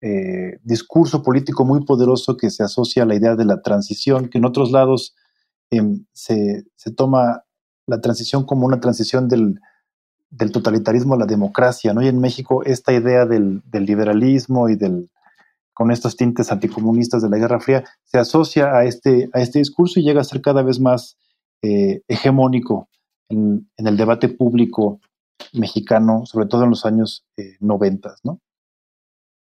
eh, 0.01 0.59
discurso 0.63 1.25
político 1.25 1.65
muy 1.65 1.85
poderoso 1.85 2.37
que 2.37 2.51
se 2.51 2.63
asocia 2.63 3.03
a 3.03 3.07
la 3.07 3.17
idea 3.17 3.35
de 3.35 3.45
la 3.45 3.63
transición, 3.63 4.29
que 4.29 4.39
en 4.39 4.45
otros 4.45 4.71
lados 4.71 5.17
em, 5.71 6.05
se, 6.13 6.65
toma 6.97 7.43
la 7.87 8.01
transición 8.01 8.45
como 8.45 8.65
una 8.67 8.79
transición 8.81 9.29
del, 9.29 9.61
totalitarismo 10.53 11.15
a 11.15 11.19
la 11.19 11.27
democracia, 11.27 11.95
¿no? 11.95 12.03
Y 12.03 12.07
en 12.07 12.21
México 12.21 12.63
esta 12.65 12.93
idea 12.93 13.27
del, 13.27 13.63
liberalismo 13.73 14.69
y 14.69 14.77
del 14.77 15.11
con 15.75 15.91
estos 15.91 16.17
tintes 16.17 16.51
anticomunistas 16.53 17.23
de 17.23 17.31
la 17.31 17.39
Guerra 17.39 17.61
Fría 17.61 17.85
se 18.05 18.19
asocia 18.19 18.77
a 18.77 18.85
este, 18.85 19.31
a 19.33 19.41
este 19.41 19.61
discurso 19.61 20.01
y 20.01 20.03
llega 20.05 20.21
a 20.21 20.25
ser 20.25 20.43
cada 20.43 20.63
vez 20.63 20.81
más 20.81 21.17
eh, 21.63 22.03
hegemónico 22.09 22.89
en, 23.29 23.69
el 23.77 23.97
debate 23.97 24.29
público 24.29 25.01
mexicano, 25.53 26.27
sobre 26.27 26.47
todo 26.47 26.65
en 26.65 26.71
los 26.71 26.85
años 26.85 27.25
eh, 27.37 27.57
90, 27.61 28.17
¿no? 28.25 28.41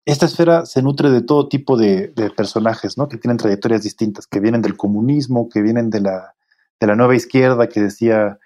Esta 0.04 0.26
esfera 0.26 0.66
se 0.66 0.82
nutre 0.82 1.10
de 1.10 1.22
todo 1.22 1.48
tipo 1.48 1.76
de, 1.76 2.12
personajes, 2.36 2.98
¿no? 2.98 3.08
Que 3.08 3.16
tienen 3.16 3.38
trayectorias 3.38 3.82
distintas, 3.82 4.26
que 4.26 4.40
vienen 4.40 4.62
del 4.62 4.76
comunismo, 4.76 5.48
que 5.48 5.62
vienen 5.62 5.90
de 5.90 6.00
la, 6.00 6.34
de 6.80 6.86
la 6.86 6.96
nueva 6.96 7.16
izquierda 7.16 7.68
que 7.68 7.80
decía 7.80 8.38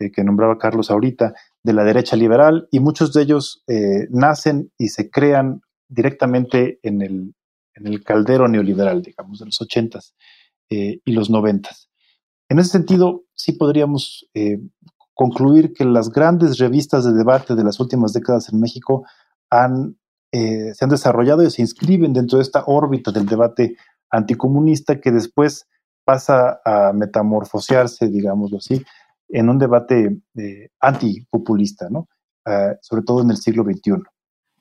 eh, 0.00 0.10
que 0.10 0.24
nombraba 0.24 0.58
Carlos 0.58 0.90
ahorita, 0.90 1.34
de 1.62 1.72
la 1.72 1.84
derecha 1.84 2.16
liberal, 2.16 2.68
y 2.70 2.80
muchos 2.80 3.12
de 3.12 3.22
ellos 3.22 3.62
eh, 3.68 4.08
nacen 4.10 4.72
y 4.76 4.88
se 4.88 5.08
crean 5.10 5.62
directamente 5.88 6.80
en 6.82 7.00
el, 7.00 7.34
en 7.74 7.86
el 7.86 8.02
caldero 8.02 8.48
neoliberal, 8.48 9.02
digamos, 9.02 9.38
de 9.38 9.46
los 9.46 9.60
ochentas 9.60 10.14
y 10.70 11.12
los 11.12 11.30
noventas. 11.30 11.88
En 12.48 12.58
ese 12.58 12.70
sentido, 12.70 13.22
sí 13.34 13.52
podríamos 13.52 14.28
concluir 15.14 15.72
que 15.72 15.84
las 15.84 16.10
grandes 16.10 16.58
revistas 16.58 17.04
de 17.04 17.12
debate 17.12 17.54
de 17.54 17.64
las 17.64 17.80
últimas 17.80 18.12
décadas 18.12 18.52
en 18.52 18.60
México 18.60 19.06
han, 19.50 19.96
se 20.74 20.84
han 20.84 20.90
desarrollado 20.90 21.42
y 21.42 21.50
se 21.50 21.62
inscriben 21.62 22.12
dentro 22.12 22.38
de 22.38 22.42
esta 22.42 22.64
órbita 22.66 23.12
del 23.12 23.26
debate 23.26 23.76
anticomunista 24.10 25.00
que 25.00 25.10
después 25.10 25.66
pasa 26.04 26.60
a 26.64 26.92
metamorfosearse, 26.92 28.08
digámoslo 28.08 28.58
así, 28.58 28.84
en 29.28 29.48
un 29.48 29.58
debate 29.58 30.18
eh, 30.36 30.68
antipopulista, 30.80 31.88
¿no? 31.90 32.08
Ah, 32.44 32.74
sobre 32.82 33.02
todo 33.02 33.22
en 33.22 33.30
el 33.30 33.38
siglo 33.38 33.64
XXI. 33.64 34.02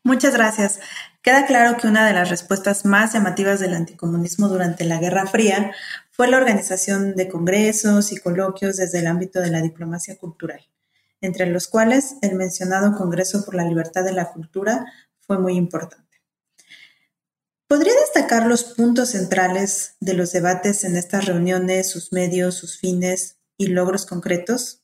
Muchas 0.06 0.34
gracias. 0.34 0.80
Queda 1.22 1.46
claro 1.46 1.78
que 1.78 1.88
una 1.88 2.06
de 2.06 2.14
las 2.14 2.30
respuestas 2.30 2.86
más 2.86 3.14
llamativas 3.14 3.60
del 3.60 3.74
anticomunismo 3.74 4.50
durante 4.50 4.84
la 4.84 5.00
Guerra 5.00 5.26
Fría 5.28 5.72
fue 6.12 6.28
la 6.28 6.38
organización 6.38 7.16
de 7.16 7.30
congresos 7.30 8.12
y 8.12 8.18
coloquios 8.18 8.78
desde 8.78 9.00
el 9.00 9.08
ámbito 9.08 9.40
de 9.40 9.50
la 9.50 9.62
diplomacia 9.62 10.18
cultural, 10.18 10.62
entre 11.22 11.46
los 11.46 11.68
cuales 11.68 12.18
el 12.22 12.36
mencionado 12.36 12.98
Congreso 12.98 13.46
por 13.46 13.56
la 13.56 13.66
Libertad 13.66 14.04
de 14.04 14.12
la 14.14 14.32
Cultura 14.32 14.86
fue 15.26 15.40
muy 15.40 15.56
importante. 15.56 16.04
¿Podría 17.68 17.94
destacar 17.96 18.46
los 18.46 18.64
puntos 18.64 19.10
centrales 19.10 19.96
de 20.00 20.14
los 20.14 20.32
debates 20.32 20.84
en 20.84 20.96
estas 20.96 21.26
reuniones, 21.26 21.90
sus 21.90 22.12
medios, 22.12 22.56
sus 22.56 22.78
fines 22.78 23.38
y 23.58 23.68
logros 23.68 24.06
concretos? 24.06 24.84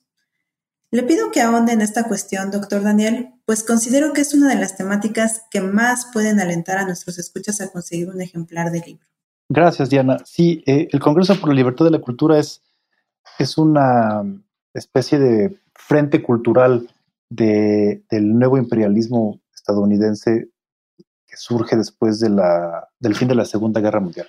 Le 0.91 1.03
pido 1.03 1.29
que 1.31 1.41
ahonde 1.41 1.73
en 1.73 1.81
esta 1.81 2.05
cuestión, 2.05 2.49
doctor 2.49 2.81
Daniel, 2.81 3.35
pues 3.45 3.63
considero 3.63 4.11
que 4.11 4.21
es 4.21 4.33
una 4.33 4.49
de 4.49 4.55
las 4.55 4.75
temáticas 4.75 5.43
que 5.51 5.61
más 5.61 6.07
pueden 6.11 6.39
alentar 6.39 6.79
a 6.79 6.85
nuestros 6.85 7.19
escuchas 7.19 7.61
a 7.61 7.71
conseguir 7.71 8.09
un 8.09 8.21
ejemplar 8.21 8.71
del 8.71 8.81
libro. 8.85 9.05
Gracias, 9.49 9.89
Diana. 9.91 10.17
Sí, 10.25 10.63
eh, 10.65 10.87
el 10.91 10.99
Congreso 10.99 11.39
por 11.39 11.49
la 11.49 11.55
Libertad 11.55 11.85
de 11.85 11.91
la 11.91 12.01
Cultura 12.01 12.39
es, 12.39 12.63
es 13.37 13.57
una 13.57 14.23
especie 14.73 15.19
de 15.19 15.59
frente 15.75 16.23
cultural 16.23 16.89
del 17.29 18.03
nuevo 18.11 18.57
imperialismo 18.57 19.39
estadounidense 19.59 20.49
que 21.29 21.37
surge 21.37 21.77
después 21.77 22.19
de 22.19 22.29
la, 22.29 22.89
del 22.99 23.15
fin 23.15 23.27
de 23.27 23.35
la 23.35 23.45
Segunda 23.45 23.79
Guerra 23.79 23.99
Mundial. 23.99 24.27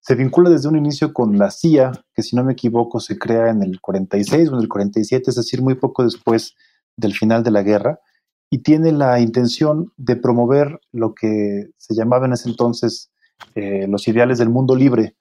Se 0.00 0.14
vincula 0.14 0.50
desde 0.50 0.68
un 0.68 0.76
inicio 0.76 1.12
con 1.12 1.38
la 1.38 1.50
CIA, 1.50 1.92
que 2.14 2.22
si 2.22 2.36
no 2.36 2.44
me 2.44 2.52
equivoco 2.52 3.00
se 3.00 3.18
crea 3.18 3.50
en 3.50 3.62
el 3.62 3.80
46 3.80 4.50
o 4.50 4.54
en 4.54 4.60
el 4.60 4.68
47, 4.68 5.30
es 5.30 5.36
decir, 5.36 5.62
muy 5.62 5.74
poco 5.74 6.04
después 6.04 6.54
del 6.96 7.14
final 7.14 7.42
de 7.42 7.50
la 7.50 7.62
guerra, 7.62 8.00
y 8.50 8.58
tiene 8.58 8.92
la 8.92 9.20
intención 9.20 9.92
de 9.96 10.16
promover 10.16 10.80
lo 10.92 11.14
que 11.14 11.70
se 11.76 11.94
llamaba 11.94 12.26
en 12.26 12.32
ese 12.32 12.48
entonces 12.48 13.10
eh, 13.54 13.86
los 13.88 14.08
ideales 14.08 14.38
del 14.38 14.48
mundo 14.48 14.74
libre 14.74 15.16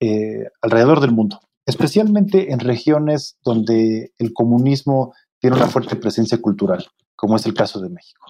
eh, 0.00 0.48
alrededor 0.60 1.00
del 1.00 1.12
mundo, 1.12 1.40
especialmente 1.66 2.52
en 2.52 2.58
regiones 2.58 3.36
donde 3.44 4.12
el 4.18 4.32
comunismo 4.32 5.14
tiene 5.38 5.56
una 5.56 5.68
fuerte 5.68 5.96
presencia 5.96 6.38
cultural, 6.40 6.86
como 7.14 7.36
es 7.36 7.46
el 7.46 7.54
caso 7.54 7.80
de 7.80 7.90
México 7.90 8.26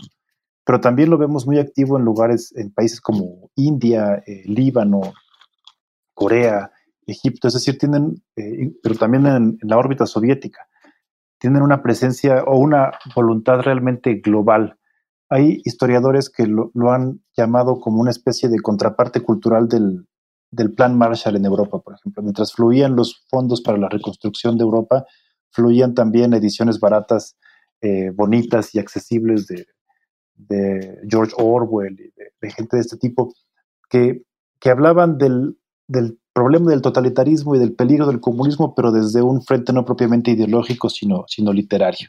pero 0.65 0.81
también 0.81 1.11
lo 1.11 1.19
vemos 1.19 1.47
muy 1.47 1.59
activo 1.59 1.99
en 1.99 2.05
lugares, 2.05 2.53
en 2.57 2.73
países 2.73 3.01
como 3.01 3.51
India, 3.57 4.23
eh, 4.27 4.43
Líbano, 4.45 5.01
Corea, 6.15 6.71
Egipto, 7.07 7.49
es 7.49 7.55
decir, 7.55 7.79
tienen, 7.79 8.23
eh, 8.37 8.73
pero 8.83 8.95
también 8.95 9.27
en, 9.27 9.59
la 9.63 9.77
órbita 9.77 10.07
soviética, 10.07 10.69
tienen 11.39 11.63
una 11.63 11.83
presencia 11.83 12.45
o 12.45 12.59
una 12.59 12.93
voluntad 13.17 13.61
realmente 13.61 14.15
global. 14.15 14.79
Hay 15.29 15.61
historiadores 15.65 16.31
que 16.31 16.47
lo, 16.47 16.71
han 16.93 17.21
llamado 17.37 17.81
como 17.81 18.01
una 18.01 18.11
especie 18.11 18.49
de 18.49 18.61
contraparte 18.61 19.21
cultural 19.21 19.69
del, 19.69 20.07
Plan 20.77 20.97
Marshall 20.99 21.37
en 21.37 21.47
Europa, 21.47 21.81
por 21.81 21.95
ejemplo. 21.95 22.23
Mientras 22.23 22.53
fluían 22.53 22.95
los 22.95 23.25
fondos 23.31 23.63
para 23.63 23.79
la 23.79 23.89
reconstrucción 23.89 24.59
de 24.59 24.65
Europa, 24.65 25.07
fluían 25.51 25.95
también 25.95 26.35
ediciones 26.35 26.79
baratas, 26.79 27.39
eh, 27.81 28.11
bonitas 28.15 28.75
y 28.75 28.79
accesibles 28.79 29.47
de, 29.47 29.67
de 30.49 30.99
George 31.09 31.34
Orwell 31.36 31.99
y 32.01 32.12
de, 32.40 32.51
gente 32.51 32.76
de 32.76 32.82
este 32.82 32.97
tipo, 32.97 33.34
que, 33.88 34.22
que 34.61 34.70
hablaban 34.70 35.18
del, 35.18 35.59
del, 35.86 36.18
problema 36.32 36.70
del 36.70 36.80
totalitarismo 36.80 37.55
y 37.55 37.59
del 37.59 37.74
peligro 37.74 38.07
del 38.07 38.20
comunismo, 38.20 38.74
pero 38.74 38.90
desde 38.90 39.20
un 39.20 39.43
frente 39.43 39.72
no 39.72 39.84
propiamente 39.84 40.30
ideológico, 40.30 40.88
sino, 40.88 41.24
sino 41.28 41.53
literario. 41.53 42.09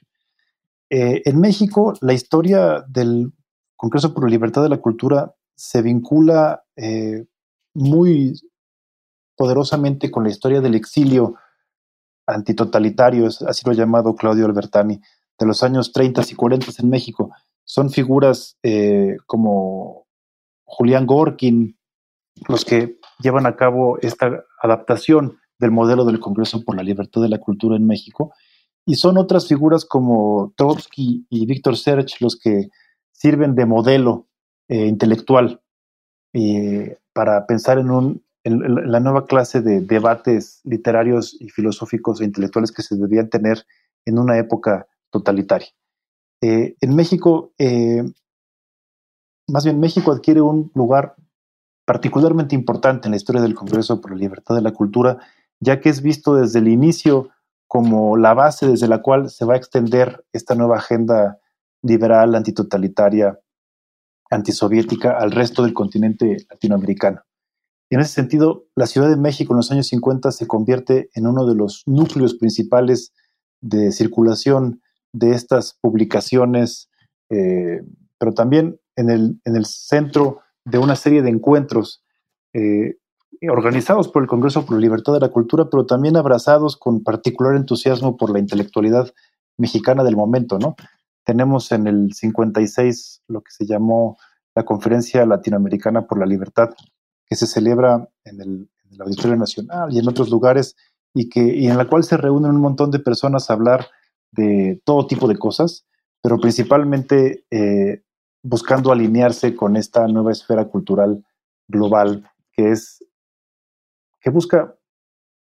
Eh, 0.89 1.21
en 1.25 1.41
México, 1.41 1.93
la 2.01 2.13
historia 2.13 2.86
del 2.88 3.34
Congreso 3.75 4.13
por 4.13 4.23
la 4.23 4.29
Libertad 4.29 4.63
de 4.63 4.69
la 4.69 4.77
Cultura 4.77 5.34
se 5.55 5.81
vincula 5.81 6.63
eh, 6.75 7.25
muy 7.73 8.39
poderosamente 9.36 10.09
con 10.11 10.23
la 10.23 10.29
historia 10.29 10.61
del 10.61 10.75
exilio 10.75 11.36
antitotalitario, 12.25 13.27
así 13.27 13.63
lo 13.65 13.71
ha 13.71 13.75
llamado 13.75 14.15
Claudio 14.15 14.45
Albertani, 14.45 15.01
de 15.38 15.45
los 15.45 15.63
años 15.63 15.91
30 15.91 16.21
y 16.29 16.36
40 16.36 16.67
en 16.79 16.89
México, 16.89 17.31
son 17.66 17.89
figuras 17.89 18.57
eh, 18.64 19.18
como 19.26 20.07
Julián 20.66 21.05
Gorkin 21.05 21.78
los 22.47 22.66
que 22.66 22.97
llevan 23.20 23.45
a 23.45 23.55
cabo 23.55 23.99
esta 24.01 24.43
adaptación 24.61 25.38
del 25.59 25.72
modelo 25.72 26.03
del 26.05 26.20
Congreso 26.20 26.64
por 26.64 26.76
la 26.76 26.84
Libertad 26.84 27.22
de 27.22 27.30
la 27.30 27.39
Cultura 27.39 27.76
en 27.76 27.88
México. 27.88 28.34
Y 28.86 28.95
son 28.95 29.18
otras 29.18 29.47
figuras 29.47 29.86
como 29.86 30.53
Trotsky 30.57 31.26
y 31.30 31.45
Víctor 31.45 31.78
Serge 31.78 32.18
los 32.20 32.38
que 32.38 32.70
sirven 33.11 33.55
de 33.55 33.66
modelo 33.66 34.28
eh, 34.68 34.88
intelectual 34.88 35.61
eh, 36.34 36.97
para 37.14 37.45
pensar 37.45 37.78
en, 37.78 37.91
un, 37.91 38.24
en 38.43 38.91
la 38.91 38.99
nueva 38.99 39.26
clase 39.26 39.61
de 39.61 39.80
debates 39.80 40.59
literarios 40.64 41.38
y 41.39 41.49
filosóficos 41.49 42.20
e 42.20 42.26
intelectuales 42.26 42.72
que 42.72 42.82
se 42.82 42.95
debían 42.95 43.30
tener 43.30 43.66
en 44.05 44.20
una 44.20 44.38
época 44.38 44.88
totalitaria. 45.11 45.70
Eh, 46.43 46.75
en 46.81 46.93
México, 46.93 47.53
eh, 47.57 48.03
más 49.47 49.63
bien 49.63 49.79
México 49.79 50.11
adquiere 50.11 50.41
un 50.41 50.73
lugar 50.75 51.15
particularmente 51.85 52.53
importante 52.53 53.07
en 53.07 53.11
la 53.11 53.15
historia 53.15 53.41
del 53.41 53.55
Congreso 53.55 54.01
por 54.01 54.11
la 54.11 54.17
Libertad 54.17 54.53
de 54.53 54.61
la 54.61 54.73
Cultura, 54.73 55.19
ya 55.61 55.79
que 55.79 55.87
es 55.87 56.01
visto 56.01 56.35
desde 56.35 56.59
el 56.59 56.67
inicio 56.67 57.29
como 57.65 58.17
la 58.17 58.33
base 58.33 58.67
desde 58.67 58.89
la 58.89 59.01
cual 59.01 59.29
se 59.29 59.45
va 59.45 59.53
a 59.53 59.57
extender 59.57 60.25
esta 60.33 60.53
nueva 60.53 60.79
agenda 60.79 61.39
liberal, 61.81 62.35
antitotalitaria, 62.35 63.39
antisoviética 64.29 65.17
al 65.17 65.31
resto 65.31 65.63
del 65.63 65.73
continente 65.73 66.45
latinoamericano. 66.49 67.21
en 67.89 68.01
ese 68.01 68.15
sentido, 68.15 68.65
la 68.75 68.87
Ciudad 68.87 69.07
de 69.07 69.15
México 69.15 69.53
en 69.53 69.57
los 69.57 69.71
años 69.71 69.87
50 69.87 70.31
se 70.33 70.45
convierte 70.45 71.09
en 71.13 71.25
uno 71.25 71.45
de 71.45 71.55
los 71.55 71.83
núcleos 71.85 72.33
principales 72.33 73.13
de 73.61 73.93
circulación 73.93 74.82
de 75.14 75.32
estas 75.32 75.78
publicaciones, 75.80 76.89
eh, 77.30 77.82
pero 78.18 78.34
también 78.34 78.80
en 78.95 79.09
el, 79.09 79.39
en 79.45 79.55
el, 79.55 79.66
centro 79.66 80.41
de 80.66 80.78
una 80.78 80.95
serie 80.95 81.22
de 81.22 81.30
encuentros 81.30 82.03
eh, 82.53 82.97
organizados 83.49 84.07
por 84.07 84.24
el 84.24 84.28
Congreso 84.28 84.66
por 84.66 84.76
la 84.76 84.82
Libertad 84.82 85.14
de 85.14 85.20
la 85.20 85.30
Cultura, 85.30 85.70
pero 85.70 85.86
también 85.86 86.18
abrazados 86.18 86.78
con 86.78 87.03
particular 87.03 87.55
entusiasmo 87.55 88.18
por 88.18 88.32
la 88.32 88.39
intelectualidad 88.39 89.14
mexicana 89.57 90.03
del 90.03 90.16
momento, 90.16 90.59
¿no? 90.59 90.76
Tenemos 91.26 91.72
en 91.72 91.88
el 91.88 92.14
56 92.14 93.24
lo 93.28 93.41
que 93.41 93.51
se 93.51 93.66
llamó 93.66 94.18
la 94.55 94.66
Conferencia 94.66 95.26
Latinoamericana 95.26 96.05
por 96.05 96.20
la 96.20 96.26
Libertad, 96.26 96.72
que 97.26 97.36
se 97.36 97.47
celebra 97.47 98.07
en 98.26 98.41
el, 98.41 98.70
en 98.86 98.93
el 98.93 99.01
Auditorio 99.01 99.36
Nacional 99.36 99.93
y 99.93 99.99
en 99.99 100.07
otros 100.07 100.30
lugares, 100.30 100.76
y, 101.14 101.30
que, 101.30 101.41
y 101.41 101.68
en 101.68 101.78
la 101.78 101.88
cual 101.88 102.03
se 102.03 102.18
reúnen 102.18 102.51
un 102.51 102.61
montón 102.61 102.91
de 102.91 102.99
personas 102.99 103.49
a 103.49 103.53
hablar 103.53 103.88
de 104.34 104.81
todo 104.84 105.07
tipo 105.07 105.27
de 105.27 105.38
cosas, 105.38 105.86
pero 106.21 106.39
principalmente 106.39 107.45
eh, 107.51 108.03
buscando 108.43 108.91
alinearse 108.91 109.55
con 109.55 109.77
esta 109.77 110.07
nueva 110.07 110.31
esfera 110.31 110.65
cultural 110.65 111.23
global 111.67 112.29
que 112.51 112.71
es 112.71 113.03
que 114.19 114.29
busca 114.29 114.75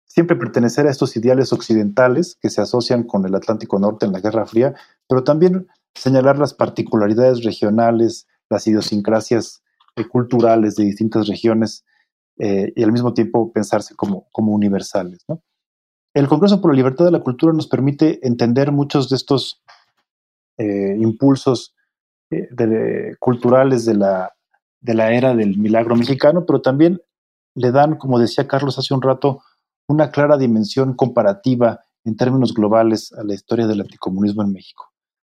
siempre 0.06 0.36
pertenecer 0.36 0.88
a 0.88 0.92
estos 0.92 1.16
ideales 1.16 1.54
occidentales 1.54 2.38
que 2.42 2.50
se 2.50 2.62
asocian 2.62 3.04
con 3.04 3.26
el 3.26 3.36
Atlántico 3.36 3.80
Norte 3.80 4.06
en 4.06 4.12
la 4.12 4.20
Guerra 4.20 4.46
Fría, 4.46 4.74
pero 5.08 5.24
también 5.24 5.68
señalar 5.94 6.38
las 6.38 6.54
particularidades 6.54 7.44
regionales, 7.44 8.28
las 8.50 8.68
idiosincrasias 8.68 9.62
eh, 9.96 10.08
culturales 10.08 10.76
de 10.76 10.86
distintas 10.86 11.28
regiones 11.28 11.86
eh, 12.40 12.72
y 12.76 12.84
al 12.84 12.92
mismo 12.92 13.14
tiempo 13.14 13.52
pensarse 13.52 13.96
como, 13.96 14.28
como 14.32 14.54
universales. 14.54 15.24
¿no? 15.28 15.42
El 16.14 16.28
Congreso 16.28 16.60
por 16.60 16.72
la 16.72 16.78
Libertad 16.78 17.06
de 17.06 17.12
la 17.12 17.22
Cultura 17.22 17.54
nos 17.54 17.68
permite 17.68 18.26
entender 18.28 18.72
muchos 18.72 19.10
de 19.10 19.16
estos 19.16 19.62
eh, 20.58 20.96
impulsos 21.00 21.74
eh, 22.32 23.16
culturales 23.20 23.86
de 23.86 23.96
la, 23.96 24.34
de 24.82 24.94
la 24.94 25.14
era 25.14 25.34
del 25.34 25.58
milagro 25.58 25.96
mexicano, 25.96 26.46
pero 26.46 26.62
también 26.62 27.02
le 27.56 27.72
dan, 27.72 27.98
como 27.98 28.20
decía 28.20 28.48
Carlos 28.48 28.78
hace 28.78 28.94
un 28.94 29.02
rato, 29.02 29.42
una 29.88 30.12
clara 30.12 30.38
dimensión 30.38 30.96
comparativa 30.96 31.82
en 32.04 32.18
términos 32.18 32.54
globales 32.54 33.14
a 33.14 33.24
la 33.24 33.34
historia 33.34 33.68
del 33.68 33.82
anticomunismo 33.82 34.42
en 34.42 34.52
México, 34.52 34.92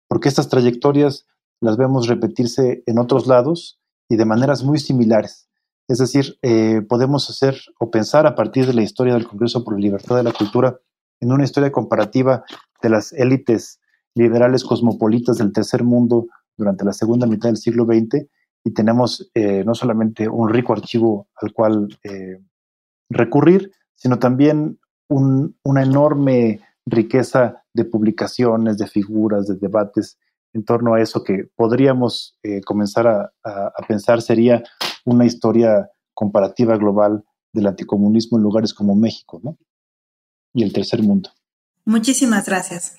porque 0.07 0.29
estas 0.29 0.49
trayectorias 0.49 1.25
las 1.61 1.77
vemos 1.77 2.07
repetirse 2.07 2.83
en 2.85 2.99
otros 2.99 3.27
lados 3.27 3.79
y 4.09 4.17
de 4.17 4.25
maneras 4.25 4.63
muy 4.63 4.79
similares. 4.79 5.49
Es 5.87 5.99
decir, 5.99 6.37
eh, 6.41 6.81
podemos 6.87 7.29
hacer 7.29 7.55
o 7.79 7.91
pensar 7.91 8.25
a 8.25 8.35
partir 8.35 8.65
de 8.65 8.73
la 8.73 8.81
historia 8.81 9.13
del 9.13 9.27
Congreso 9.27 9.63
por 9.63 9.75
la 9.75 9.79
Libertad 9.79 10.15
de 10.15 10.23
la 10.23 10.31
Cultura 10.31 10.79
en 11.19 11.31
una 11.31 11.43
historia 11.43 11.71
comparativa 11.71 12.43
de 12.81 12.89
las 12.89 13.13
élites 13.13 13.79
liberales 14.15 14.63
cosmopolitas 14.63 15.37
del 15.37 15.53
tercer 15.53 15.83
mundo 15.83 16.27
durante 16.57 16.85
la 16.85 16.93
segunda 16.93 17.27
mitad 17.27 17.49
del 17.49 17.57
siglo 17.57 17.85
XX 17.85 18.25
y 18.63 18.73
tenemos 18.73 19.29
eh, 19.35 19.63
no 19.63 19.75
solamente 19.75 20.27
un 20.27 20.49
rico 20.49 20.73
archivo 20.73 21.27
al 21.35 21.53
cual 21.53 21.99
eh, 22.03 22.39
recurrir, 23.09 23.71
sino 23.95 24.17
también 24.17 24.79
una 25.07 25.83
enorme 25.83 26.61
riqueza 26.87 27.63
de 27.73 27.85
publicaciones, 27.85 28.77
de 28.79 28.87
figuras, 28.87 29.47
de 29.47 29.55
debates 29.55 30.17
en 30.53 30.63
torno 30.65 30.95
a 30.95 31.01
eso 31.01 31.23
que 31.23 31.47
podríamos 31.55 32.39
eh, 32.41 32.61
comenzar 32.61 33.07
a, 33.07 33.31
pensar 33.87 34.21
sería 34.21 34.63
una 35.05 35.25
historia 35.25 35.89
comparativa 36.13 36.77
global 36.77 37.23
del 37.53 37.67
anticomunismo 37.67 38.37
en 38.37 38.43
lugares 38.43 38.73
como 38.73 38.95
México 38.95 39.41
y 40.53 40.63
el 40.63 40.73
tercer 40.73 41.01
mundo. 41.01 41.29
Muchísimas 41.85 42.45
gracias. 42.45 42.97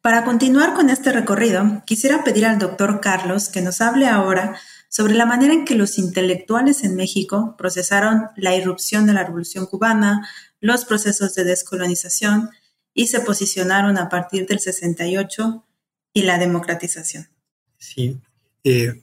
Para 0.00 0.24
continuar 0.24 0.74
con 0.74 0.88
este 0.88 1.10
recorrido, 1.10 1.82
quisiera 1.84 2.22
pedir 2.22 2.46
al 2.46 2.60
doctor 2.60 3.00
Carlos 3.00 3.48
que 3.48 3.62
nos 3.62 3.80
hable 3.80 4.06
ahora 4.06 4.56
sobre 4.88 5.14
la 5.14 5.26
manera 5.26 5.52
en 5.52 5.64
que 5.64 5.74
los 5.74 5.98
intelectuales 5.98 6.84
en 6.84 6.94
México 6.94 7.56
procesaron 7.58 8.28
la 8.36 8.54
irrupción 8.54 9.06
de 9.06 9.14
la 9.14 9.24
Revolución 9.24 9.66
cubana, 9.66 10.28
los 10.60 10.84
procesos 10.84 11.34
de 11.34 11.44
descolonización 11.44 12.50
y 12.94 13.08
se 13.08 13.20
posicionaron 13.20 13.98
a 13.98 14.08
partir 14.08 14.46
del 14.46 14.60
68 14.60 15.64
y 16.12 16.22
la 16.22 16.38
democratización. 16.38 17.28
Sí, 17.76 18.18
eh, 18.64 19.02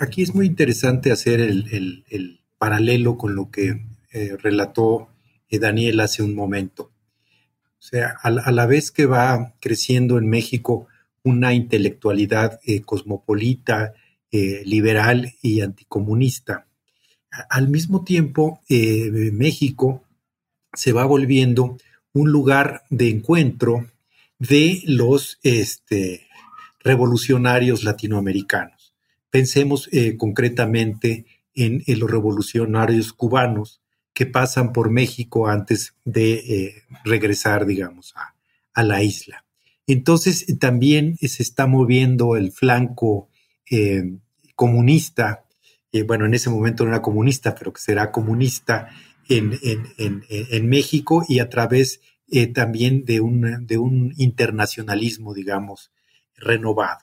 aquí 0.00 0.22
es 0.22 0.34
muy 0.34 0.46
interesante 0.46 1.12
hacer 1.12 1.40
el, 1.40 2.40
paralelo 2.58 3.16
con 3.16 3.34
lo 3.34 3.50
que 3.50 3.86
eh, 4.12 4.36
relató 4.36 5.08
eh, 5.48 5.58
Daniel 5.58 6.00
hace 6.00 6.22
un 6.22 6.34
momento. 6.34 6.92
O 7.78 7.82
sea, 7.82 8.16
a, 8.22 8.30
la 8.30 8.66
vez 8.66 8.90
que 8.90 9.06
va 9.06 9.54
creciendo 9.60 10.18
en 10.18 10.28
México 10.28 10.88
una 11.22 11.54
intelectualidad 11.54 12.60
cosmopolita, 12.84 13.94
liberal 14.30 15.32
y 15.42 15.60
anticomunista, 15.60 16.66
al 17.48 17.68
mismo 17.68 18.04
tiempo 18.04 18.60
México 18.68 20.04
se 20.72 20.92
va 20.92 21.04
volviendo 21.04 21.78
un 22.12 22.30
lugar 22.30 22.82
de 22.90 23.08
encuentro 23.10 23.86
de 24.38 24.82
los 24.86 25.38
este, 25.42 26.26
revolucionarios 26.80 27.84
latinoamericanos. 27.84 28.79
Pensemos 29.30 29.88
eh, 29.92 30.16
concretamente 30.16 31.26
en, 31.54 31.82
los 31.86 32.10
revolucionarios 32.10 33.12
cubanos 33.12 33.80
que 34.12 34.26
pasan 34.26 34.72
por 34.72 34.90
México 34.90 35.48
antes 35.48 35.94
de 36.04 36.32
eh, 36.32 36.74
regresar, 37.04 37.66
digamos, 37.66 38.14
a, 38.16 38.34
la 38.82 39.02
isla. 39.02 39.44
Entonces 39.86 40.46
también 40.58 41.18
se 41.18 41.42
está 41.42 41.66
moviendo 41.66 42.34
el 42.36 42.50
flanco 42.50 43.28
eh, 43.70 44.16
comunista, 44.54 45.44
bueno, 46.06 46.24
en 46.24 46.32
ese 46.32 46.48
momento 46.48 46.84
no 46.84 46.90
era 46.90 47.02
comunista, 47.02 47.54
pero 47.54 47.74
que 47.74 47.80
será 47.80 48.10
comunista 48.10 48.88
en, 49.30 50.68
México 50.68 51.24
y 51.28 51.38
a 51.38 51.48
través 51.48 52.00
eh, 52.30 52.46
también 52.48 53.04
de 53.04 53.20
un, 53.20 53.66
de 53.66 53.78
un 53.78 54.14
internacionalismo, 54.16 55.34
digamos, 55.34 55.90
renovado. 56.36 57.00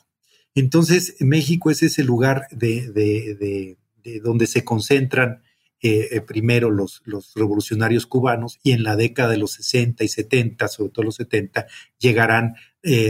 Entonces, 0.60 1.16
México 1.20 1.70
es 1.70 1.84
ese 1.84 2.03
lugar 2.03 2.47
de, 2.51 2.91
de, 2.91 3.78
donde 4.22 4.47
se 4.47 4.64
concentran 4.64 5.43
eh, 5.82 6.08
eh, 6.12 6.22
primero 6.22 6.72
los, 6.72 7.03
revolucionarios 7.36 8.08
cubanos 8.08 8.60
y 8.64 8.72
en 8.72 8.82
la 8.82 8.95
década 8.95 9.30
de 9.30 9.38
los 9.38 9.51
60 9.51 10.03
y 10.03 10.08
70, 10.08 10.68
sobre 10.68 10.89
todo 10.89 11.05
los 11.05 11.16
70, 11.16 11.68
llegarán 11.99 12.55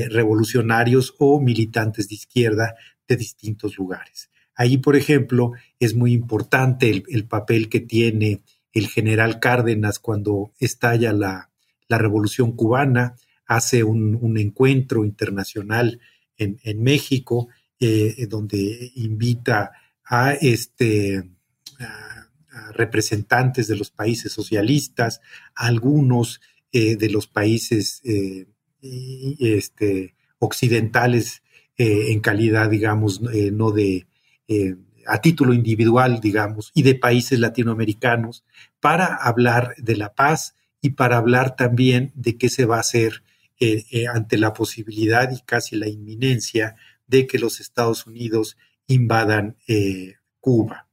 revolucionarios 0.09 1.13
o 1.19 1.39
militantes 1.39 2.09
de 2.09 2.15
izquierda 2.15 2.75
de 3.07 3.15
distintos 3.15 3.77
lugares. 3.77 4.31
Ahí, 4.55 4.79
por 4.79 4.95
ejemplo, 4.95 5.51
es 5.79 5.93
muy 5.93 6.13
importante 6.13 6.89
el, 6.89 7.03
el 7.09 7.25
papel 7.25 7.69
que 7.69 7.79
tiene 7.79 8.41
el 8.73 8.87
general 8.87 9.39
Cárdenas 9.39 9.99
cuando 9.99 10.51
estalla 10.59 11.13
la, 11.13 11.51
la 11.87 11.97
Revolución 11.97 12.53
Cubana, 12.53 13.15
hace 13.45 13.83
un, 13.83 14.37
encuentro 14.37 15.05
internacional 15.05 15.99
en, 16.37 16.83
México, 16.83 17.47
eh, 17.79 18.27
donde 18.29 18.91
invita 18.95 19.71
a, 20.05 20.33
este, 20.33 21.29
representantes 22.73 23.67
de 23.67 23.75
los 23.75 23.91
países 23.91 24.31
socialistas, 24.31 25.21
algunos 25.55 26.41
eh, 26.71 26.95
de 26.95 27.09
los 27.09 27.27
países 27.27 28.01
eh, 28.03 28.45
este, 29.39 30.15
occidentales 30.39 31.43
en 31.79 32.19
calidad, 32.21 32.71
digamos, 32.71 33.21
no 33.21 33.71
de 33.71 34.07
a 35.07 35.21
título 35.21 35.53
individual, 35.53 36.19
digamos, 36.19 36.71
y 36.73 36.81
de 36.81 36.95
países 36.95 37.39
latinoamericanos, 37.39 38.43
para 38.79 39.15
hablar 39.15 39.75
de 39.77 39.95
la 39.95 40.13
paz 40.13 40.55
y 40.81 40.91
para 40.91 41.17
hablar 41.17 41.55
también 41.55 42.11
de 42.15 42.37
qué 42.37 42.49
se 42.49 42.65
va 42.65 42.77
a 42.77 42.81
hacer 42.81 43.23
eh, 43.59 43.85
eh, 43.91 44.07
ante 44.07 44.37
la 44.37 44.53
posibilidad 44.53 45.31
y 45.31 45.41
casi 45.41 45.75
la 45.75 45.87
inminencia 45.87 46.75
de 47.07 47.25
que 47.25 47.39
los 47.39 47.59
Estados 47.59 48.05
Unidos 48.05 48.57
invadan 48.85 49.57
eh, 49.67 50.15
Cuba. 50.39 50.87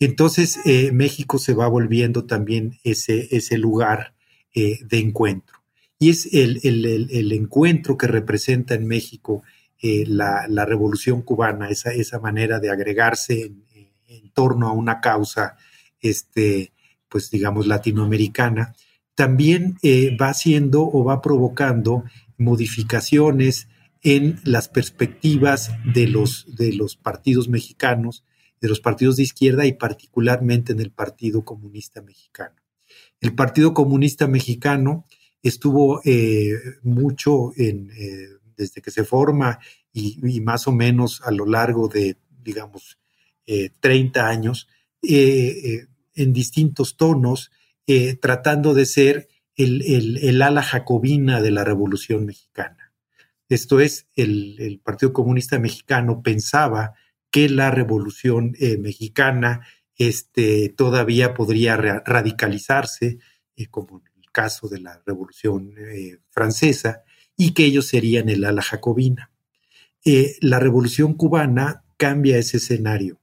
Entonces 0.00 0.58
México 0.92 1.38
se 1.38 1.54
va 1.54 1.66
volviendo 1.66 2.24
también 2.24 2.78
ese, 2.84 3.28
ese 3.36 3.58
lugar 3.58 4.14
de 4.54 4.98
encuentro. 4.98 5.58
Y 5.98 6.10
es 6.10 6.32
el, 6.32 6.60
el, 6.62 7.32
encuentro 7.32 7.96
que 7.96 8.06
representa 8.06 8.74
en 8.74 8.86
México 8.86 9.42
la, 9.82 10.46
la, 10.48 10.64
revolución 10.64 11.22
cubana, 11.22 11.68
esa, 11.68 11.90
esa 11.90 12.20
manera 12.20 12.60
de 12.60 12.70
agregarse 12.70 13.42
en, 13.42 13.64
en 14.06 14.30
torno 14.30 14.68
a 14.68 14.72
una 14.72 15.00
causa, 15.00 15.56
este, 16.00 16.72
pues 17.08 17.30
digamos, 17.30 17.66
latinoamericana, 17.66 18.74
también 19.18 19.78
eh, 19.82 20.16
va 20.16 20.28
haciendo 20.28 20.88
o 20.88 21.02
va 21.02 21.20
provocando 21.20 22.04
modificaciones 22.36 23.66
en 24.00 24.38
las 24.44 24.68
perspectivas 24.68 25.72
de 25.92 26.06
los, 26.06 26.46
de 26.54 26.72
los 26.72 26.94
partidos 26.94 27.48
mexicanos, 27.48 28.22
de 28.60 28.68
los 28.68 28.78
partidos 28.78 29.16
de 29.16 29.24
izquierda 29.24 29.66
y 29.66 29.72
particularmente 29.72 30.70
en 30.70 30.78
el 30.78 30.92
Partido 30.92 31.44
Comunista 31.44 32.00
Mexicano. 32.00 32.54
El 33.20 33.34
Partido 33.34 33.74
Comunista 33.74 34.28
Mexicano 34.28 35.04
estuvo 35.42 36.00
eh, 36.04 36.52
mucho 36.84 37.50
en, 37.56 37.90
eh, 37.98 38.28
desde 38.56 38.80
que 38.80 38.92
se 38.92 39.02
forma 39.02 39.58
y, 39.92 40.40
más 40.42 40.68
o 40.68 40.72
menos 40.72 41.22
a 41.24 41.32
lo 41.32 41.44
largo 41.44 41.88
de, 41.88 42.18
digamos, 42.40 43.00
30 43.80 44.28
años, 44.28 44.68
en 45.02 46.32
distintos 46.32 46.96
tonos, 46.96 47.50
eh, 47.90 48.16
tratando 48.16 48.74
de 48.74 48.84
ser 48.84 49.28
el, 49.56 50.42
ala 50.42 50.62
jacobina 50.62 51.40
de 51.40 51.50
la 51.50 51.64
Revolución 51.64 52.26
Mexicana. 52.26 52.92
Esto 53.48 53.80
es, 53.80 54.06
el, 54.14 54.78
Partido 54.84 55.14
Comunista 55.14 55.58
Mexicano 55.58 56.22
pensaba 56.22 56.92
que 57.30 57.48
la 57.48 57.70
Revolución 57.70 58.52
eh, 58.60 58.76
Mexicana 58.76 59.66
este, 59.96 60.68
todavía 60.68 61.32
podría 61.32 61.78
radicalizarse, 61.78 63.20
eh, 63.56 63.66
como 63.68 64.02
en 64.04 64.20
el 64.22 64.30
caso 64.32 64.68
de 64.68 64.80
la 64.80 65.02
Revolución 65.06 65.74
Francesa, 66.28 67.04
y 67.38 67.54
que 67.54 67.64
ellos 67.64 67.86
serían 67.86 68.28
el 68.28 68.44
ala 68.44 68.60
jacobina. 68.60 69.30
la 70.42 70.60
Revolución 70.60 71.14
Cubana 71.14 71.84
cambia 71.96 72.36
ese 72.36 72.58
escenario 72.58 73.18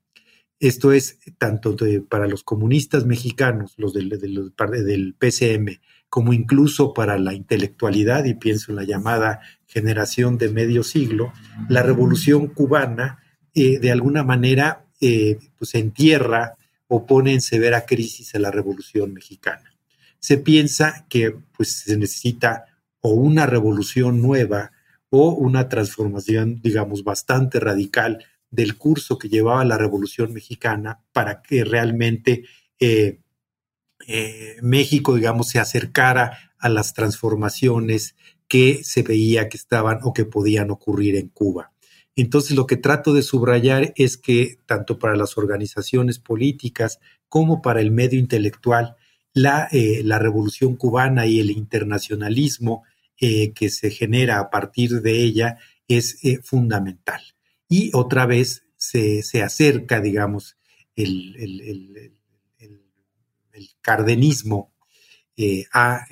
esto 0.60 0.92
es 0.92 1.20
tanto 1.38 1.76
para 2.10 2.28
los 2.28 2.44
comunistas 2.44 3.06
mexicanos, 3.06 3.74
los 3.78 3.94
del, 3.94 4.10
del, 4.10 5.16
PCM, 5.18 5.80
como 6.10 6.34
incluso 6.34 6.94
para 6.94 7.18
la 7.18 7.34
intelectualidad, 7.34 8.26
y 8.26 8.36
pienso 8.36 8.72
en 8.72 8.78
la 8.78 8.84
llamada 8.84 9.42
generación 9.68 10.38
de 10.38 10.50
medio 10.50 10.84
siglo, 10.84 11.34
la 11.68 11.84
revolución 11.84 12.48
cubana 12.48 13.20
eh, 13.54 13.80
de 13.80 13.92
alguna 13.92 14.24
manera 14.24 14.86
eh, 15.02 15.40
pues 15.58 15.76
entierra 15.76 16.56
o 16.88 17.06
pone 17.06 17.34
en 17.34 17.42
severa 17.42 17.86
crisis 17.86 18.36
a 18.36 18.40
la 18.40 18.52
revolución 18.52 19.14
mexicana. 19.14 19.74
Se 20.20 20.38
piensa 20.38 21.06
que 21.10 21.36
pues, 21.56 21.72
se 21.72 21.98
necesita 21.98 22.66
o 23.02 23.10
una 23.10 23.46
revolución 23.46 24.22
nueva 24.22 24.72
o 25.10 25.32
una 25.34 25.70
transformación, 25.70 26.62
digamos, 26.62 27.04
bastante 27.04 27.60
radical 27.60 28.26
del 28.56 28.78
curso 28.78 29.18
que 29.18 29.30
llevaba 29.30 29.66
la 29.66 29.78
Revolución 29.78 30.34
Mexicana 30.34 31.02
para 31.12 31.42
que 31.42 31.64
realmente 31.66 32.46
eh, 32.80 33.20
eh, 34.08 34.56
México, 34.62 35.16
digamos, 35.16 35.50
se 35.50 35.60
acercara 35.60 36.54
a 36.58 36.70
las 36.70 36.94
transformaciones 36.94 38.16
que 38.48 38.84
se 38.84 39.04
veía 39.04 39.50
que 39.50 39.58
estaban 39.58 40.00
o 40.04 40.14
que 40.14 40.26
podían 40.26 40.72
ocurrir 40.72 41.16
en 41.16 41.28
Cuba. 41.30 41.74
Entonces, 42.16 42.56
lo 42.56 42.66
que 42.66 42.78
trato 42.78 43.14
de 43.14 43.24
subrayar 43.24 43.94
es 43.98 44.18
que 44.18 44.60
tanto 44.66 45.00
para 45.00 45.18
las 45.18 45.38
organizaciones 45.38 46.18
políticas 46.18 47.00
como 47.28 47.62
para 47.62 47.82
el 47.82 47.92
medio 47.92 48.20
intelectual, 48.20 48.96
la, 49.34 49.68
eh, 49.72 50.02
la 50.04 50.18
revolución 50.18 50.78
cubana 50.78 51.26
y 51.26 51.42
el 51.42 51.52
internacionalismo 51.52 52.84
que 53.18 53.70
se 53.70 53.92
genera 53.92 54.40
a 54.40 54.50
partir 54.50 55.02
de 55.02 55.24
ella 55.24 55.58
es 55.88 56.20
fundamental. 56.44 57.35
Y 57.68 57.92
otra 57.94 58.26
vez 58.26 58.66
se, 58.78 59.22
acerca, 59.44 60.02
digamos, 60.02 60.58
el, 60.96 61.36
el, 61.36 62.12
cardenismo 63.82 64.74
a, 65.74 66.06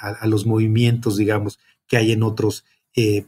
a, 0.00 0.26
los 0.26 0.46
movimientos, 0.46 1.16
digamos, 1.16 1.58
que 1.86 1.96
hay 1.96 2.12
en 2.12 2.22
otros 2.22 2.64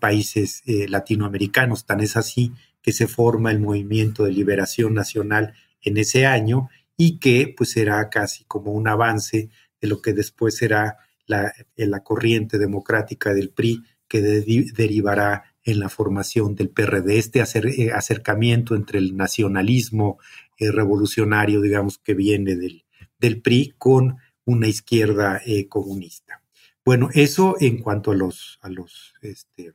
países 0.01 0.63
latinoamericanos. 0.67 1.87
Tan 1.87 2.01
es 2.01 2.17
así 2.17 2.53
que 2.83 2.93
se 2.93 3.09
forma 3.09 3.51
el 3.51 3.59
movimiento 3.59 4.25
de 4.25 4.33
liberación 4.33 4.95
nacional 4.95 5.55
en 5.83 5.97
ese 5.97 6.27
año 6.27 6.69
y 6.97 7.19
que 7.19 7.53
pues 7.57 7.71
será 7.71 8.09
casi 8.11 8.45
como 8.45 8.73
un 8.73 8.89
avance 8.89 9.51
de 9.81 9.89
lo 9.89 10.01
que 10.01 10.13
después 10.13 10.57
será 10.57 10.99
la, 11.27 11.53
la 11.77 12.05
corriente 12.05 12.59
democrática 12.59 13.35
del 13.35 13.51
PRI 13.51 13.83
que 14.09 14.21
derivará 14.21 15.56
en 15.67 15.81
la 15.81 15.89
formación 15.89 16.55
del 16.55 16.71
PRD, 16.71 17.19
este 17.19 17.41
eh, 17.41 17.93
acercamiento 17.93 18.77
entre 18.77 19.01
el 19.01 19.17
nacionalismo 19.17 20.19
eh, 20.59 20.71
revolucionario, 20.71 21.61
digamos, 21.61 21.99
que 21.99 22.15
viene 22.15 22.55
del, 22.55 22.85
del 23.19 23.43
PRI 23.43 23.75
con 23.77 24.17
una 24.45 24.69
izquierda 24.69 25.43
eh, 25.45 25.67
comunista. 25.67 26.41
Bueno, 26.85 27.11
eso 27.13 27.57
en 27.59 27.79
cuanto 27.79 28.13
a 28.13 28.15
los, 28.15 28.61
a 28.63 28.69
los, 28.71 29.15
este, 29.23 29.75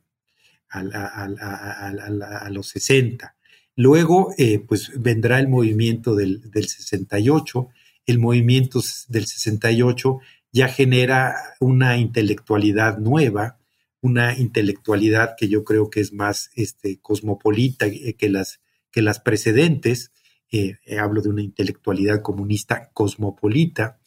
a, 0.70 2.48
los 2.50 2.68
60. 2.68 3.36
Luego, 3.76 4.34
pues 4.66 4.92
vendrá 4.98 5.38
el 5.38 5.48
movimiento 5.48 6.14
del, 6.14 6.50
del 6.50 6.68
68. 6.68 7.68
El 8.06 8.18
movimiento 8.18 8.80
del 9.08 9.26
68 9.26 10.20
ya 10.52 10.68
genera 10.68 11.34
una 11.60 11.98
intelectualidad 11.98 12.96
nueva, 12.96 13.58
una 14.02 14.36
intelectualidad 14.36 15.36
que 15.38 15.48
yo 15.48 15.64
creo 15.64 15.88
que 15.88 16.00
es 16.00 16.12
más 16.12 16.50
este, 16.54 17.00
cosmopolita 17.00 17.86
eh, 17.86 18.14
que 18.18 18.28
las, 18.28 18.60
que 18.90 19.00
las 19.00 19.20
precedentes. 19.20 20.12
Eh, 20.50 20.76
eh, 20.84 20.98
hablo 20.98 21.22
de 21.22 21.30
una 21.30 21.40
intelectualidad 21.40 22.20
comunista 22.20 22.90
cosmopolita. 22.92 23.98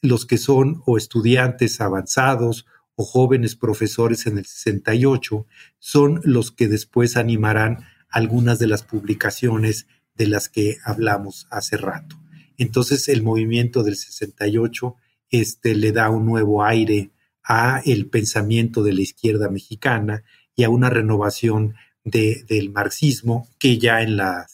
los 0.00 0.24
que 0.24 0.38
son 0.38 0.82
o 0.86 0.96
estudiantes 0.96 1.80
avanzados 1.80 2.64
o 2.94 3.04
jóvenes 3.04 3.56
profesores 3.56 4.26
en 4.26 4.38
el 4.38 4.46
68 4.46 5.46
son 5.78 6.20
los 6.24 6.52
que 6.52 6.68
después 6.68 7.16
animarán 7.16 7.84
algunas 8.08 8.58
de 8.58 8.66
las 8.66 8.82
publicaciones 8.82 9.86
de 10.14 10.26
las 10.26 10.48
que 10.48 10.76
hablamos 10.84 11.46
hace 11.50 11.76
rato. 11.76 12.16
Entonces 12.56 13.08
el 13.08 13.22
movimiento 13.22 13.82
del 13.82 13.96
68 13.96 14.96
este, 15.30 15.74
le 15.74 15.92
da 15.92 16.10
un 16.10 16.26
nuevo 16.26 16.64
aire 16.64 17.10
a 17.44 17.82
el 17.84 18.08
pensamiento 18.08 18.82
de 18.82 18.92
la 18.92 19.02
izquierda 19.02 19.48
mexicana 19.48 20.24
y 20.54 20.64
a 20.64 20.70
una 20.70 20.90
renovación 20.90 21.74
del 22.04 22.70
marxismo 22.70 23.48
que 23.58 23.78
ya 23.78 24.02
en 24.02 24.16
la, 24.16 24.46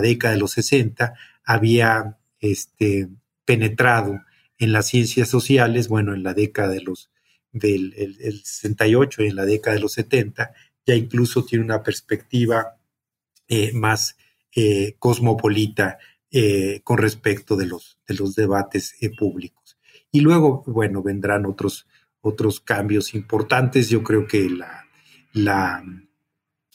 década 0.00 0.34
de 0.34 0.40
los 0.40 0.52
60 0.52 1.14
había 1.44 2.18
este, 2.40 3.08
penetrado 3.44 4.20
en 4.58 4.72
las 4.72 4.86
ciencias 4.86 5.28
sociales, 5.28 5.88
bueno, 5.88 6.14
en 6.14 6.22
la 6.22 6.34
década 6.34 6.68
de 6.68 6.80
los 6.80 7.10
del 7.50 7.94
68 8.44 9.22
y 9.22 9.28
en 9.28 9.36
la 9.36 9.46
década 9.46 9.76
de 9.76 9.80
los 9.80 9.92
70, 9.94 10.52
ya 10.86 10.94
incluso 10.94 11.44
tiene 11.44 11.64
una 11.64 11.82
perspectiva 11.82 12.76
eh, 13.48 13.72
más 13.72 14.16
eh, 14.54 14.96
cosmopolita 14.98 15.98
eh, 16.30 16.80
con 16.84 16.98
respecto 16.98 17.56
de 17.56 17.66
los, 17.66 17.98
de 18.06 18.16
debates 18.36 18.94
públicos. 19.18 19.57
Y 20.10 20.20
luego, 20.20 20.62
bueno, 20.66 21.02
vendrán 21.02 21.46
otros, 21.46 21.86
otros 22.20 22.60
cambios 22.60 23.14
importantes. 23.14 23.88
Yo 23.88 24.02
creo 24.02 24.26
que 24.26 24.48
la, 24.48 24.86
la, 25.32 25.84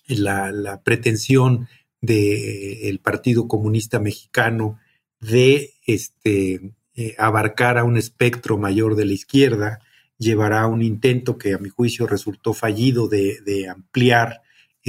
la, 0.07 0.83
pretensión 0.83 1.67
del 2.01 2.99
Partido 2.99 3.47
Comunista 3.47 3.99
Mexicano 3.99 4.79
de 5.19 5.71
este, 5.85 6.73
eh, 6.95 7.15
abarcar 7.17 7.77
a 7.77 7.83
un 7.83 7.97
espectro 7.97 8.57
mayor 8.57 8.95
de 8.95 9.05
la 9.05 9.13
izquierda 9.13 9.79
llevará 10.17 10.61
a 10.61 10.67
un 10.67 10.81
intento 10.81 11.37
que 11.37 11.53
a 11.53 11.57
mi 11.57 11.69
juicio 11.69 12.07
resultó 12.07 12.53
fallido 12.53 13.07
de, 13.07 13.67
ampliar 13.69 14.41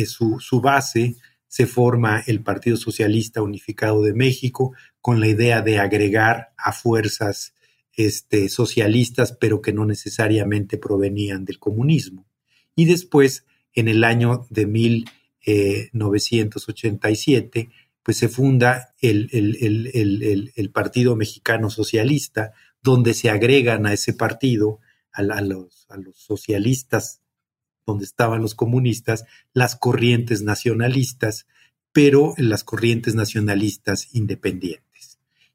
su, 0.06 0.38
su, 0.40 0.60
base 0.60 1.16
se 1.48 1.66
forma 1.66 2.22
el 2.26 2.42
Partido 2.42 2.76
Socialista 2.76 3.42
Unificado 3.42 4.02
de 4.02 4.12
México 4.12 4.74
con 5.00 5.20
la 5.20 5.28
idea 5.28 5.62
de 5.62 5.78
agregar 5.78 6.52
a 6.56 6.72
fuerzas 6.72 7.53
este, 7.96 8.48
socialistas, 8.48 9.32
pero 9.32 9.62
que 9.62 9.72
no 9.72 9.86
necesariamente 9.86 10.78
provenían 10.78 11.44
del 11.44 11.58
comunismo. 11.58 12.24
Y 12.74 12.86
después, 12.86 13.44
en 13.72 13.86
el 13.88 14.02
año 14.04 14.46
de 14.50 14.66
1987, 14.66 17.60
eh, 17.60 17.68
pues 18.02 18.16
se 18.18 18.28
funda 18.28 18.94
el, 19.00 19.30
el, 19.32 20.70
Partido 20.70 21.16
Mexicano 21.16 21.70
Socialista, 21.70 22.52
donde 22.82 23.14
se 23.14 23.30
agregan 23.30 23.86
a 23.86 23.94
ese 23.94 24.12
partido, 24.12 24.80
a, 25.10 25.22
los, 25.22 25.86
a 25.88 25.96
los 25.96 26.16
socialistas 26.16 27.22
donde 27.86 28.04
estaban 28.04 28.42
los 28.42 28.54
comunistas, 28.54 29.24
las 29.52 29.76
corrientes 29.76 30.42
nacionalistas, 30.42 31.46
pero 31.92 32.34
las 32.36 32.64
corrientes 32.64 33.14
nacionalistas 33.14 34.14
independientes. 34.14 34.83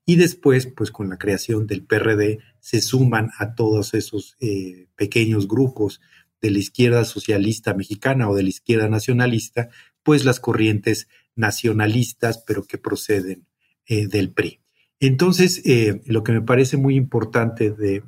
Y 0.09 0.15
después, 0.15 0.65
pues 0.65 0.89
con 0.89 1.07
la 1.07 1.19
creación 1.19 1.67
del 1.67 1.83
PRD, 1.83 2.39
se 2.59 2.81
suman 2.81 3.29
a 3.37 3.53
todos 3.53 3.93
esos 3.93 4.37
eh, 4.39 4.87
pequeños 4.95 5.47
grupos 5.47 6.01
de 6.41 6.49
la 6.49 6.57
izquierda 6.57 7.05
socialista 7.05 7.75
mexicana 7.75 8.27
o 8.27 8.33
de 8.33 8.41
la 8.41 8.49
izquierda 8.49 8.89
nacionalista, 8.89 9.69
pues 10.01 10.25
las 10.25 10.39
corrientes 10.39 11.07
nacionalistas, 11.35 12.39
pero 12.39 12.63
que 12.63 12.79
proceden 12.79 13.45
eh, 13.85 14.07
del 14.07 14.31
PRI. 14.31 14.61
Entonces, 14.99 15.61
eh, 15.63 16.01
lo 16.07 16.23
que 16.23 16.31
me 16.31 16.41
parece 16.41 16.75
muy 16.75 16.95
importante 16.95 17.69
de, 17.69 18.01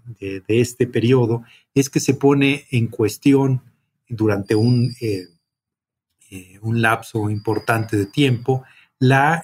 este 0.47 0.87
periodo 0.87 1.43
es 1.75 1.91
que 1.91 1.99
se 1.99 2.15
pone 2.15 2.65
en 2.71 2.87
cuestión 2.87 3.61
durante 4.09 4.55
un, 4.55 4.95
un 6.61 6.81
lapso 6.81 7.29
importante 7.29 7.95
de 7.95 8.07
tiempo. 8.07 8.63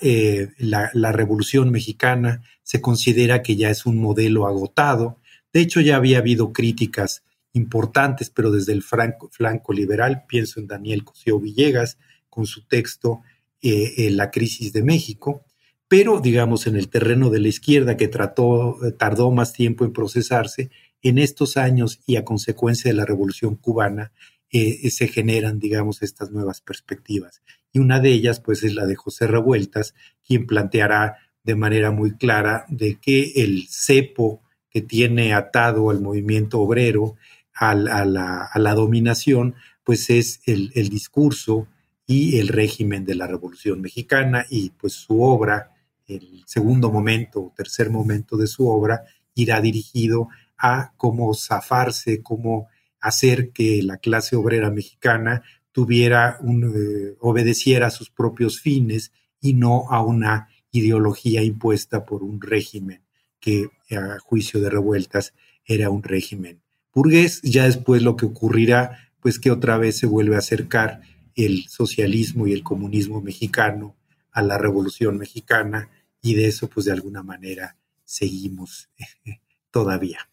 Eh, 0.01 0.49
la, 0.60 0.91
la, 0.93 1.12
Revolución 1.12 1.72
Mexicana 1.72 2.43
se 2.62 2.80
considera 2.80 3.41
que 3.41 3.55
ya 3.55 3.72
es 3.72 3.86
un 3.86 3.97
modelo 3.97 4.45
agotado. 4.45 5.20
De 5.51 5.62
hecho, 5.62 5.82
ya 5.82 5.95
había 5.95 6.20
habido 6.20 6.53
críticas 6.53 7.24
importantes, 7.53 8.30
pero 8.30 8.51
desde 8.51 8.74
el 8.74 8.84
flanco 8.84 9.74
liberal, 9.74 10.26
pienso 10.28 10.60
en 10.60 10.68
Daniel 10.68 11.03
Cosío 11.03 11.39
Villegas 11.39 11.97
con 12.30 12.45
su 12.45 12.68
texto 12.68 13.22
La 13.62 14.30
crisis 14.30 14.72
de 14.74 14.84
México, 14.84 15.43
pero 15.88 16.20
digamos 16.20 16.68
en 16.68 16.76
el 16.76 16.89
terreno 16.89 17.32
de 17.32 17.39
la 17.39 17.47
izquierda 17.47 17.97
que 17.97 18.08
trató, 18.08 18.78
tardó 18.99 19.32
más 19.32 19.53
tiempo 19.53 19.86
en 19.86 19.93
procesarse, 19.93 20.70
en 21.01 21.18
estos 21.18 21.58
años 21.58 21.99
y 22.05 22.18
a 22.18 22.26
consecuencia 22.26 22.91
de 22.91 22.97
la 22.97 23.05
Revolución 23.05 23.55
cubana, 23.55 24.12
eh, 24.49 24.89
se 24.91 25.08
generan, 25.08 25.60
digamos, 25.60 26.01
estas 26.01 26.32
nuevas 26.32 26.62
perspectivas. 26.62 27.41
Y 27.72 27.80
una 27.80 27.99
de 27.99 28.11
ellas, 28.11 28.39
pues, 28.39 28.63
es 28.63 28.74
la 28.74 28.86
de 28.86 28.95
José 28.95 29.28
Revueltas, 29.28 29.93
quien 30.26 30.45
planteará 30.45 31.18
de 31.43 31.55
manera 31.55 31.91
muy 31.91 32.18
clara 32.18 32.65
de 32.68 32.99
que 32.99 33.32
el 33.38 33.68
cepo 33.70 34.41
que 34.70 34.82
tiene 34.82 35.34
atado 35.34 35.89
al 35.89 36.01
movimiento 36.01 36.59
obrero, 36.59 37.15
a, 37.53 37.74
la, 37.74 38.74
dominación, 38.76 39.55
pues 39.84 40.09
es 40.09 40.41
el, 40.45 40.72
el, 40.76 40.89
discurso 40.89 41.68
y 42.05 42.38
el 42.38 42.49
régimen 42.49 43.03
de 43.05 43.15
la 43.15 43.26
Revolución 43.26 43.82
Mexicana 43.82 44.45
y 44.49 44.70
pues 44.72 44.93
su 44.93 45.22
obra, 45.22 45.72
el 46.05 46.43
segundo 46.45 46.91
momento 46.91 47.41
o 47.41 47.53
tercer 47.55 47.89
momento 47.89 48.38
de 48.38 48.47
su 48.47 48.68
obra, 48.68 49.03
irá 49.34 49.59
dirigido 49.61 50.30
a 50.57 50.93
cómo 50.97 51.34
zafarse, 51.34 52.22
cómo 52.22 52.68
hacer 52.99 53.51
que 53.51 53.82
la 53.84 53.97
clase 53.97 54.36
obrera 54.36 54.70
mexicana 54.70 55.43
tuviera 55.78 56.39
eh, 56.41 57.15
obedeciera 57.19 57.86
a 57.86 57.91
sus 57.91 58.09
propios 58.09 58.59
fines 58.59 59.11
y 59.39 59.53
no 59.53 59.91
a 59.91 60.01
una 60.01 60.49
ideología 60.71 61.43
impuesta 61.43 62.03
por 62.03 62.23
un 62.23 62.41
régimen 62.41 63.03
que 63.39 63.69
a 63.91 64.17
juicio 64.17 64.59
de 64.59 64.71
revueltas 64.71 65.36
era 65.65 65.91
un 65.91 66.01
régimen 66.01 66.63
burgués. 66.91 67.43
Ya 67.43 67.65
después 67.65 68.01
lo 68.01 68.15
que 68.15 68.25
ocurrirá, 68.25 69.11
pues 69.19 69.38
que 69.38 69.51
otra 69.51 69.78
vez 69.78 69.99
se 69.99 70.07
vuelve 70.07 70.34
a 70.34 70.39
acercar 70.39 71.01
el 71.36 71.67
socialismo 71.67 72.47
y 72.47 72.53
el 72.53 72.63
comunismo 72.63 73.21
mexicano 73.21 73.95
a 74.32 74.41
la 74.41 74.57
revolución 74.57 75.19
mexicana 75.19 75.91
y 76.23 76.34
de 76.34 76.47
eso 76.47 76.71
pues 76.71 76.88
de 76.88 76.93
alguna 76.93 77.21
manera 77.21 77.78
seguimos 78.03 78.89
todavía. 79.69 80.28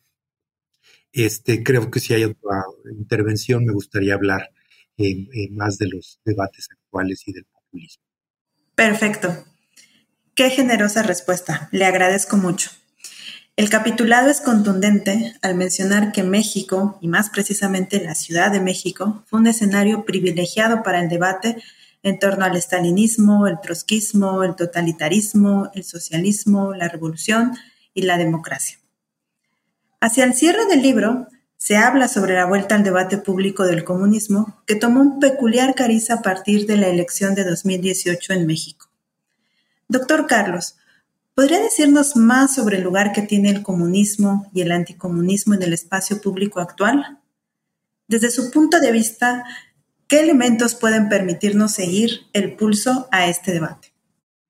Este, 1.13 1.63
creo 1.63 1.91
que 1.91 2.01
si 2.01 2.15
hay 2.15 2.25
otra 2.25 2.63
intervención, 2.99 3.67
me 3.67 3.75
gustaría 3.75 4.15
hablar 4.15 4.49
más 5.51 5.79
de 5.79 5.89
los 5.89 6.21
debates 6.25 6.69
actuales 6.71 7.23
y 7.27 7.33
del 7.33 7.45
populismo. 7.45 8.05
Perfecto. 8.75 9.45
Qué 10.35 10.51
generosa 10.51 11.03
respuesta. 11.03 11.69
Le 11.73 11.85
agradezco 11.85 12.37
mucho. 12.37 12.71
El 13.57 13.71
capitulado 13.71 14.31
es 14.31 14.41
contundente 14.41 15.37
al 15.41 15.55
mencionar 15.55 16.11
que 16.11 16.25
México, 16.25 16.99
y 17.01 17.07
más 17.07 17.31
precisamente 17.31 18.03
la 18.03 18.17
Ciudad 18.17 18.51
de 18.51 18.61
México, 18.61 19.23
fue 19.27 19.39
un 19.39 19.47
escenario 19.47 20.05
privilegiado 20.05 20.83
para 20.83 21.01
el 21.01 21.09
debate 21.09 21.63
en 22.03 22.19
torno 22.19 22.45
al 22.45 22.57
estalinismo, 22.57 23.47
el 23.47 23.61
trotskismo, 23.61 24.43
el 24.43 24.57
totalitarismo, 24.57 25.71
el 25.75 25.85
socialismo, 25.85 26.75
la 26.75 26.89
revolución 26.89 27.53
y 27.95 28.03
la 28.03 28.19
democracia. 28.19 28.79
Hacia 30.01 30.25
el 30.25 30.35
cierre 30.35 30.67
del 30.67 30.83
libro, 30.83 31.29
se 31.65 31.79
habla 31.79 32.09
sobre 32.09 32.35
la 32.35 32.45
vuelta 32.45 32.75
al 32.75 32.85
debate 32.85 33.17
público 33.17 33.65
del 33.65 33.85
comunismo, 33.85 34.63
que 34.67 34.75
tomó 34.75 35.01
un 35.01 35.19
peculiar 35.19 35.75
cariz 35.75 36.11
a 36.11 36.21
partir 36.21 36.67
de 36.67 36.77
la 36.77 36.89
elección 36.89 37.35
de 37.35 37.43
2018 37.43 38.35
en 38.35 38.47
México. 38.47 38.91
Doctor 39.89 40.27
Carlos, 40.27 40.77
¿Podría 41.35 41.63
decirnos 41.63 42.17
más 42.17 42.55
sobre 42.55 42.77
el 42.77 42.85
lugar 42.85 43.13
que 43.13 43.23
tiene 43.23 43.49
el 43.49 43.63
comunismo 43.63 44.51
y 44.53 44.61
el 44.61 44.73
anticomunismo 44.73 45.55
en 45.55 45.63
el 45.63 45.73
espacio 45.73 46.21
público 46.21 46.61
actual? 46.61 47.19
Desde 48.09 48.31
su 48.31 48.51
punto 48.51 48.79
de 48.79 48.93
vista, 48.93 49.43
¿qué 50.07 50.21
elementos 50.21 50.75
pueden 50.75 51.09
permitirnos 51.09 51.73
seguir 51.73 52.27
el 52.35 52.57
pulso 52.57 53.09
a 53.11 53.27
este 53.27 53.53
debate? 53.53 53.95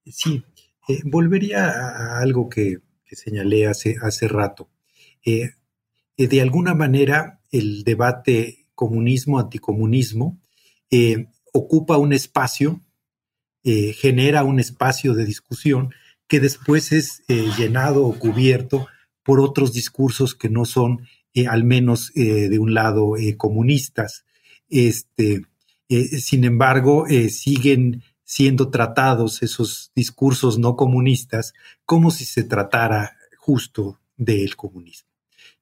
Sí, 0.04 0.44
eh, 0.88 1.00
volvería 1.04 1.70
a 1.70 2.18
algo 2.18 2.48
que, 2.48 2.78
señalé 3.12 3.68
hace, 3.68 3.96
hace 4.02 4.26
rato. 4.26 4.68
Eh, 5.24 5.52
eh, 6.16 6.28
de 6.28 6.40
alguna 6.40 6.74
manera, 6.74 7.40
el 7.50 7.84
debate 7.84 8.66
comunismo-anticomunismo 8.74 10.40
ocupa 11.52 11.96
un 11.96 12.12
espacio, 12.12 12.80
genera 13.64 14.44
un 14.44 14.60
espacio 14.60 15.14
de 15.14 15.24
discusión 15.24 15.90
que 16.28 16.40
después 16.40 16.92
es 16.92 17.22
eh, 17.28 17.48
llenado 17.56 18.06
o 18.06 18.18
cubierto 18.18 18.86
por 19.22 19.40
otros 19.40 19.72
discursos 19.72 20.34
que 20.34 20.48
no 20.48 20.64
son, 20.64 21.06
eh, 21.34 21.46
al 21.46 21.64
menos 21.64 22.12
eh, 22.14 22.48
de 22.48 22.58
un 22.58 22.74
lado, 22.74 23.14
comunistas. 23.36 24.24
Este, 24.68 25.42
sin 25.88 26.44
embargo, 26.44 27.06
siguen 27.28 28.02
siendo 28.24 28.70
tratados 28.70 29.42
esos 29.42 29.92
discursos 29.94 30.58
no 30.58 30.76
comunistas 30.76 31.52
como 31.84 32.10
si 32.10 32.24
se 32.24 32.42
tratara 32.42 33.16
justo 33.36 34.00
del 34.16 34.56
comunismo. 34.56 35.13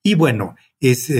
Y 0.03 0.15
bueno, 0.15 0.57
es 0.81 1.13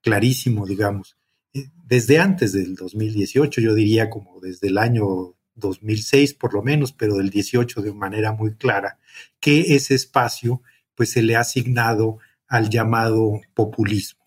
clarísimo, 0.00 0.66
digamos, 0.66 1.16
desde 1.52 2.18
antes 2.18 2.52
del 2.52 2.74
2018, 2.74 3.60
yo 3.60 3.74
diría 3.74 4.10
como 4.10 4.40
desde 4.40 4.68
el 4.68 4.78
año 4.78 5.34
2006 5.54 6.34
por 6.34 6.54
lo 6.54 6.62
menos, 6.62 6.92
pero 6.92 7.16
del 7.16 7.30
18 7.30 7.82
de 7.82 7.92
manera 7.92 8.32
muy 8.32 8.54
clara, 8.54 8.98
que 9.40 9.74
ese 9.74 9.94
espacio 9.94 10.62
pues 10.94 11.10
se 11.12 11.22
le 11.22 11.36
ha 11.36 11.40
asignado 11.40 12.18
al 12.48 12.70
llamado 12.70 13.40
populismo. 13.54 14.24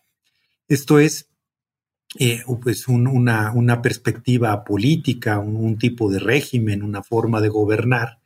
Esto 0.68 1.00
es 1.00 1.30
eh, 2.20 2.44
pues 2.62 2.88
una, 2.88 3.82
perspectiva 3.82 4.64
política, 4.64 5.40
un, 5.40 5.78
tipo 5.78 6.10
de 6.10 6.20
régimen, 6.20 6.84
una 6.84 7.04
forma 7.04 7.42
de 7.42 7.50
gobernar, 7.50 8.20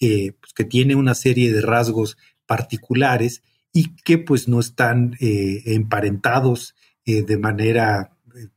eh, 0.00 0.32
pues, 0.40 0.52
que 0.52 0.64
tiene 0.64 0.94
una 0.94 1.14
serie 1.14 1.52
de 1.52 1.60
rasgos 1.60 2.16
particulares 2.46 3.42
y 3.72 3.96
que 3.96 4.18
pues 4.18 4.48
no 4.48 4.60
están 4.60 5.16
eh, 5.20 5.62
emparentados 5.66 6.74
de 7.04 7.36
manera 7.36 8.12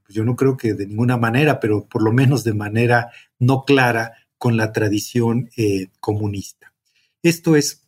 pues 0.06 0.16
yo 0.16 0.24
no 0.24 0.36
creo 0.36 0.58
que 0.58 0.74
de 0.74 0.88
ninguna 0.88 1.18
manera, 1.18 1.60
pero 1.60 1.88
por 1.88 2.04
lo 2.04 2.12
menos 2.12 2.44
de 2.44 2.54
manera 2.54 3.12
no 3.40 3.64
clara 3.64 4.14
con 4.38 4.58
la 4.58 4.72
tradición 4.72 5.50
eh, 5.58 5.88
comunista. 6.00 6.74
Esto 7.24 7.56
es, 7.56 7.88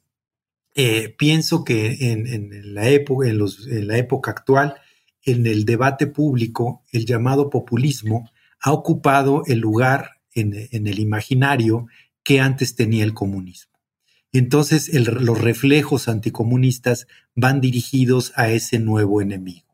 eh, 0.76 1.14
pienso 1.18 1.64
que 1.64 2.12
en, 2.12 2.74
la 2.74 2.90
época, 2.90 3.28
en, 3.28 3.88
la 3.88 3.98
época 3.98 4.32
actual, 4.32 4.76
en 5.24 5.46
el 5.46 5.66
debate 5.66 6.08
público, 6.08 6.84
el 6.92 7.06
llamado 7.06 7.50
populismo 7.50 8.30
ha 8.60 8.72
ocupado 8.72 9.44
el 9.46 9.60
lugar 9.60 10.12
en, 10.34 10.54
el 10.56 11.00
imaginario 11.00 11.88
que 12.24 12.40
antes 12.40 12.76
tenía 12.76 13.04
el 13.04 13.14
comunismo. 13.14 13.77
Entonces 14.34 14.94
los 14.94 15.40
reflejos 15.40 16.08
anticomunistas 16.08 17.08
van 17.36 17.62
dirigidos 17.62 18.34
a 18.36 18.50
ese 18.50 18.80
nuevo 18.80 19.22
enemigo. 19.22 19.66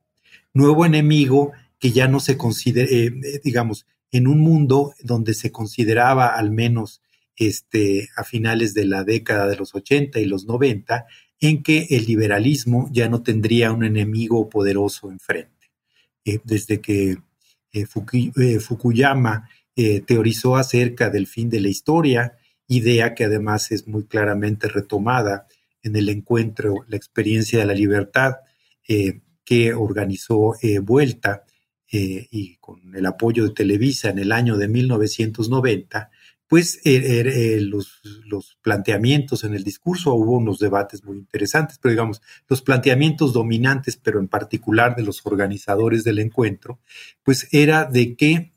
Nuevo 0.53 0.85
enemigo 0.85 1.51
que 1.79 1.91
ya 1.91 2.07
no 2.07 2.19
se 2.19 2.37
considera, 2.37 2.87
eh, 2.89 3.07
eh, 3.07 3.41
digamos, 3.43 3.87
en 4.11 4.27
un 4.27 4.39
mundo 4.39 4.93
donde 5.01 5.33
se 5.33 5.51
consideraba 5.51 6.27
al 6.27 6.51
menos 6.51 7.01
este, 7.35 8.09
a 8.15 8.23
finales 8.23 8.75
de 8.75 8.85
la 8.85 9.03
década 9.03 9.47
de 9.47 9.55
los 9.55 9.73
80 9.73 10.19
y 10.19 10.25
los 10.25 10.45
90, 10.45 11.07
en 11.39 11.63
que 11.63 11.87
el 11.89 12.05
liberalismo 12.05 12.87
ya 12.91 13.09
no 13.09 13.23
tendría 13.23 13.71
un 13.71 13.83
enemigo 13.83 14.47
poderoso 14.49 15.11
enfrente. 15.11 15.71
Eh, 16.25 16.39
desde 16.43 16.79
que 16.79 17.17
Fukuyama 17.87 19.49
teorizó 20.05 20.55
acerca 20.55 21.09
del 21.09 21.25
fin 21.25 21.49
de 21.49 21.59
la 21.59 21.69
historia, 21.69 22.37
idea 22.67 23.13
que 23.13 23.25
además 23.25 23.71
es 23.71 23.87
muy 23.87 24.05
claramente 24.05 24.67
retomada 24.67 25.47
en 25.81 25.95
el 25.95 26.09
encuentro, 26.09 26.85
la 26.87 26.97
experiencia 26.97 27.59
de 27.59 27.65
la 27.65 27.73
libertad 27.73 28.35
que 29.45 29.73
organizó 29.73 30.55
Vuelta, 30.81 31.43
eh, 31.95 32.27
y 32.31 32.55
con 32.55 32.95
el 32.95 33.05
apoyo 33.05 33.43
de 33.43 33.53
Televisa 33.53 34.09
en 34.09 34.17
el 34.17 34.31
año 34.31 34.57
de 34.57 34.67
1990, 34.67 36.09
pues 36.47 36.79
er, 36.83 37.27
eh, 37.27 37.61
los, 37.61 38.01
los, 38.25 38.57
planteamientos 38.63 39.43
en 39.43 39.53
el 39.53 39.63
discurso, 39.63 40.15
hubo 40.15 40.37
unos 40.37 40.57
debates 40.57 41.03
muy 41.03 41.19
interesantes, 41.19 41.77
pero 41.79 41.91
digamos, 41.91 42.19
los 42.49 42.63
planteamientos 42.63 43.31
dominantes, 43.31 43.95
pero 43.95 44.19
en 44.19 44.27
particular 44.27 44.95
de 44.95 45.03
los 45.03 45.23
organizadores 45.23 46.03
del 46.03 46.17
encuentro, 46.17 46.79
pues 47.21 47.47
era 47.51 47.85
de 47.85 48.15
que 48.15 48.52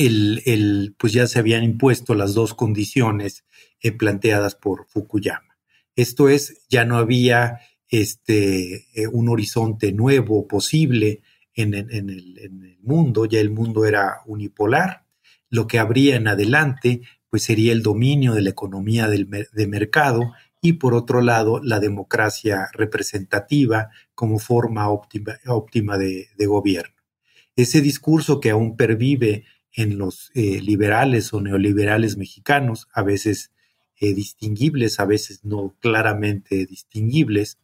el, 0.00 0.42
el 0.46 0.94
pues 0.96 1.12
ya 1.12 1.26
se 1.26 1.38
habían 1.38 1.62
impuesto 1.62 2.14
las 2.14 2.32
dos 2.32 2.54
condiciones 2.54 3.44
eh, 3.82 3.92
planteadas 3.92 4.54
por 4.54 4.86
Fukuyama. 4.88 5.58
Esto 5.94 6.30
es, 6.30 6.66
ya 6.70 6.86
no 6.86 6.96
había 6.96 7.60
este, 7.88 8.86
un 9.12 9.28
horizonte 9.28 9.92
nuevo 9.92 10.48
posible 10.48 11.20
en, 11.54 11.74
el, 11.74 12.78
mundo, 12.80 13.26
ya 13.26 13.40
el 13.40 13.50
mundo 13.50 13.84
era 13.84 14.22
unipolar. 14.24 15.04
Lo 15.50 15.66
que 15.66 15.78
habría 15.78 16.16
en 16.16 16.28
adelante, 16.28 17.02
pues 17.28 17.42
sería 17.42 17.72
el 17.72 17.82
dominio 17.82 18.32
de 18.32 18.40
la 18.40 18.50
economía 18.50 19.06
del, 19.06 19.28
de 19.28 19.66
mercado 19.66 20.32
y 20.62 20.74
por 20.74 20.94
otro 20.94 21.20
lado 21.20 21.60
la 21.62 21.78
democracia 21.78 22.68
representativa 22.72 23.90
como 24.14 24.38
forma 24.38 24.88
óptima, 24.88 25.38
óptima 25.46 25.98
de, 25.98 26.28
gobierno. 26.46 26.94
Ese 27.54 27.82
discurso 27.82 28.40
que 28.40 28.50
aún 28.50 28.76
pervive 28.76 29.44
en 29.72 29.98
los 29.98 30.30
eh, 30.34 30.60
liberales 30.60 31.32
o 31.32 31.40
neoliberales 31.40 32.16
mexicanos, 32.16 32.88
a 32.92 33.02
veces 33.02 33.50
eh, 34.00 34.14
distinguibles, 34.14 35.00
a 35.00 35.04
veces 35.04 35.44
no 35.44 35.74
claramente 35.80 36.66
distinguibles, 36.66 37.58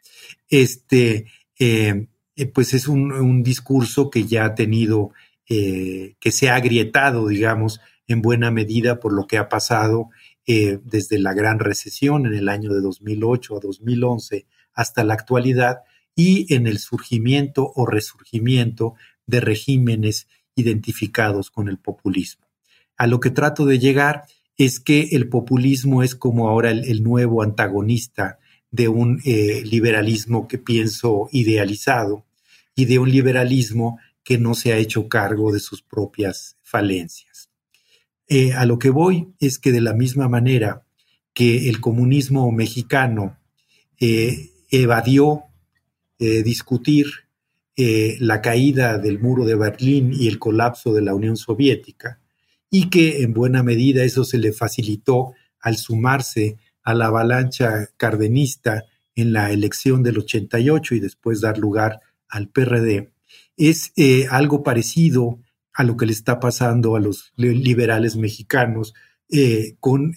este, 0.49 1.27
eh, 1.59 2.07
pues 2.53 2.75
es 2.75 2.89
un, 2.89 3.43
discurso 3.43 4.11
que 4.11 4.25
ya 4.25 4.45
ha 4.45 4.55
tenido, 4.55 5.13
que 5.49 6.33
se 6.33 6.51
ha 6.51 6.57
agrietado, 6.57 7.29
digamos, 7.29 7.81
en 8.09 8.21
buena 8.21 8.51
medida 8.51 9.01
por 9.01 9.13
lo 9.13 9.27
que 9.27 9.39
ha 9.39 9.49
pasado 9.49 10.11
desde 10.47 11.19
la 11.19 11.35
gran 11.35 11.61
recesión 11.61 12.27
en 12.27 12.35
el 12.35 12.49
año 12.49 12.75
de 12.75 12.81
2008 12.81 13.57
a 13.57 13.61
2011 13.61 14.47
hasta 14.75 15.03
la 15.05 15.15
actualidad 15.15 15.79
y 16.15 16.53
en 16.53 16.67
el 16.67 16.79
surgimiento 16.79 17.73
o 17.75 17.87
resurgimiento 17.87 18.95
de 19.27 19.41
regímenes 19.41 20.29
identificados 20.57 21.51
con 21.51 21.69
el 21.69 21.79
populismo. 21.79 22.47
A 22.97 23.07
lo 23.07 23.21
que 23.21 23.31
trato 23.31 23.65
de 23.65 23.79
llegar 23.79 24.25
es 24.57 24.81
que 24.81 25.11
el 25.13 25.29
populismo 25.29 26.03
es 26.03 26.15
como 26.15 26.49
ahora 26.49 26.71
el 26.71 27.03
nuevo 27.03 27.43
antagonista 27.43 28.39
de 28.71 28.89
un 28.89 29.21
liberalismo 29.25 30.49
que 30.49 30.59
pienso 30.59 31.29
idealizado 31.31 32.25
y 32.75 32.87
de 32.87 32.99
un 32.99 33.11
liberalismo 33.11 33.99
que 34.23 34.39
no 34.39 34.55
se 34.55 34.73
ha 34.73 34.77
hecho 34.77 35.09
cargo 35.09 35.53
de 35.53 35.61
sus 35.61 35.83
propias 35.83 36.57
falencias. 36.63 37.49
Eh, 38.29 38.55
a 38.55 38.67
lo 38.67 38.79
que 38.79 38.91
voy 38.91 39.29
es 39.39 39.59
que 39.59 39.71
de 39.71 39.81
la 39.81 39.95
misma 39.95 40.29
manera 40.29 40.85
que 41.33 41.69
el 41.69 41.81
comunismo 41.81 42.51
mexicano 42.51 43.39
eh, 44.01 44.51
evadió 44.71 45.45
eh, 47.79 48.17
la 48.21 48.41
caída 48.41 48.97
del 48.97 49.19
muro 49.19 49.45
de 49.45 49.55
Berlín 49.55 50.11
y 50.15 50.29
el 50.29 50.39
colapso 50.39 50.95
de 50.95 51.03
la 51.03 51.15
Unión 51.15 51.37
Soviética, 51.37 52.21
y 52.71 52.89
que 52.89 53.23
en 53.23 53.35
buena 53.35 53.63
medida 53.63 54.03
eso 54.03 54.25
se 54.25 54.39
le 54.39 54.53
facilitó 54.53 55.35
al 55.61 55.77
sumarse 55.77 56.57
a 56.83 56.95
la 56.95 57.07
avalancha 57.07 57.89
cardenista 57.99 58.85
en 59.15 59.35
la 59.35 59.53
elección 59.53 60.03
del 60.03 60.19
88 60.19 60.95
y 60.95 61.01
después 61.01 61.43
dar 61.43 61.59
lugar 61.59 62.01
al 62.29 62.49
PRD, 62.49 63.13
es 63.59 63.93
eh, 63.97 64.27
algo 64.31 64.63
parecido 64.63 65.41
a 65.75 65.85
lo 65.85 65.99
que 65.99 66.07
le 66.07 66.13
está 66.13 66.41
pasando 66.41 66.97
a 66.97 67.01
los 67.01 67.35
liberales 67.37 68.17
mexicanos 68.17 68.95
eh, 69.29 69.77
con, 69.81 70.15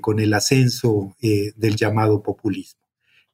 con, 0.00 0.18
el 0.18 0.34
ascenso 0.34 1.14
del 1.20 1.76
llamado 1.76 2.24
populismo. 2.24 2.80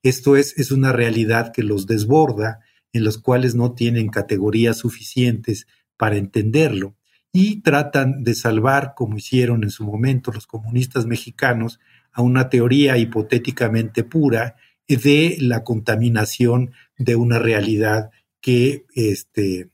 Esto 0.02 0.36
es, 0.36 0.58
es 0.58 0.70
una 0.70 0.92
realidad 0.92 1.50
que 1.50 1.62
los 1.62 1.86
desborda, 1.86 2.60
en 2.94 3.04
los 3.04 3.18
cuales 3.18 3.54
no 3.54 3.72
tienen 3.74 4.08
categorías 4.08 4.78
suficientes 4.78 5.66
para 5.98 6.16
entenderlo 6.16 6.96
y 7.32 7.60
tratan 7.62 8.22
de 8.22 8.34
salvar, 8.34 8.94
como 8.96 9.18
hicieron 9.18 9.64
en 9.64 9.70
su 9.70 9.84
momento 9.84 10.30
los 10.32 10.46
comunistas 10.46 11.04
mexicanos, 11.04 11.80
a 12.12 12.22
una 12.22 12.48
teoría 12.48 12.96
hipotéticamente 12.96 14.04
pura 14.04 14.54
de 14.86 15.36
la 15.40 15.64
contaminación 15.64 16.72
de 16.96 17.16
una 17.16 17.40
realidad 17.40 18.10
que, 18.40 18.86
este, 18.94 19.70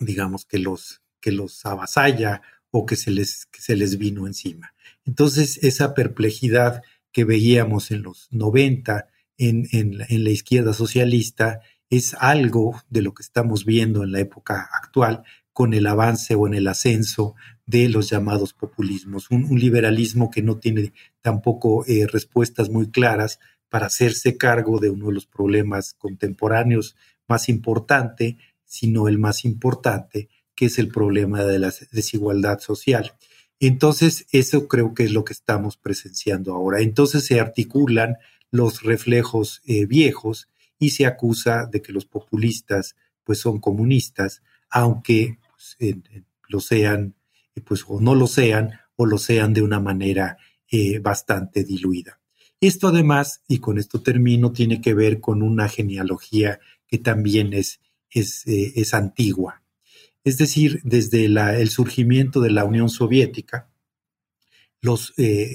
digamos, 0.00 0.44
que 0.44 0.58
los, 0.58 1.02
que 1.20 1.30
los 1.30 1.64
avasalla 1.64 2.42
o 2.72 2.84
que 2.84 2.96
se, 2.96 3.12
les, 3.12 3.46
que 3.46 3.60
se 3.60 3.76
les 3.76 3.96
vino 3.96 4.26
encima. 4.26 4.74
Entonces, 5.04 5.58
esa 5.62 5.94
perplejidad 5.94 6.82
que 7.12 7.24
veíamos 7.24 7.92
en 7.92 8.02
los 8.02 8.26
90 8.32 9.06
en, 9.38 9.68
en, 9.70 9.98
en 10.08 10.24
la 10.24 10.30
izquierda 10.30 10.72
socialista 10.72 11.60
es 11.92 12.14
algo 12.18 12.80
de 12.88 13.02
lo 13.02 13.12
que 13.12 13.22
estamos 13.22 13.66
viendo 13.66 14.02
en 14.02 14.12
la 14.12 14.20
época 14.20 14.66
actual, 14.72 15.24
con 15.52 15.74
el 15.74 15.86
avance 15.86 16.34
o 16.34 16.46
en 16.46 16.54
el 16.54 16.66
ascenso 16.66 17.34
de 17.66 17.90
los 17.90 18.08
llamados 18.08 18.54
populismos, 18.54 19.30
un, 19.30 19.46
liberalismo 19.60 20.30
que 20.30 20.40
no 20.40 20.56
tiene 20.56 20.94
tampoco 21.20 21.84
eh, 21.86 22.06
respuestas 22.10 22.70
muy 22.70 22.90
claras 22.90 23.40
para 23.68 23.88
hacerse 23.88 24.38
cargo 24.38 24.80
de 24.80 24.88
uno 24.88 25.08
de 25.08 25.12
los 25.12 25.26
problemas 25.26 25.92
contemporáneos 25.92 26.96
más 27.28 27.50
importante, 27.50 28.38
sino 28.64 29.06
el 29.06 29.18
más 29.18 29.44
importante, 29.44 30.30
que 30.54 30.66
es 30.66 30.78
el 30.78 30.88
problema 30.88 31.44
de 31.44 31.58
la 31.58 31.74
desigualdad 31.90 32.60
social. 32.60 33.12
Entonces, 33.60 34.26
eso 34.32 34.66
creo 34.66 34.94
que 34.94 35.04
es 35.04 35.12
lo 35.12 35.26
que 35.26 35.34
estamos 35.34 35.76
presenciando 35.76 36.54
ahora. 36.54 36.80
Entonces 36.80 37.26
se 37.26 37.38
articulan 37.38 38.16
los 38.50 38.82
reflejos 38.82 39.60
eh, 39.66 39.84
viejos 39.84 40.48
y 40.82 40.90
se 40.90 41.06
acusa 41.06 41.66
de 41.66 41.80
que 41.80 41.92
los 41.92 42.06
populistas 42.06 42.96
pues 43.22 43.38
son 43.38 43.60
comunistas, 43.60 44.42
aunque 44.68 45.38
lo 46.48 46.58
sean, 46.58 47.14
eh, 47.54 47.60
pues 47.60 47.84
o 47.86 48.00
no 48.00 48.16
lo 48.16 48.26
sean, 48.26 48.72
o 48.96 49.06
lo 49.06 49.16
sean 49.18 49.54
de 49.54 49.62
una 49.62 49.78
manera 49.78 50.38
eh, 50.68 50.98
bastante 50.98 51.62
diluida. 51.62 52.18
Esto 52.60 52.88
además, 52.88 53.44
y 53.46 53.58
con 53.58 53.78
esto 53.78 54.02
termino, 54.02 54.50
tiene 54.50 54.80
que 54.80 54.92
ver 54.92 55.20
con 55.20 55.42
una 55.42 55.68
genealogía 55.68 56.58
que 56.88 56.98
también 56.98 57.52
es, 57.52 57.80
es, 58.10 58.44
eh, 58.48 58.72
es 58.74 58.92
antigua. 58.92 59.62
Es 60.24 60.36
decir, 60.36 60.80
desde 60.82 61.26
el 61.26 61.70
surgimiento 61.70 62.40
de 62.40 62.50
la 62.50 62.64
Unión 62.64 62.88
Soviética, 62.88 63.70
los 64.80 65.14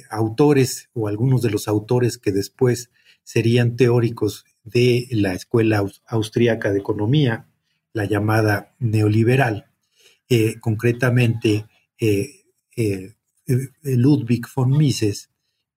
autores 0.09 0.89
o 0.93 1.09
algunos 1.09 1.41
de 1.41 1.49
los 1.49 1.67
autores 1.67 2.17
que 2.17 2.31
después 2.31 2.91
serían 3.23 3.75
teóricos 3.75 4.45
de 4.67 5.07
la 5.11 5.33
Escuela 5.33 5.83
Austríaca 6.07 6.71
de 6.71 6.79
Economía, 6.79 7.47
la 7.93 8.05
llamada 8.05 8.75
neoliberal, 8.79 9.67
eh, 10.29 10.59
concretamente 10.59 11.65
eh, 11.99 12.43
eh, 12.75 13.15
Ludwig 13.81 14.45
von 14.53 14.77
Mises, 14.77 15.29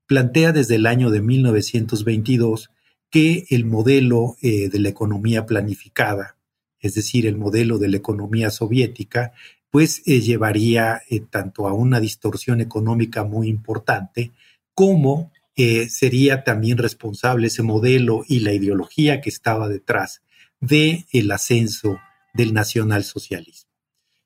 plantea 0.06 0.52
desde 0.52 0.74
el 0.74 0.86
año 0.86 1.10
de 1.10 1.22
1922 1.22 2.70
que 3.10 3.46
el 3.50 3.64
modelo 3.64 4.36
de 4.40 4.78
la 4.78 4.88
economía 4.88 5.46
planificada, 5.46 6.36
es 6.80 6.94
decir, 6.94 7.26
el 7.26 7.36
modelo 7.36 7.78
de 7.78 7.88
la 7.88 7.96
economía 7.96 8.50
soviética, 8.50 9.32
pues 9.70 10.04
llevaría 10.04 11.00
tanto 11.30 11.66
a 11.66 11.72
una 11.72 11.98
distorsión 12.00 12.60
económica 12.60 13.24
muy 13.24 13.48
importante 13.48 14.30
como 14.74 15.32
sería 15.56 16.42
también 16.42 16.78
responsable 16.78 17.48
ese 17.48 17.62
modelo 17.62 18.24
y 18.26 18.40
la 18.40 18.54
ideología 18.54 19.20
que 19.20 19.28
estaba 19.28 19.68
detrás 19.68 20.22
del 20.60 21.04
el 21.12 21.30
ascenso 21.30 21.98
del 22.34 22.54
nacionalsocialismo. 22.54 23.70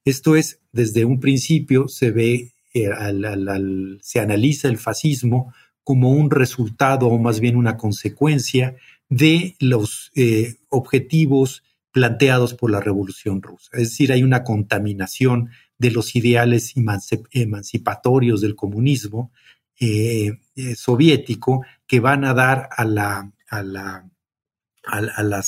Esto 0.05 0.37
es, 0.37 0.61
desde 0.73 1.05
un 1.05 1.19
principio 1.19 1.89
se 1.89 2.11
ve, 2.11 2.53
eh, 2.75 2.91
se 4.03 4.21
analiza 4.21 4.69
el 4.69 4.77
fascismo 4.77 5.55
como 5.83 6.11
un 6.11 6.31
resultado 6.31 7.07
o 7.07 7.19
más 7.19 7.41
bien 7.41 7.57
una 7.57 7.77
consecuencia 7.77 8.77
de 9.09 9.55
los 9.61 10.11
eh, 10.15 10.57
objetivos 10.69 11.63
planteados 11.93 12.55
por 12.55 12.71
la 12.71 12.81
Revolución 12.81 13.41
Rusa. 13.41 13.71
Es 13.75 13.91
decir, 13.91 14.13
hay 14.13 14.23
una 14.23 14.43
contaminación 14.45 15.51
de 15.79 15.91
los 15.91 16.17
ideales 16.17 16.75
emancipatorios 17.33 18.41
del 18.41 18.57
comunismo 18.57 19.31
eh, 19.81 20.39
soviético 20.77 21.65
que 21.87 22.01
van 22.01 22.25
a 22.25 22.35
dar 22.35 22.69
a 22.77 22.85
la, 22.85 23.33
a 23.49 23.63
la, 23.63 24.09
a, 24.87 25.43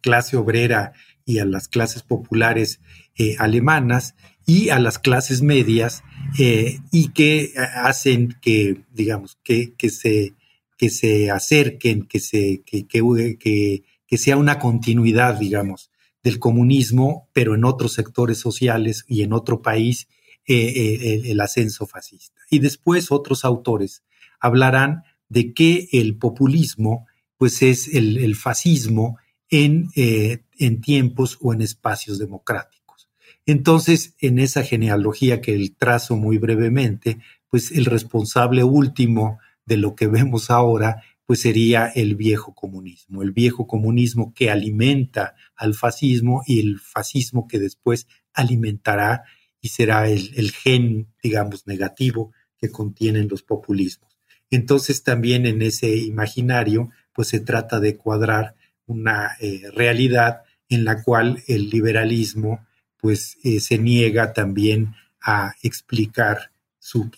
clase 0.00 0.36
obrera 0.36 0.92
y 1.24 1.38
a 1.38 1.44
las 1.44 1.68
clases 1.68 2.02
populares 2.02 2.80
eh, 3.16 3.36
alemanas 3.38 4.14
y 4.46 4.68
a 4.68 4.78
las 4.78 4.98
clases 4.98 5.42
medias 5.42 6.04
eh, 6.38 6.78
y 6.92 7.08
que 7.08 7.44
eh, 7.44 7.52
hacen 7.74 8.36
que, 8.40 8.84
digamos, 8.92 9.38
que, 9.42 9.74
que, 9.74 9.90
se, 9.90 10.34
que 10.78 10.88
se 10.90 11.30
acerquen, 11.30 12.06
que, 12.06 12.20
se, 12.20 12.62
que, 12.64 12.86
que 12.86 14.18
sea 14.18 14.36
una 14.36 14.58
continuidad, 14.58 15.38
digamos, 15.38 15.90
del 16.22 16.38
comunismo, 16.38 17.28
pero 17.32 17.54
en 17.54 17.64
otros 17.64 17.92
sectores 17.92 18.38
sociales 18.38 19.04
y 19.08 19.22
en 19.22 19.32
otro 19.32 19.62
país, 19.62 20.08
el, 20.46 21.40
ascenso 21.40 21.86
fascista. 21.86 22.40
Y 22.50 22.60
después 22.60 23.10
otros 23.10 23.44
autores 23.44 24.02
hablarán 24.40 25.02
de 25.28 25.52
que 25.52 25.88
el 25.92 26.16
populismo, 26.16 27.06
pues 27.36 27.62
es 27.62 27.88
el, 27.88 28.18
el 28.18 28.36
fascismo 28.36 29.18
en, 29.50 29.88
en 29.94 30.80
tiempos 30.80 31.38
o 31.40 31.52
en 31.52 31.62
espacios 31.62 32.18
democráticos. 32.18 33.08
Entonces, 33.44 34.14
en 34.20 34.38
esa 34.38 34.62
genealogía 34.62 35.40
que 35.40 35.54
el 35.54 35.76
trazo 35.76 36.16
muy 36.16 36.38
brevemente, 36.38 37.18
pues 37.48 37.70
el 37.70 37.84
responsable 37.84 38.64
último 38.64 39.38
de 39.64 39.76
lo 39.76 39.94
que 39.94 40.08
vemos 40.08 40.50
ahora, 40.50 41.02
pues 41.26 41.40
sería 41.40 41.86
el 41.86 42.14
viejo 42.14 42.54
comunismo, 42.54 43.22
el 43.22 43.32
viejo 43.32 43.66
comunismo 43.66 44.32
que 44.32 44.50
alimenta 44.50 45.34
al 45.56 45.74
fascismo 45.74 46.42
y 46.46 46.60
el 46.60 46.78
fascismo 46.78 47.48
que 47.48 47.58
después 47.58 48.06
alimentará 48.32 49.24
y 49.66 49.68
será 49.68 50.08
el, 50.08 50.52
gen, 50.52 51.08
digamos, 51.20 51.66
negativo 51.66 52.32
que 52.56 52.70
contienen 52.70 53.26
los 53.26 53.42
populismos. 53.42 54.16
Entonces 54.48 55.02
también 55.02 55.44
en 55.44 55.60
ese 55.60 55.96
imaginario, 55.96 56.90
pues 57.12 57.26
se 57.26 57.40
trata 57.40 57.80
de 57.80 57.96
cuadrar 57.96 58.54
una 58.86 59.32
eh, 59.40 59.62
realidad 59.74 60.42
en 60.68 60.84
la 60.84 61.02
cual 61.02 61.42
el 61.48 61.68
liberalismo 61.68 62.64
pues 62.96 63.38
eh, 63.42 63.58
se 63.58 63.78
niega 63.78 64.32
también 64.32 64.94
a 65.20 65.56
explicar 65.64 66.52
su, 66.78 67.10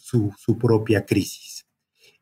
propia 0.59 1.05
crisis. 1.05 1.67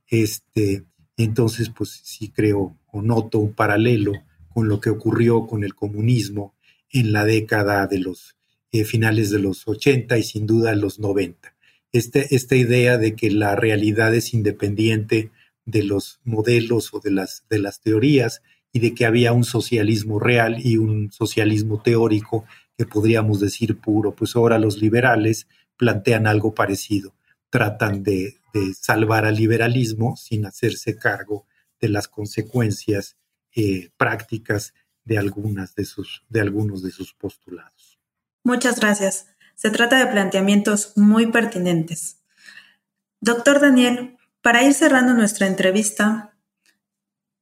Este, 0.08 0.86
entonces, 1.16 1.70
pues 1.70 2.00
sí 2.02 2.30
creo 2.30 2.76
o 2.90 3.00
noto 3.00 3.38
un 3.38 3.52
paralelo 3.52 4.10
con 4.48 4.66
lo 4.66 4.80
que 4.80 4.90
ocurrió 4.90 5.46
con 5.46 5.62
el 5.62 5.76
comunismo 5.76 6.56
en 6.90 7.12
la 7.12 7.24
década 7.24 7.86
de 7.86 8.00
los 8.00 8.35
eh, 8.72 8.84
finales 8.84 9.30
de 9.30 9.38
los 9.38 9.66
80 9.66 10.18
y 10.18 10.22
sin 10.22 10.46
duda 10.46 10.74
los 10.74 10.98
90. 10.98 11.54
Este, 11.92 12.34
esta 12.34 12.56
idea 12.56 12.98
de 12.98 13.14
que 13.14 13.30
la 13.30 13.56
realidad 13.56 14.14
es 14.14 14.34
independiente 14.34 15.30
de 15.64 15.82
los 15.82 16.20
modelos 16.24 16.92
o 16.92 17.00
de 17.00 17.10
las, 17.10 17.44
de 17.48 17.58
las 17.58 17.80
teorías 17.80 18.42
y 18.72 18.80
de 18.80 18.94
que 18.94 19.06
había 19.06 19.32
un 19.32 19.44
socialismo 19.44 20.18
real 20.18 20.58
y 20.64 20.76
un 20.76 21.10
socialismo 21.10 21.80
teórico 21.80 22.44
que 22.76 22.86
podríamos 22.86 23.40
decir 23.40 23.78
puro, 23.78 24.14
pues 24.14 24.36
ahora 24.36 24.58
los 24.58 24.82
liberales 24.82 25.46
plantean 25.76 26.26
algo 26.26 26.54
parecido, 26.54 27.14
tratan 27.50 28.02
de, 28.02 28.36
salvar 28.80 29.26
al 29.26 29.36
liberalismo 29.36 30.16
sin 30.16 30.46
hacerse 30.46 30.96
cargo 30.96 31.46
de 31.78 31.90
las 31.90 32.08
consecuencias 32.08 33.16
eh, 33.54 33.90
prácticas 33.98 34.72
de, 35.04 35.18
algunas 35.18 35.74
de, 35.74 35.84
sus, 35.84 36.24
de 36.30 36.40
algunos 36.40 36.82
de 36.82 36.90
sus 36.90 37.12
postulados. 37.12 37.75
Muchas 38.46 38.78
gracias. 38.78 39.26
Se 39.56 39.70
trata 39.70 39.98
de 39.98 40.06
planteamientos 40.06 40.92
muy 40.96 41.26
pertinentes. 41.26 42.18
Doctor 43.20 43.60
Daniel, 43.60 44.18
para 44.40 44.62
ir 44.62 44.72
cerrando 44.72 45.14
nuestra 45.14 45.48
entrevista, 45.48 46.32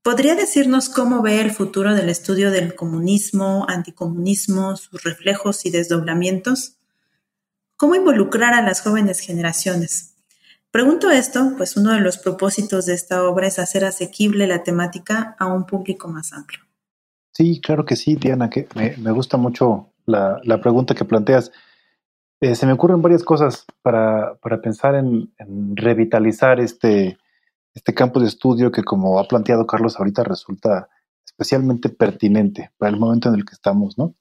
¿Podría 0.02 0.35
decirnos 0.35 0.90
cómo 0.90 1.22
ve 1.22 1.40
el 1.40 1.51
futuro 1.51 1.94
del 1.94 2.10
estudio 2.10 2.51
del 2.51 2.74
comunismo, 2.74 3.64
anticomunismo, 3.70 4.76
sus 4.76 5.02
reflejos 5.02 5.64
y 5.64 5.70
desdoblamientos? 5.70 6.76
¿Cómo 7.76 7.94
involucrar 7.94 8.52
a 8.52 8.60
las 8.60 8.82
jóvenes 8.82 9.20
generaciones? 9.20 10.14
Pregunto 10.70 11.10
esto, 11.10 11.55
pues 11.56 11.78
uno 11.78 11.93
de 11.93 12.02
los 12.02 12.18
propósitos 12.18 12.85
de 12.85 12.93
esta 12.93 13.24
obra 13.24 13.47
es 13.47 13.59
hacer 13.59 13.86
asequible 13.86 14.47
la 14.47 14.62
temática 14.62 15.36
a 15.39 15.47
un 15.47 15.64
público 15.64 16.09
más 16.09 16.35
amplio. 16.35 16.60
Sí, 17.32 17.62
claro 17.62 17.86
que 17.86 17.97
sí, 17.97 18.16
Diana, 18.16 18.51
que 18.51 18.68
me, 18.74 19.10
gusta 19.10 19.39
mucho 19.39 19.93
la, 20.06 20.60
pregunta 20.60 20.94
que 20.94 21.05
planteas. 21.05 21.52
Eh, 22.40 22.55
se 22.55 22.66
me 22.66 22.72
ocurren 22.72 23.02
varias 23.02 23.22
cosas 23.22 23.64
para, 23.82 24.36
pensar 24.62 24.94
en, 24.94 25.32
revitalizar 25.74 26.60
este, 26.60 27.18
este 27.74 27.94
campo 27.94 28.20
de 28.20 28.26
estudio 28.26 28.70
que, 28.70 28.82
como 28.82 29.18
ha 29.18 29.24
planteado 29.28 29.66
Carlos 29.66 29.98
ahorita, 29.98 30.24
resulta 30.24 30.89
especialmente 31.24 31.89
pertinente 31.89 32.70
para 32.78 32.90
el 32.90 32.98
momento 32.98 33.28
en 33.28 33.36
el 33.36 33.44
que 33.44 33.55
estamos, 33.55 33.98
¿no? 33.98 34.14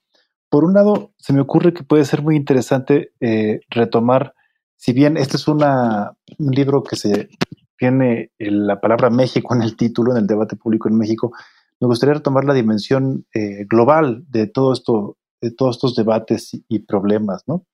Por 0.49 0.65
un 0.65 0.73
lado, 0.73 1.14
se 1.18 1.34
me 1.34 1.41
ocurre 1.41 1.73
que 1.73 1.84
puede 1.84 2.05
ser 2.05 2.22
muy 2.22 2.35
interesante 2.35 3.11
eh, 3.19 3.61
retomar, 3.69 4.35
si 4.76 4.93
bien 4.93 5.18
este 5.18 5.38
es 5.38 5.47
una, 5.47 6.14
un 6.38 6.51
libro 6.51 6.84
que 6.84 6.95
se 6.95 7.30
tiene 7.77 8.31
la 8.38 8.80
palabra 8.80 9.10
México 9.10 9.55
en 9.55 9.64
el 9.64 9.76
título, 9.76 10.11
en 10.11 10.19
el 10.19 10.27
debate 10.27 10.55
público 10.55 10.88
en 10.88 10.95
México, 10.95 11.34
me 11.80 11.88
gustaría 11.88 12.14
retomar 12.14 12.45
la 12.45 12.53
dimensión 12.53 13.26
eh, 13.34 13.65
global 13.65 14.23
de 14.30 14.47
todo 14.47 14.73
esto, 14.73 15.18
de 15.44 15.52
todos 15.52 15.76
estos 15.76 15.95
debates 15.95 16.52
y, 16.68 16.80
problemas, 16.80 17.44
¿no? 17.48 17.65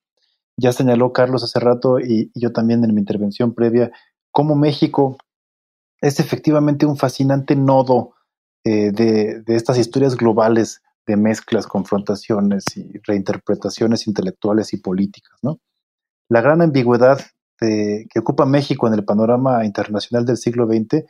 Ya 0.58 0.74
señaló 0.74 1.14
Carlos 1.14 1.44
hace 1.44 1.60
rato 1.60 2.00
y, 2.00 2.32
yo 2.34 2.52
también 2.52 2.84
en 2.84 2.94
mi 2.94 3.00
intervención 3.00 3.54
previa, 3.54 3.92
cómo 4.32 4.56
México 4.56 5.18
es 6.02 6.20
efectivamente 6.20 6.86
un 6.86 6.98
fascinante 6.98 7.56
nodo 7.56 8.14
eh, 8.64 8.92
de, 8.92 9.42
de, 9.42 9.56
estas 9.56 9.78
historias 9.78 10.18
globales 10.18 10.82
de 11.06 11.16
mezclas, 11.16 11.68
confrontaciones 11.68 12.66
y 12.76 12.98
reinterpretaciones 13.04 14.08
intelectuales 14.08 14.74
y 14.74 14.78
políticas. 14.78 15.38
¿no? 15.42 15.60
La 16.28 16.42
gran 16.42 16.62
ambigüedad 16.62 17.20
que 17.60 18.20
ocupa 18.20 18.46
México 18.46 18.88
en 18.88 18.94
el 18.94 19.04
panorama 19.04 19.66
internacional 19.66 20.26
del 20.26 20.38
siglo 20.38 20.66
XX 20.66 21.04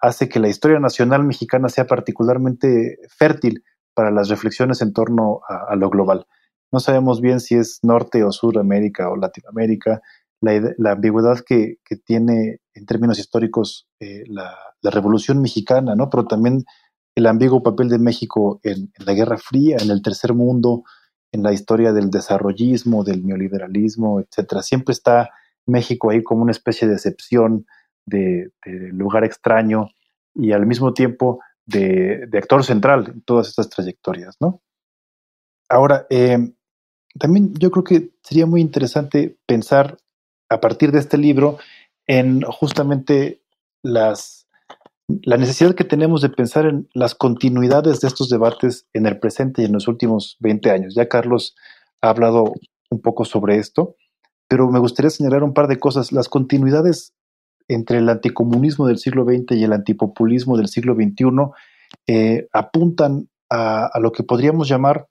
hace 0.00 0.28
que 0.28 0.38
la 0.38 0.48
historia 0.48 0.78
nacional 0.78 1.24
mexicana 1.24 1.70
sea 1.70 1.86
particularmente 1.86 2.98
fértil 3.08 3.64
para 3.94 4.10
las 4.10 4.28
reflexiones 4.28 4.82
en 4.82 4.92
torno 4.92 5.40
a, 5.48 5.74
lo 5.76 5.90
global. 5.90 6.26
No 6.72 6.80
sabemos 6.80 7.20
bien 7.20 7.40
si 7.40 7.54
es 7.54 7.78
Norte 7.82 8.24
o 8.24 8.32
Sur 8.32 8.58
América 8.58 9.08
o 9.10 9.16
Latinoamérica, 9.16 10.02
la, 10.40 10.92
ambigüedad 10.92 11.40
que, 11.46 11.78
tiene 12.04 12.58
en 12.74 12.86
términos 12.86 13.18
históricos 13.18 13.86
eh, 14.00 14.24
la, 14.26 14.54
Revolución 14.82 15.40
Mexicana, 15.40 15.94
¿no? 15.96 16.10
pero 16.10 16.26
también 16.26 16.64
el 17.14 17.26
ambiguo 17.26 17.62
papel 17.62 17.88
de 17.88 17.98
México 17.98 18.60
en, 18.62 18.92
la 18.98 19.14
Guerra 19.14 19.38
Fría, 19.38 19.78
en 19.80 19.90
el 19.90 20.02
tercer 20.02 20.34
mundo, 20.34 20.82
en 21.32 21.42
la 21.42 21.54
historia 21.54 21.92
del 21.94 22.10
desarrollismo, 22.10 23.02
del 23.02 23.24
neoliberalismo, 23.24 24.20
etcétera. 24.20 24.62
Siempre 24.62 24.92
está 24.92 25.30
México 25.66 26.10
ahí 26.10 26.22
como 26.22 26.42
una 26.42 26.52
especie 26.52 26.86
de 26.86 26.94
excepción, 26.94 27.64
de, 28.06 28.52
lugar 28.92 29.24
extraño 29.24 29.88
y 30.34 30.52
al 30.52 30.66
mismo 30.66 30.92
tiempo 30.92 31.40
de, 31.66 32.28
actor 32.34 32.64
central 32.64 33.10
en 33.12 33.22
todas 33.22 33.48
estas 33.48 33.68
trayectorias, 33.68 34.36
¿no? 34.40 34.62
Ahora, 35.68 36.06
eh, 36.10 36.38
también 37.18 37.54
yo 37.54 37.70
creo 37.70 37.84
que 37.84 38.10
sería 38.22 38.46
muy 38.46 38.60
interesante 38.60 39.38
pensar 39.46 39.96
a 40.48 40.60
partir 40.60 40.92
de 40.92 40.98
este 40.98 41.16
libro 41.16 41.58
en 42.06 42.42
justamente 42.42 43.42
las 43.82 44.44
la 45.06 45.36
necesidad 45.36 45.74
que 45.74 45.84
tenemos 45.84 46.22
de 46.22 46.30
pensar 46.30 46.66
en 46.66 46.88
las 46.94 47.14
continuidades 47.14 48.00
de 48.00 48.08
estos 48.08 48.30
debates 48.30 48.86
en 48.94 49.06
el 49.06 49.18
presente 49.18 49.62
y 49.62 49.66
en 49.66 49.72
los 49.72 49.86
últimos 49.86 50.36
20 50.40 50.70
años. 50.70 50.94
Ya 50.94 51.08
Carlos 51.08 51.54
ha 52.00 52.08
hablado 52.08 52.54
un 52.90 53.00
poco 53.02 53.24
sobre 53.24 53.58
esto, 53.58 53.96
pero 54.48 54.70
me 54.70 54.78
gustaría 54.78 55.10
señalar 55.10 55.42
un 55.42 55.52
par 55.52 55.68
de 55.68 55.78
cosas. 55.78 56.12
Las 56.12 56.28
continuidades 56.28 57.12
entre 57.68 57.98
el 57.98 58.08
anticomunismo 58.08 58.86
del 58.86 58.98
siglo 58.98 59.24
XX 59.24 59.52
y 59.52 59.64
el 59.64 59.72
antipopulismo 59.72 60.56
del 60.56 60.68
siglo 60.68 60.94
XXI 60.94 61.24
eh, 62.06 62.48
apuntan 62.52 63.28
a, 63.50 63.98
lo 64.00 64.12
que 64.12 64.22
podríamos 64.22 64.68
llamar 64.68 65.08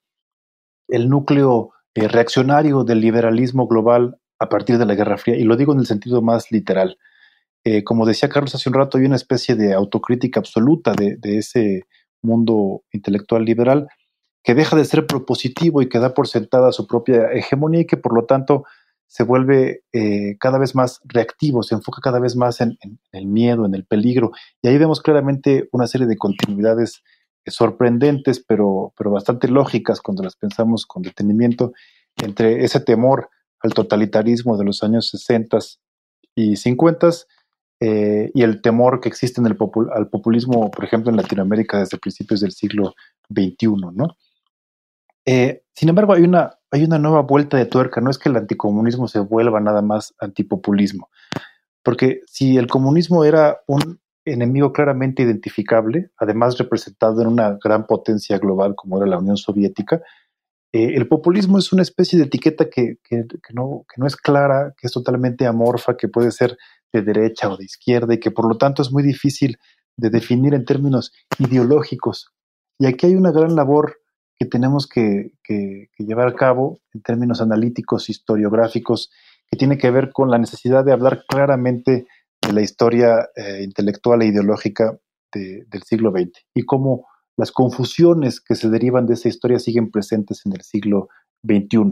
el 0.88 1.10
núcleo 1.10 1.72
eh, 1.96 2.08
reaccionario 2.08 2.84
del 2.84 3.00
liberalismo 3.00 3.68
global 3.68 4.18
a 4.40 4.50
partir 4.50 4.78
de 4.78 4.86
la 4.86 4.96
Guerra 4.96 5.18
Fría, 5.18 5.38
y 5.38 5.44
lo 5.44 5.56
digo 5.56 5.74
en 5.74 5.80
el 5.80 5.86
sentido 5.86 6.22
más 6.22 6.52
literal. 6.52 6.98
Eh, 7.64 7.84
como 7.84 8.06
decía 8.06 8.28
Carlos 8.28 8.54
hace 8.56 8.70
un 8.70 8.76
rato, 8.76 8.98
hay 8.98 9.06
una 9.06 9.16
especie 9.16 9.56
de 9.56 9.74
autocrítica 9.74 10.40
absoluta 10.40 10.94
de, 10.94 11.18
ese 11.38 11.84
mundo 12.22 12.84
intelectual 12.92 13.46
liberal 13.46 13.88
que 14.44 14.54
deja 14.54 14.76
de 14.76 14.84
ser 14.84 15.08
propositivo 15.08 15.82
y 15.82 15.88
que 15.88 16.00
da 16.00 16.14
por 16.14 16.28
sentada 16.28 16.74
su 16.74 16.86
propia 16.86 17.32
hegemonía 17.32 17.82
y 17.82 17.86
que 17.86 17.96
por 17.96 18.14
lo 18.14 18.26
tanto 18.26 18.66
se 19.14 19.22
vuelve 19.22 19.84
eh, 19.94 20.38
cada 20.40 20.58
vez 20.58 20.74
más 20.74 21.00
reactivo, 21.04 21.62
se 21.62 21.76
enfoca 21.76 22.02
cada 22.02 22.20
vez 22.20 22.36
más 22.36 22.62
en, 22.62 22.80
el 23.12 23.28
miedo, 23.28 23.64
en 23.64 23.76
el 23.76 23.86
peligro. 23.86 24.32
Y 24.60 24.70
ahí 24.70 24.78
vemos 24.80 25.02
claramente 25.04 25.70
una 25.72 25.86
serie 25.86 26.08
de 26.08 26.18
continuidades 26.18 27.04
eh, 27.46 27.52
sorprendentes, 27.52 28.44
pero, 28.44 28.92
pero 28.98 29.12
bastante 29.12 29.48
lógicas 29.48 30.02
cuando 30.02 30.24
las 30.24 30.36
pensamos 30.36 30.88
con 30.88 31.04
detenimiento, 31.04 31.74
entre 32.24 32.66
ese 32.66 32.80
temor 32.80 33.30
al 33.60 33.76
totalitarismo 33.76 34.58
de 34.58 34.66
los 34.66 34.82
años 34.82 35.10
60 35.10 35.60
y 36.34 36.56
50 36.56 37.10
eh, 37.82 38.32
y 38.34 38.42
el 38.42 38.64
temor 38.64 39.00
que 39.00 39.10
existe 39.10 39.42
en 39.42 39.46
el 39.46 39.56
al 39.94 40.10
populismo, 40.10 40.72
por 40.72 40.86
ejemplo, 40.86 41.12
en 41.12 41.18
Latinoamérica 41.18 41.78
desde 41.78 42.00
principios 42.00 42.42
del 42.42 42.52
siglo 42.52 42.96
XXI, 43.30 43.68
¿no? 43.94 44.18
Eh, 45.24 45.62
sin 45.76 45.90
embargo, 45.90 46.14
hay 46.14 46.24
una, 46.24 46.58
hay 46.74 46.84
una 46.84 46.98
nueva 46.98 47.22
vuelta 47.22 47.56
de 47.56 47.68
tuerca, 47.68 48.02
no 48.02 48.10
es 48.10 48.18
que 48.18 48.30
el 48.30 48.36
anticomunismo 48.36 49.08
se 49.08 49.20
vuelva 49.20 49.60
nada 49.60 49.84
más 49.84 50.16
antipopulismo, 50.18 51.12
porque 51.84 52.22
si 52.26 52.58
el 52.58 52.66
comunismo 52.66 53.24
era 53.24 53.60
un 53.68 54.00
enemigo 54.26 54.74
claramente 54.74 55.22
identificable, 55.22 56.10
además 56.18 56.58
representado 56.58 57.22
en 57.22 57.28
una 57.28 57.60
gran 57.64 57.86
potencia 57.86 58.40
global 58.40 58.74
como 58.74 58.98
era 58.98 59.06
la 59.06 59.20
Unión 59.20 59.38
Soviética, 59.38 60.02
eh, 60.72 60.96
el 60.96 61.08
populismo 61.08 61.60
es 61.60 61.72
una 61.74 61.84
especie 61.84 62.18
de 62.18 62.26
etiqueta 62.26 62.68
que, 62.68 62.98
no, 63.54 63.86
que 63.88 64.02
no 64.02 64.08
es 64.08 64.16
clara, 64.16 64.74
que 64.76 64.88
es 64.88 64.94
totalmente 64.94 65.46
amorfa, 65.46 65.96
que 65.96 66.08
puede 66.08 66.32
ser 66.32 66.58
de 66.92 67.04
derecha 67.04 67.50
o 67.50 67.58
de 67.58 67.66
izquierda 67.66 68.16
y 68.16 68.20
que 68.20 68.32
por 68.32 68.50
lo 68.50 68.58
tanto 68.58 68.82
es 68.82 68.92
muy 68.92 69.04
difícil 69.04 69.60
de 69.96 70.10
definir 70.10 70.56
en 70.56 70.66
términos 70.66 71.14
ideológicos. 71.38 72.32
Y 72.80 72.88
aquí 72.88 73.06
hay 73.06 73.14
una 73.14 73.32
gran 73.32 73.56
labor 73.56 74.03
que 74.44 74.50
tenemos 74.50 74.88
que, 74.88 75.32
llevar 75.98 76.28
a 76.28 76.36
cabo 76.36 76.82
en 76.94 77.02
términos 77.02 77.42
analíticos, 77.42 78.10
historiográficos, 78.10 79.10
que 79.50 79.58
tiene 79.58 79.78
que 79.78 79.90
ver 79.90 80.12
con 80.12 80.30
la 80.30 80.38
necesidad 80.38 80.84
de 80.84 80.92
hablar 80.92 81.24
claramente 81.28 82.08
de 82.42 82.54
la 82.54 82.62
historia 82.62 83.30
eh, 83.36 83.62
intelectual 83.64 84.22
e 84.22 84.28
ideológica 84.28 84.98
del 85.34 85.82
siglo 85.84 86.12
XX 86.12 86.46
y 86.54 86.64
cómo 86.64 87.08
las 87.38 87.52
confusiones 87.52 88.40
que 88.40 88.54
se 88.54 88.70
derivan 88.70 89.08
de 89.08 89.16
esa 89.16 89.30
historia 89.30 89.58
siguen 89.58 89.90
presentes 89.90 90.46
en 90.46 90.54
el 90.54 90.62
siglo 90.62 91.08
XXI. 91.44 91.90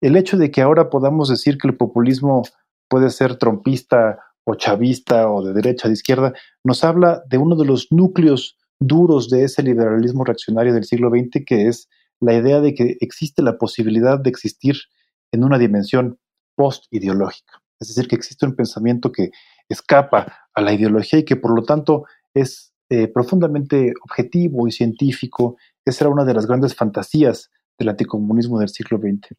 El 0.00 0.16
hecho 0.16 0.36
de 0.36 0.52
que 0.52 0.62
ahora 0.62 0.88
podamos 0.88 1.28
decir 1.28 1.58
que 1.58 1.66
el 1.66 1.76
populismo 1.76 2.42
puede 2.88 3.10
ser 3.10 3.36
trompista 3.36 4.20
o 4.44 4.54
chavista 4.54 5.28
o 5.28 5.42
de 5.42 5.52
derecha 5.52 5.88
o 5.88 5.90
de 5.90 5.94
izquierda, 5.94 6.34
nos 6.62 6.84
habla 6.84 7.22
de 7.28 7.38
uno 7.38 7.56
de 7.56 7.64
los 7.64 7.90
núcleos 7.90 8.58
duros 8.86 9.28
de 9.28 9.44
ese 9.44 9.62
liberalismo 9.62 10.24
reaccionario 10.24 10.72
del 10.74 10.84
siglo 10.84 11.10
XX, 11.10 11.44
que 11.44 11.68
es 11.68 11.88
la 12.20 12.34
idea 12.34 12.60
de 12.60 12.74
que 12.74 12.96
existe 13.00 13.42
la 13.42 13.58
posibilidad 13.58 14.18
de 14.20 14.30
existir 14.30 14.76
en 15.32 15.44
una 15.44 15.58
dimensión 15.58 16.18
post-ideológica. 16.56 17.62
Es 17.80 17.88
decir, 17.88 18.08
que 18.08 18.16
existe 18.16 18.46
un 18.46 18.54
pensamiento 18.54 19.10
que 19.10 19.30
escapa 19.68 20.48
a 20.54 20.60
la 20.60 20.72
ideología 20.72 21.18
y 21.18 21.24
que 21.24 21.36
por 21.36 21.54
lo 21.54 21.64
tanto 21.64 22.04
es 22.34 22.72
eh, 22.90 23.08
profundamente 23.08 23.92
objetivo 24.04 24.68
y 24.68 24.72
científico. 24.72 25.56
Esa 25.84 26.04
era 26.04 26.12
una 26.12 26.24
de 26.24 26.34
las 26.34 26.46
grandes 26.46 26.74
fantasías 26.74 27.50
del 27.78 27.88
anticomunismo 27.88 28.60
del 28.60 28.68
siglo 28.68 28.98
XX 28.98 29.36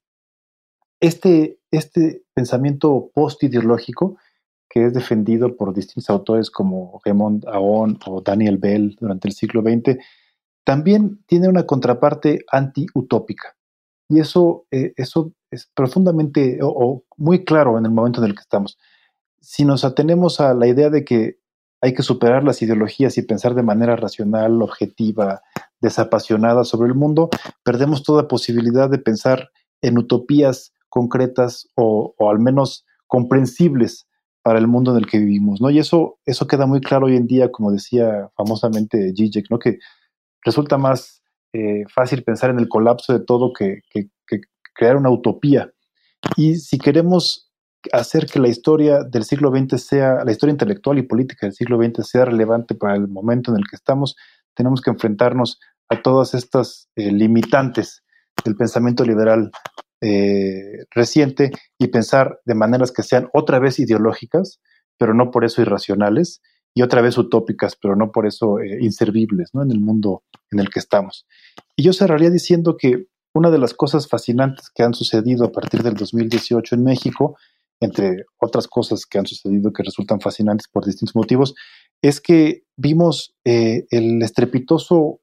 este, 1.03 1.59
este 1.69 2.23
pensamiento 2.33 3.11
post-ideológico 3.13 4.15
que 4.73 4.87
es 4.87 4.93
defendido 4.95 5.55
por 5.55 5.71
distintos 5.71 6.09
autores 6.09 6.49
como 6.49 6.99
Raymond 7.05 7.45
Aon 7.47 7.99
o 8.07 8.21
Daniel 8.21 8.57
Bell 8.57 8.97
durante 8.99 9.27
el 9.27 9.35
siglo 9.35 9.61
XX, 9.61 9.99
también 10.63 11.23
tiene 11.27 11.47
una 11.47 11.67
contraparte 11.67 12.43
anti-utópica. 12.51 13.55
Y 14.09 14.19
eso, 14.19 14.65
eh, 14.71 14.91
eso 14.95 15.31
es 15.51 15.69
profundamente 15.75 16.57
o, 16.63 17.03
muy 17.17 17.45
claro 17.45 17.77
en 17.77 17.85
el 17.85 17.91
momento 17.91 18.19
en 18.19 18.29
el 18.29 18.33
que 18.33 18.41
estamos. 18.41 18.79
Si 19.39 19.63
nos 19.63 19.85
atenemos 19.85 20.39
a 20.39 20.55
la 20.55 20.65
idea 20.65 20.89
de 20.89 21.05
que 21.05 21.37
hay 21.79 21.93
que 21.93 22.01
superar 22.01 22.43
las 22.43 22.63
ideologías 22.63 23.15
y 23.19 23.21
pensar 23.21 23.53
de 23.53 23.61
manera 23.61 23.95
racional, 23.95 24.59
objetiva, 24.63 25.43
desapasionada 25.81 26.63
sobre 26.63 26.87
el 26.87 26.95
mundo, 26.95 27.29
perdemos 27.63 28.01
toda 28.01 28.27
posibilidad 28.27 28.89
de 28.89 28.97
pensar 28.97 29.51
en 29.83 29.99
utopías 29.99 30.73
concretas 30.89 31.69
o, 31.75 32.15
al 32.27 32.39
menos 32.39 32.87
comprensibles 33.05 34.07
para 34.43 34.59
el 34.59 34.67
mundo 34.67 34.91
en 34.91 34.97
el 34.97 35.09
que 35.09 35.19
vivimos, 35.19 35.61
¿no? 35.61 35.69
Y 35.69 35.79
eso, 35.79 36.19
eso 36.25 36.45
queda 36.47 36.65
muy 36.65 36.81
claro 36.81 37.07
hoy 37.07 37.15
en 37.15 37.27
día, 37.27 37.51
como 37.51 37.71
decía 37.71 38.29
famosamente 38.35 39.13
Zizek, 39.15 39.49
¿no? 39.49 39.57
Que 39.57 39.79
resulta 40.43 40.77
más 40.77 41.23
eh, 41.53 41.85
fácil 41.87 42.23
pensar 42.23 42.49
en 42.49 42.59
el 42.59 42.67
colapso 42.67 43.13
de 43.13 43.23
todo 43.23 43.53
que, 43.53 43.81
crear 44.75 44.97
una 44.97 45.11
utopía. 45.11 45.71
Y 46.35 46.55
si 46.55 46.79
queremos 46.79 47.51
hacer 47.91 48.25
que 48.25 48.39
la 48.39 48.47
historia 48.47 49.03
del 49.03 49.23
siglo 49.23 49.51
XX 49.55 49.79
sea, 49.79 50.23
la 50.25 50.31
historia 50.31 50.51
intelectual 50.51 50.97
y 50.97 51.03
política 51.03 51.45
del 51.45 51.53
siglo 51.53 51.77
XX 51.77 52.07
sea 52.07 52.25
relevante 52.25 52.73
para 52.73 52.95
el 52.95 53.07
momento 53.07 53.51
en 53.51 53.57
el 53.57 53.63
que 53.69 53.75
estamos, 53.75 54.15
tenemos 54.55 54.81
que 54.81 54.89
enfrentarnos 54.89 55.59
a 55.89 56.01
todas 56.01 56.33
estas 56.33 56.89
eh, 56.95 57.11
limitantes 57.11 58.03
del 58.43 58.55
pensamiento 58.55 59.05
liberal 59.05 59.51
eh, 60.03 60.85
reciente 60.91 61.51
y 61.79 61.87
pensar 61.87 62.39
de 62.45 62.55
maneras 62.55 62.91
que 62.91 63.03
sean 63.03 63.29
otra 63.33 63.59
vez 63.59 63.79
ideológicas, 63.79 64.59
pero 64.97 65.13
no 65.13 65.31
por 65.31 65.45
eso 65.45 65.61
irracionales, 65.61 66.41
y 66.75 66.81
otra 66.81 67.01
vez 67.01 67.17
utópicas, 67.17 67.77
pero 67.79 67.95
no 67.95 68.11
por 68.11 68.25
eso 68.25 68.59
eh, 68.59 68.79
inservibles 68.81 69.51
¿no? 69.53 69.63
en 69.63 69.71
el 69.71 69.79
mundo 69.79 70.23
en 70.51 70.59
el 70.59 70.69
que 70.69 70.79
estamos. 70.79 71.25
Y 71.75 71.83
yo 71.83 71.93
cerraría 71.93 72.29
diciendo 72.29 72.75
que 72.77 73.05
una 73.33 73.49
de 73.49 73.59
las 73.59 73.73
cosas 73.73 74.07
fascinantes 74.07 74.69
que 74.73 74.83
han 74.83 74.93
sucedido 74.93 75.45
a 75.45 75.51
partir 75.51 75.83
del 75.83 75.93
2018 75.93 76.75
en 76.75 76.83
México, 76.83 77.37
entre 77.79 78.25
otras 78.39 78.67
cosas 78.67 79.05
que 79.05 79.19
han 79.19 79.25
sucedido 79.25 79.71
que 79.71 79.83
resultan 79.83 80.19
fascinantes 80.19 80.67
por 80.67 80.85
distintos 80.85 81.15
motivos, 81.15 81.55
es 82.01 82.19
que 82.19 82.63
vimos 82.75 83.35
eh, 83.45 83.85
el 83.89 84.21
estrepitoso 84.21 85.21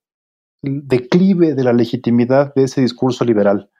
declive 0.62 1.55
de 1.55 1.65
la 1.65 1.73
legitimidad 1.73 2.55
de 2.55 2.65
ese 2.65 2.81
discurso 2.81 3.24
liberal 3.24 3.70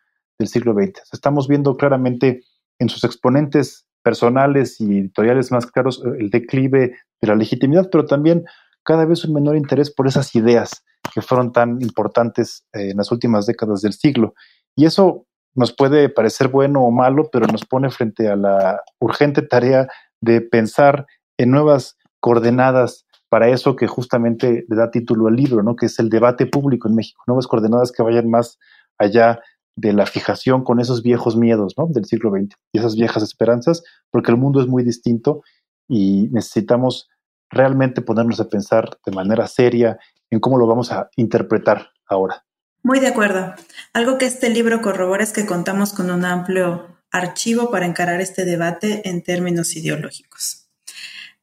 del 0.41 0.49
siglo 0.49 0.75
XX. 0.75 1.03
Estamos 1.13 1.47
viendo 1.47 1.77
claramente 1.77 2.43
en 2.81 2.89
sus 2.89 3.05
exponentes 3.05 3.87
personales 4.03 4.81
y 4.81 4.99
editoriales 4.99 5.53
más 5.53 5.67
claros 5.67 6.03
eh, 6.05 6.17
el 6.19 6.31
declive 6.31 6.97
de 7.21 7.29
la 7.29 7.37
legitimidad, 7.37 7.89
pero 7.93 8.07
también 8.07 8.45
cada 8.83 9.05
vez 9.05 9.25
un 9.25 9.35
menor 9.35 9.57
interés 9.57 9.93
por 9.93 10.09
esas 10.09 10.35
ideas 10.35 10.83
que 11.15 11.21
fueron 11.21 11.53
tan 11.53 11.81
importantes 11.83 12.65
eh, 12.73 12.91
en 12.91 12.97
las 12.97 13.13
últimas 13.13 13.47
décadas 13.47 13.83
del 13.83 13.93
siglo. 13.93 14.35
Y 14.75 14.87
eso 14.87 15.27
nos 15.55 15.73
puede 15.75 16.09
parecer 16.09 16.49
bueno 16.49 16.83
o 16.83 16.91
malo, 16.91 17.29
pero 17.31 17.47
nos 17.47 17.67
pone 17.67 17.91
frente 17.91 18.29
a 18.29 18.37
la 18.37 18.81
urgente 18.99 19.43
tarea 19.43 19.89
de 20.21 20.41
pensar 20.41 21.07
en 21.39 21.51
nuevas 21.51 21.99
coordenadas 22.21 23.05
para 23.29 23.49
eso 23.49 23.77
que 23.77 23.87
justamente 23.87 24.65
le 24.69 24.77
da 24.77 24.91
título 24.91 25.29
al 25.29 25.37
libro, 25.37 25.63
¿no? 25.63 25.77
que 25.77 25.87
es 25.87 25.99
el 25.99 26.09
debate 26.09 26.47
público 26.47 26.89
en 26.89 26.95
México, 26.95 27.23
nuevas 27.27 27.47
coordenadas 27.47 27.93
que 27.93 28.03
vayan 28.03 28.29
más 28.29 28.59
allá 28.99 29.41
de 29.81 29.93
la 29.93 30.07
fijación 30.07 30.63
con 30.63 30.79
esos 30.79 31.03
viejos 31.03 31.37
miedos 31.37 31.75
¿no? 31.77 31.87
del 31.89 32.05
siglo 32.05 32.31
XX 32.31 32.55
y 32.73 32.79
esas 32.79 32.97
viejas 32.97 33.23
esperanzas, 33.23 33.83
porque 34.11 34.31
el 34.31 34.37
mundo 34.37 34.61
es 34.61 34.67
muy 34.67 34.85
distinto 34.85 35.43
y 35.89 36.29
necesitamos 36.31 37.09
realmente 37.49 38.03
ponernos 38.03 38.41
a 38.41 38.49
pensar 38.49 38.99
de 39.05 39.13
manera 39.13 39.47
seria 39.47 39.99
en 40.31 40.39
cómo 40.39 40.59
lo 40.59 40.67
vamos 40.67 40.93
a 40.93 41.09
interpretar 41.17 41.89
ahora. 42.07 42.45
Muy 42.83 43.01
de 43.01 43.09
acuerdo. 43.09 43.55
Algo 43.93 44.19
que 44.19 44.27
este 44.27 44.51
libro 44.51 44.81
corrobora 44.81 45.25
es 45.25 45.33
que 45.33 45.47
contamos 45.47 45.93
con 45.93 46.11
un 46.11 46.25
amplio 46.25 46.99
archivo 47.11 47.71
para 47.71 47.87
encarar 47.87 48.21
este 48.21 48.45
debate 48.45 49.09
en 49.09 49.23
términos 49.23 49.75
ideológicos. 49.77 50.69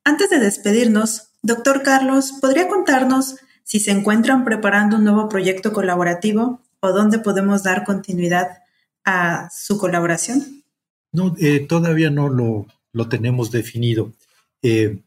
Antes 0.03 0.29
de 0.29 0.39
despedirnos, 0.39 1.33
doctor 1.41 1.83
Carlos, 1.83 2.33
¿podría 2.39 2.67
contarnos 2.67 3.35
si 3.63 3.79
se 3.79 3.91
encuentran 3.91 4.45
preparando 4.45 4.95
un 4.95 5.03
nuevo 5.03 5.27
proyecto 5.27 5.73
colaborativo 5.73 6.61
o 6.79 6.91
dónde 6.91 7.19
podemos 7.19 7.63
dar 7.63 7.83
continuidad 7.83 8.59
a 9.03 9.49
su 9.51 9.77
colaboración? 9.77 10.63
No, 11.11 11.35
eh, 11.39 11.65
todavía 11.67 12.09
no 12.09 12.29
lo, 12.29 12.67
lo 12.91 13.09
tenemos 13.09 13.51
definido. 13.51 14.13
Eh, 14.61 14.99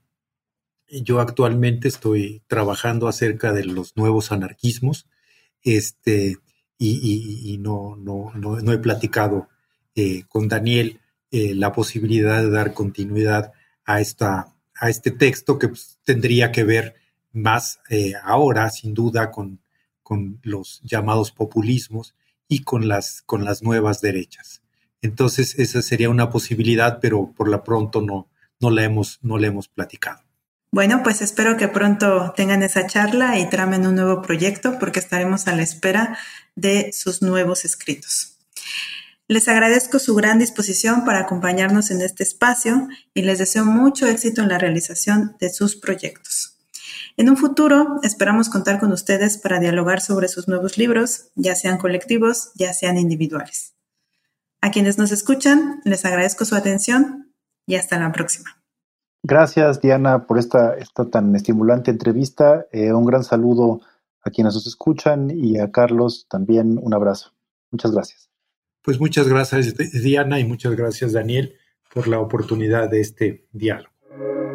yo 0.88 1.20
actualmente 1.20 1.88
estoy 1.88 2.42
trabajando 2.46 3.06
acerca 3.06 3.52
de 3.52 3.64
los 3.64 3.96
nuevos 3.96 4.32
anarquismos 4.32 5.06
este, 5.62 6.38
y, 6.78 7.58
no, 7.60 7.94
no, 7.96 8.32
no, 8.34 8.72
he 8.72 8.78
platicado 8.78 9.48
eh, 9.94 10.24
con 10.28 10.48
Daniel 10.48 11.00
la 11.30 11.72
posibilidad 11.72 12.42
de 12.42 12.50
dar 12.50 12.74
continuidad 12.74 13.52
a, 13.84 14.00
esta, 14.00 14.52
a 14.74 14.90
este 14.90 15.12
texto 15.12 15.60
que 15.60 15.68
pues, 15.68 16.00
tendría 16.02 16.50
que 16.50 16.64
ver 16.64 16.96
más 17.32 17.78
ahora, 18.24 18.68
sin 18.70 18.94
duda, 18.94 19.30
con 19.30 19.60
con 20.10 20.40
los 20.42 20.80
llamados 20.82 21.30
populismos 21.30 22.16
y 22.48 22.64
con 22.64 22.88
las, 22.88 23.22
con 23.26 23.44
las 23.44 23.62
nuevas 23.62 24.00
derechas. 24.00 24.60
Entonces, 25.02 25.56
esa 25.56 25.82
sería 25.82 26.10
una 26.10 26.30
posibilidad, 26.30 26.98
pero 27.00 27.30
por 27.30 27.48
la 27.48 27.62
pronto 27.62 28.02
no, 28.02 28.28
no, 28.58 28.72
la 28.72 28.82
hemos, 28.82 29.20
no 29.22 29.38
la 29.38 29.46
hemos 29.46 29.68
platicado. 29.68 30.20
Bueno, 30.72 31.04
pues 31.04 31.22
espero 31.22 31.56
que 31.56 31.68
pronto 31.68 32.32
tengan 32.36 32.64
esa 32.64 32.88
charla 32.88 33.38
y 33.38 33.48
tramen 33.48 33.86
un 33.86 33.94
nuevo 33.94 34.20
proyecto 34.20 34.80
porque 34.80 34.98
estaremos 34.98 35.46
a 35.46 35.54
la 35.54 35.62
espera 35.62 36.18
de 36.56 36.92
sus 36.92 37.22
nuevos 37.22 37.64
escritos. 37.64 38.36
Les 39.28 39.46
agradezco 39.46 40.00
su 40.00 40.16
gran 40.16 40.40
disposición 40.40 41.04
para 41.04 41.20
acompañarnos 41.20 41.92
en 41.92 42.00
este 42.00 42.24
espacio 42.24 42.88
y 43.14 43.22
les 43.22 43.38
deseo 43.38 43.64
mucho 43.64 44.08
éxito 44.08 44.42
en 44.42 44.48
la 44.48 44.58
realización 44.58 45.36
de 45.38 45.50
sus 45.50 45.76
proyectos. 45.76 46.59
En 47.20 47.28
un 47.28 47.36
futuro 47.36 47.98
esperamos 48.02 48.48
contar 48.48 48.80
con 48.80 48.92
ustedes 48.92 49.36
para 49.36 49.60
dialogar 49.60 50.00
sobre 50.00 50.26
sus 50.26 50.48
nuevos 50.48 50.78
libros, 50.78 51.32
ya 51.34 51.54
sean 51.54 51.76
colectivos, 51.76 52.50
ya 52.54 52.72
sean 52.72 52.96
individuales. 52.96 53.74
A 54.62 54.70
quienes 54.70 54.96
nos 54.96 55.12
escuchan, 55.12 55.82
les 55.84 56.06
agradezco 56.06 56.46
su 56.46 56.54
atención 56.54 57.34
y 57.66 57.74
hasta 57.74 57.98
la 57.98 58.10
próxima. 58.10 58.62
Gracias, 59.22 59.82
Diana, 59.82 60.26
por 60.26 60.38
esta, 60.38 60.78
esta 60.78 61.10
tan 61.10 61.36
estimulante 61.36 61.90
entrevista. 61.90 62.64
Eh, 62.72 62.90
un 62.94 63.04
gran 63.04 63.22
saludo 63.22 63.82
a 64.22 64.30
quienes 64.30 64.54
nos 64.54 64.66
escuchan 64.66 65.30
y 65.30 65.58
a 65.58 65.70
Carlos 65.70 66.26
también 66.26 66.80
un 66.82 66.94
abrazo. 66.94 67.34
Muchas 67.70 67.92
gracias. 67.92 68.30
Pues 68.80 68.98
muchas 68.98 69.28
gracias, 69.28 69.74
Diana, 69.76 70.40
y 70.40 70.46
muchas 70.46 70.74
gracias, 70.74 71.12
Daniel, 71.12 71.54
por 71.92 72.08
la 72.08 72.18
oportunidad 72.18 72.88
de 72.88 73.02
este 73.02 73.46
diálogo. 73.52 73.89